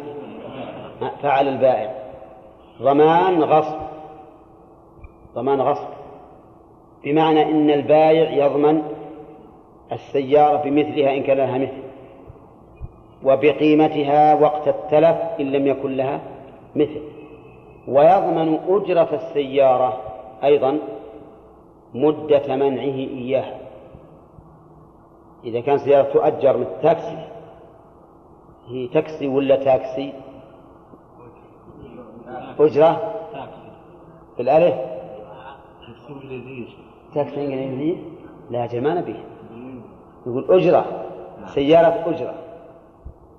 فعلى 1.21 1.49
البائع. 1.49 1.95
ضمان 2.81 3.43
غصب. 3.43 3.77
ضمان 5.35 5.61
غصب. 5.61 5.96
بمعنى 7.07 7.41
إن 7.43 7.69
البايع 7.69 8.45
يضمن 8.45 8.83
السيارة 9.91 10.57
بمثلها 10.57 11.17
إن 11.17 11.23
كان 11.23 11.37
لها 11.37 11.57
مثل 11.57 11.83
وبقيمتها 13.23 14.33
وقت 14.33 14.67
التلف 14.67 15.17
إن 15.39 15.51
لم 15.51 15.67
يكن 15.67 15.97
لها 15.97 16.21
مثل. 16.75 17.01
ويضمن 17.87 18.59
أجرة 18.67 19.09
السيارة 19.13 20.01
أيضا 20.43 20.79
مدة 21.93 22.55
منعه 22.55 22.97
إياه 23.17 23.53
إذا 25.43 25.59
كان 25.61 25.77
سيارة 25.77 26.03
تؤجر 26.03 26.57
مثل 26.57 26.81
تاكسي 26.81 27.27
هي 28.67 28.87
تاكسي 28.87 29.27
ولا 29.27 29.55
تاكسي؟ 29.55 30.13
أجرة؟ 32.59 33.13
في 34.35 34.43
تاكسي 37.13 37.45
إنجليزي 37.45 37.97
لا 38.51 38.63
أجل 38.63 38.81
ما 38.81 38.93
نبيه 38.93 39.23
يقول 40.27 40.45
أجرة 40.49 40.85
سيارة 41.45 42.03
أجرة. 42.05 42.33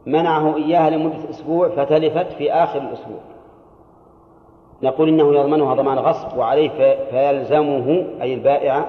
منعه 0.07 0.57
إياها 0.57 0.91
لمدة 0.91 1.31
أسبوع 1.31 1.69
فتلفت 1.69 2.33
في 2.33 2.53
آخر 2.53 2.79
الأسبوع. 2.79 3.21
نقول 4.83 5.09
إنه 5.09 5.35
يضمنها 5.35 5.75
ضمان 5.75 5.99
غصب 5.99 6.39
وعليه 6.39 6.71
فيلزمه 7.11 8.07
أي 8.23 8.35
البائع 8.35 8.85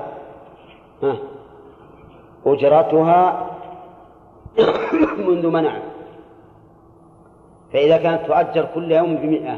أجرتها 2.45 3.49
منذ 5.27 5.47
منعه. 5.47 5.81
فإذا 7.73 7.97
كانت 7.97 8.25
تؤجر 8.25 8.67
كل 8.75 8.91
يوم 8.91 9.15
بمئة 9.15 9.57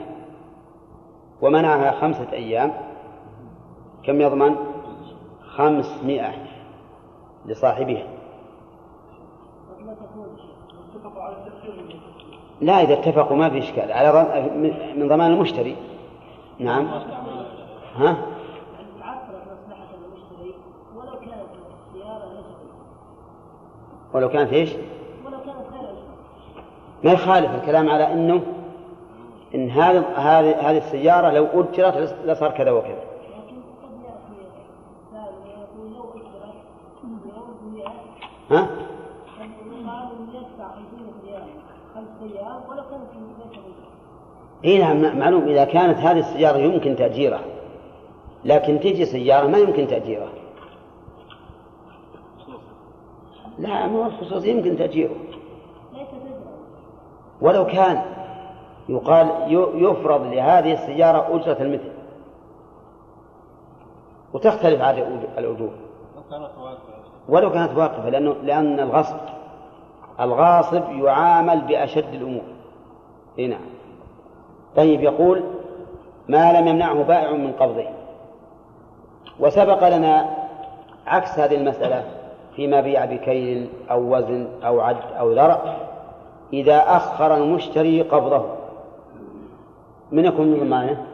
ومنعها 1.41 1.91
خمسة 1.91 2.27
أيام 2.33 2.73
كم 4.03 4.21
يضمن؟ 4.21 4.70
خمسمائة 5.55 6.33
لصاحبها. 7.45 8.03
لا 12.61 12.81
إذا 12.81 12.93
اتفقوا 12.93 13.37
ما 13.37 13.49
في 13.49 13.59
إشكال. 13.59 13.91
على 13.91 14.11
من 14.95 15.07
ضمان 15.07 15.31
المشتري. 15.31 15.75
نعم. 16.59 16.87
ها؟ 17.95 18.17
ولو 24.13 24.29
كانت 24.29 24.53
إيش؟ 24.53 24.73
ما 27.03 27.11
يخالف 27.11 27.55
الكلام 27.55 27.89
على 27.89 28.13
إنه 28.13 28.41
إن 29.55 29.69
هذه 29.69 30.05
هذه 30.69 30.77
السيارة 30.77 31.29
لو 31.29 31.47
أجرت 31.53 32.15
لصار 32.25 32.51
كذا 32.51 32.71
وكذا. 32.71 33.10
ها؟ 38.51 38.67
اي 44.65 44.77
نعم 44.77 45.19
معلوم 45.19 45.43
إذا 45.43 45.63
كانت 45.63 45.97
هذه 45.97 46.19
السيارة 46.19 46.57
يمكن 46.57 46.95
تاجيرها 46.95 47.41
لكن 48.45 48.79
تجي 48.79 49.05
سيارة 49.05 49.47
ما 49.47 49.57
يمكن 49.57 49.87
تاجيرها 49.87 50.29
لا 53.61 53.87
مو 53.87 54.05
الخصوص 54.05 54.45
يمكن 54.45 54.77
تأجيره. 54.77 55.15
ولو 57.41 57.65
كان 57.65 58.01
يقال 58.89 59.27
يفرض 59.83 60.21
لهذه 60.21 60.73
السيارة 60.73 61.35
أجرة 61.35 61.61
المثل. 61.61 61.91
وتختلف 64.33 64.81
عن 64.81 64.97
الأجور. 65.37 65.73
ولو 67.29 67.51
كانت 67.51 67.77
واقفة 67.77 68.09
لأنه 68.09 68.35
لأن 68.43 68.79
الغصب 68.79 69.17
الغاصب 70.19 70.83
يعامل 70.89 71.61
بأشد 71.61 72.13
الأمور. 72.13 72.43
إي 73.39 73.47
نعم. 73.47 73.61
طيب 74.75 75.01
يقول 75.01 75.43
ما 76.27 76.59
لم 76.59 76.67
يمنعه 76.67 77.03
بائع 77.03 77.31
من 77.31 77.51
قبضه. 77.51 77.87
وسبق 79.39 79.89
لنا 79.89 80.29
عكس 81.07 81.39
هذه 81.39 81.55
المسألة 81.55 82.03
فيما 82.55 82.81
بيع 82.81 83.05
بكيل 83.05 83.69
أو 83.91 84.15
وزن 84.15 84.47
أو 84.65 84.81
عد 84.81 84.97
أو 85.19 85.31
ذرع. 85.31 85.75
إذا 86.53 86.77
أخر 86.77 87.35
المشتري 87.35 88.01
قبضه. 88.01 88.45
من 90.11 90.25
يكون 90.25 90.47
من 90.47 90.59
ضمانه؟ 90.59 91.05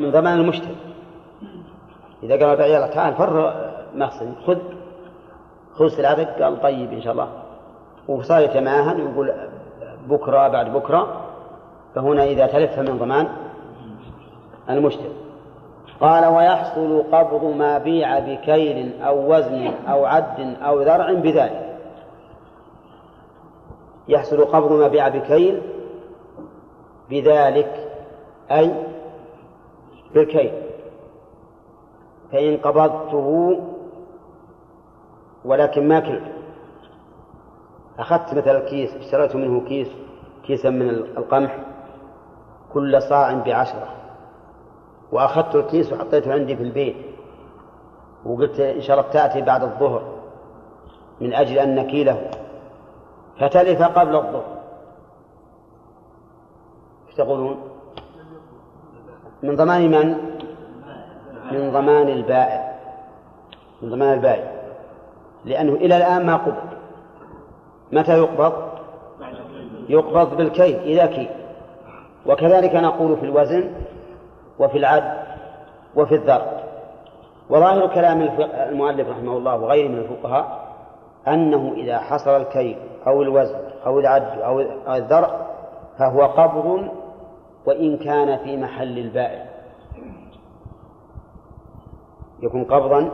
من 0.00 0.10
ضمان 0.10 0.40
المشتري. 0.40 0.76
إذا 2.22 2.34
قال 2.34 2.44
البائع 2.44 2.86
تعال 2.86 3.14
فر 3.14 3.71
مخزن. 3.94 4.34
خذ 4.46 4.58
خذ 5.74 5.88
سلعتك 5.88 6.42
قال 6.42 6.62
طيب 6.62 6.92
إن 6.92 7.02
شاء 7.02 7.12
الله. 7.12 7.28
وصار 8.08 8.42
يتماهل 8.42 9.00
ويقول 9.00 9.32
بكرة 10.08 10.48
بعد 10.48 10.72
بكرة. 10.72 11.20
فهنا 11.94 12.24
إذا 12.24 12.46
تلف 12.46 12.78
من 12.78 12.98
ضمان 12.98 13.28
المشتري. 14.70 15.12
قال 16.00 16.26
ويحصل 16.26 17.04
قبض 17.12 17.44
ما 17.44 17.78
بيع 17.78 18.18
بكيل 18.18 19.02
أو 19.02 19.34
وزن 19.34 19.72
أو 19.88 20.04
عد 20.04 20.56
أو 20.62 20.82
ذرع 20.82 21.12
بذلك. 21.12 21.78
يحصل 24.08 24.44
قبض 24.44 24.72
ما 24.72 24.88
بيع 24.88 25.08
بكيل 25.08 25.62
بذلك 27.10 27.88
أي 28.50 28.74
بالكيل. 30.14 30.52
فإن 32.32 32.56
قبضته 32.56 33.60
ولكن 35.44 35.88
ما 35.88 36.00
كلت 36.00 36.32
أخذت 37.98 38.34
مثل 38.34 38.56
الكيس 38.56 38.94
اشتريت 38.94 39.36
منه 39.36 39.60
كيس 39.60 39.88
كيسا 40.46 40.70
من 40.70 40.90
القمح 40.90 41.58
كل 42.72 43.02
صاع 43.02 43.32
بعشرة. 43.32 43.88
وأخذت 45.12 45.54
الكيس 45.54 45.92
وحطيته 45.92 46.32
عندي 46.32 46.56
في 46.56 46.62
البيت. 46.62 46.96
وقلت 48.24 48.60
إن 48.60 48.80
شاء 48.80 48.98
الله 48.98 49.10
تأتي 49.10 49.40
بعد 49.40 49.62
الظهر 49.62 50.02
من 51.20 51.34
أجل 51.34 51.58
أن 51.58 51.74
نكيله 51.74 52.30
فتلف 53.40 53.82
قبل 53.82 54.16
الظهر. 54.16 54.44
إيش 57.08 57.14
تقولون؟ 57.16 57.56
من 59.42 59.56
ضمان 59.56 59.90
من؟ 59.90 60.16
من 61.52 61.72
ضمان 61.72 62.08
البائع. 62.08 62.78
من 63.82 63.90
ضمان 63.90 64.14
البائع. 64.14 64.61
لأنه 65.44 65.72
إلى 65.72 65.96
الآن 65.96 66.26
ما 66.26 66.36
قبض. 66.36 66.72
متى 67.92 68.18
يقبض؟ 68.18 68.52
يقبض 69.88 70.36
بالكيل 70.36 70.76
إذا 70.76 71.06
كيل 71.06 71.28
وكذلك 72.26 72.74
نقول 72.74 73.16
في 73.16 73.26
الوزن 73.26 73.70
وفي 74.58 74.78
العد 74.78 75.22
وفي 75.96 76.14
الذر 76.14 76.62
وظاهر 77.50 77.86
كلام 77.86 78.20
المؤلف 78.68 79.08
رحمه 79.08 79.36
الله 79.36 79.56
وغيره 79.56 79.88
من 79.88 79.98
الفقهاء 79.98 80.72
أنه 81.28 81.72
إذا 81.76 81.98
حصل 81.98 82.30
الكيل 82.30 82.76
أو 83.06 83.22
الوزن 83.22 83.58
أو 83.86 84.00
العد 84.00 84.38
أو 84.38 84.60
الذر 84.94 85.46
فهو 85.98 86.26
قبض 86.26 86.88
وإن 87.66 87.96
كان 87.96 88.38
في 88.38 88.56
محل 88.56 88.98
البائع. 88.98 89.44
يكون 92.42 92.64
قبضا 92.64 93.10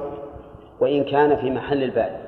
وإن 0.81 1.05
كان 1.05 1.37
في 1.37 1.51
محل 1.51 1.83
البائع 1.83 2.21